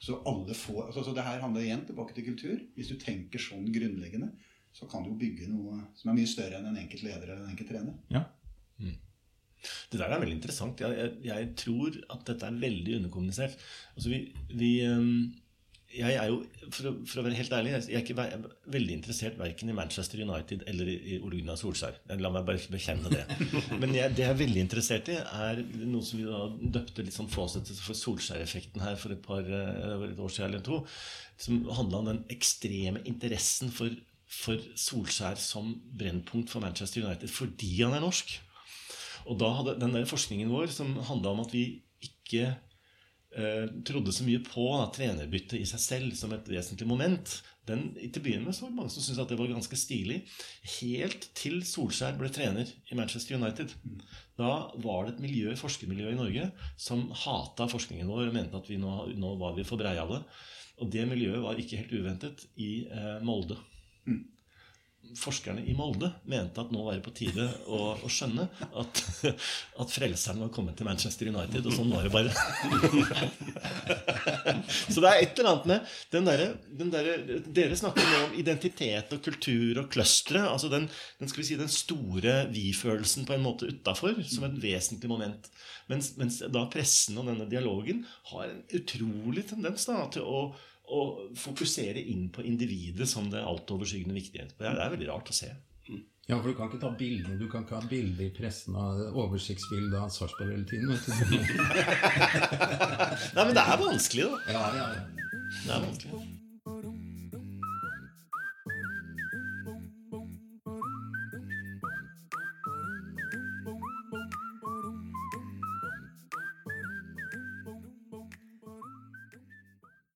Så 0.00 0.22
alle 0.30 0.56
får 0.56 0.86
altså, 0.88 1.04
så 1.04 1.16
det 1.16 1.26
her 1.26 1.44
handler 1.44 1.66
igjen 1.66 1.84
tilbake 1.88 2.16
til 2.16 2.30
kultur. 2.32 2.56
Hvis 2.78 2.92
du 2.92 2.96
tenker 3.00 3.42
sånn 3.42 3.68
grunnleggende, 3.74 4.32
så 4.72 4.88
kan 4.88 5.04
du 5.04 5.12
jo 5.12 5.20
bygge 5.20 5.50
noe 5.50 5.82
som 5.98 6.12
er 6.12 6.20
mye 6.20 6.30
større 6.30 6.60
enn 6.60 6.70
en 6.70 6.80
enkelt 6.80 7.04
leder 7.04 7.28
eller 7.28 7.44
en 7.44 7.52
enkelt 7.52 7.72
trener. 7.72 7.96
Ja. 8.12 8.24
Det 9.92 10.00
der 10.00 10.08
er 10.14 10.22
veldig 10.22 10.38
interessant. 10.38 10.80
Jeg, 10.80 10.96
jeg, 10.96 11.12
jeg 11.28 11.52
tror 11.64 12.00
at 12.16 12.26
dette 12.32 12.48
er 12.48 12.60
veldig 12.66 12.98
underkommunisert. 13.02 13.56
Altså 13.96 14.12
vi, 14.14 14.24
vi 14.56 14.72
jeg 15.90 16.14
er 16.14 16.28
jo, 16.30 16.36
for 16.70 16.86
å, 16.86 16.90
for 17.02 17.18
å 17.18 17.22
være 17.26 17.34
helt 17.34 17.54
ærlig, 17.56 17.70
jeg 17.74 17.96
er 17.98 18.02
ikke 18.04 18.14
ve- 18.14 18.50
veldig 18.76 18.92
interessert 18.94 19.38
verken 19.40 19.72
i 19.72 19.74
Manchester 19.74 20.20
United 20.22 20.60
eller 20.70 20.86
i, 20.92 21.16
Ole 21.18 21.40
Gunnar 21.40 21.58
Solskjær. 21.58 21.96
La 22.20 22.30
meg 22.30 22.44
bare 22.46 22.62
bekjenne 22.70 23.10
det. 23.10 23.24
Men 23.82 23.96
jeg, 23.96 24.12
det 24.14 24.22
jeg 24.22 24.30
er 24.30 24.38
veldig 24.38 24.62
interessert 24.62 25.10
i, 25.10 25.16
er 25.18 25.64
noe 25.90 26.04
som 26.06 26.20
vi 26.20 26.28
da 26.28 26.44
døpte 26.78 27.02
litt 27.02 27.16
sånn 27.16 27.32
fåsete 27.32 27.74
for 27.82 27.98
Solskjær-effekten 27.98 28.84
her 28.86 28.94
for 29.02 29.16
et 29.16 29.24
par 29.24 29.42
eh, 29.42 30.06
et 30.12 30.22
år 30.22 30.30
siden 30.30 30.52
eller 30.52 30.62
to. 30.70 30.78
Som 31.42 31.64
handla 31.74 32.04
om 32.04 32.12
den 32.12 32.22
ekstreme 32.36 33.02
interessen 33.10 33.74
for, 33.74 33.90
for 34.30 34.62
Solskjær 34.78 35.42
som 35.42 35.74
brennpunkt 35.98 36.54
for 36.54 36.62
Manchester 36.62 37.02
United 37.02 37.34
fordi 37.34 37.72
han 37.82 37.98
er 37.98 38.06
norsk. 38.06 38.36
Og 39.28 39.38
da 39.40 39.52
hadde 39.58 39.78
den 39.80 39.94
der 39.96 40.08
forskningen 40.08 40.50
vår 40.52 40.72
som 40.74 40.96
handla 41.10 41.34
om 41.34 41.42
at 41.44 41.54
vi 41.54 41.64
ikke 42.00 42.46
eh, 43.36 43.66
trodde 43.86 44.14
så 44.14 44.26
mye 44.26 44.42
på 44.44 44.66
da, 44.72 44.88
trenerbytte 44.94 45.58
i 45.60 45.66
seg 45.68 45.82
selv 45.84 46.18
som 46.18 46.32
et 46.34 46.48
vesentlig 46.50 46.88
moment, 46.88 47.40
den, 47.68 47.90
til 48.00 48.18
å 48.18 48.24
begynne 48.24 48.48
med 48.48 48.56
så 48.56 48.64
var 48.64 48.72
det 48.72 48.78
mange 48.80 48.92
som 48.94 49.04
syntes 49.04 49.20
at 49.22 49.30
det 49.30 49.38
var 49.38 49.50
ganske 49.52 49.78
stilig. 49.78 50.22
Helt 50.80 51.28
til 51.38 51.60
Solskjær 51.66 52.16
ble 52.18 52.30
trener 52.34 52.70
i 52.90 52.98
Manchester 52.98 53.36
United. 53.38 53.74
Da 54.40 54.54
var 54.82 55.06
det 55.06 55.14
et 55.14 55.22
miljø, 55.26 55.54
forskermiljø 55.60 56.14
i 56.14 56.18
Norge 56.18 56.48
som 56.80 57.06
hata 57.26 57.68
forskningen 57.70 58.10
vår 58.10 58.30
og 58.30 58.34
mente 58.36 58.58
at 58.58 58.70
vi 58.70 58.80
nå, 58.80 58.94
nå 59.20 59.36
var 59.42 59.54
vi 59.58 59.66
for 59.68 59.80
breiale. 59.80 60.24
Og 60.80 60.90
det 60.90 61.04
miljøet 61.06 61.44
var 61.44 61.60
ikke 61.60 61.82
helt 61.82 61.96
uventet 62.00 62.46
i 62.58 62.72
eh, 62.88 63.18
Molde 63.26 63.60
forskerne 65.16 65.64
i 65.66 65.74
Molde 65.74 66.12
mente 66.30 66.60
at 66.62 66.70
nå 66.70 66.84
var 66.86 66.94
det 66.96 67.02
på 67.04 67.10
tide 67.16 67.48
å, 67.66 67.78
å 67.98 68.08
skjønne 68.10 68.44
at, 68.78 69.00
at 69.82 69.90
frelseren 69.92 70.38
var 70.44 70.52
kommet 70.54 70.76
til 70.78 70.86
Manchester 70.86 71.26
United. 71.32 71.66
Og 71.66 71.74
sånn 71.74 71.90
var 71.90 72.06
det 72.06 72.12
bare. 72.14 72.30
Så 74.92 75.02
det 75.02 75.10
er 75.10 75.24
et 75.24 75.38
eller 75.40 75.50
annet 75.50 75.66
med 75.70 75.80
den 76.14 76.24
den 76.80 76.92
derre- 76.94 77.40
Dere 77.50 77.76
snakker 77.78 78.06
nå 78.06 78.18
om 78.28 78.36
identitet 78.38 79.10
og 79.16 79.20
kultur 79.24 79.80
og 79.82 79.90
clustere. 79.92 80.42
Altså 80.46 80.68
den, 80.72 80.86
den, 81.20 81.28
si, 81.34 81.58
den 81.58 81.72
store 81.72 82.34
vi-følelsen 82.54 83.26
på 83.28 83.34
en 83.36 83.44
måte 83.44 83.66
utafor 83.72 84.14
som 84.30 84.46
et 84.46 84.60
vesentlig 84.62 85.10
moment. 85.10 85.50
Mens, 85.90 86.06
mens 86.20 86.38
da 86.46 86.62
pressen 86.70 87.18
og 87.18 87.26
denne 87.32 87.50
dialogen 87.50 88.04
har 88.30 88.44
en 88.46 88.62
utrolig 88.78 89.44
tendens 89.50 89.82
da, 89.90 89.96
til 90.14 90.22
å 90.22 90.52
å 90.90 91.00
fokusere 91.38 92.02
inn 92.12 92.28
på 92.34 92.44
individet 92.46 93.08
som 93.08 93.30
det 93.30 93.42
altoverskyggende 93.46 94.16
viktighet. 94.16 94.54
Det 94.58 94.66
er, 94.66 94.76
det 94.78 94.84
er 94.84 94.94
veldig 94.96 95.10
rart 95.12 95.30
å 95.30 95.36
se. 95.36 95.52
Ja, 96.30 96.36
for 96.38 96.52
du 96.52 96.54
kan 96.54 96.68
ikke 96.70 96.78
ta 96.78 96.92
bilder 96.94 97.38
Du 97.40 97.48
kan 97.50 97.64
ikke 97.64 97.80
ha 97.80 97.88
bilde 97.90 98.22
i 98.22 98.30
pressen 98.30 98.76
av 98.78 99.00
oversiktsbilde 99.18 99.98
av 99.98 100.12
Sarpsborg 100.14 100.52
hele 100.54 100.66
tiden. 100.68 100.92
Nei, 103.34 103.46
men 103.48 103.56
det 103.56 103.64
er 103.64 103.80
vanskelig, 103.80 104.28
da. 104.28 104.54
Ja, 104.54 104.68
ja, 104.76 104.86
ja. 104.94 105.30
Det 105.64 105.74
er 105.74 105.82
vanskelig. 105.88 106.39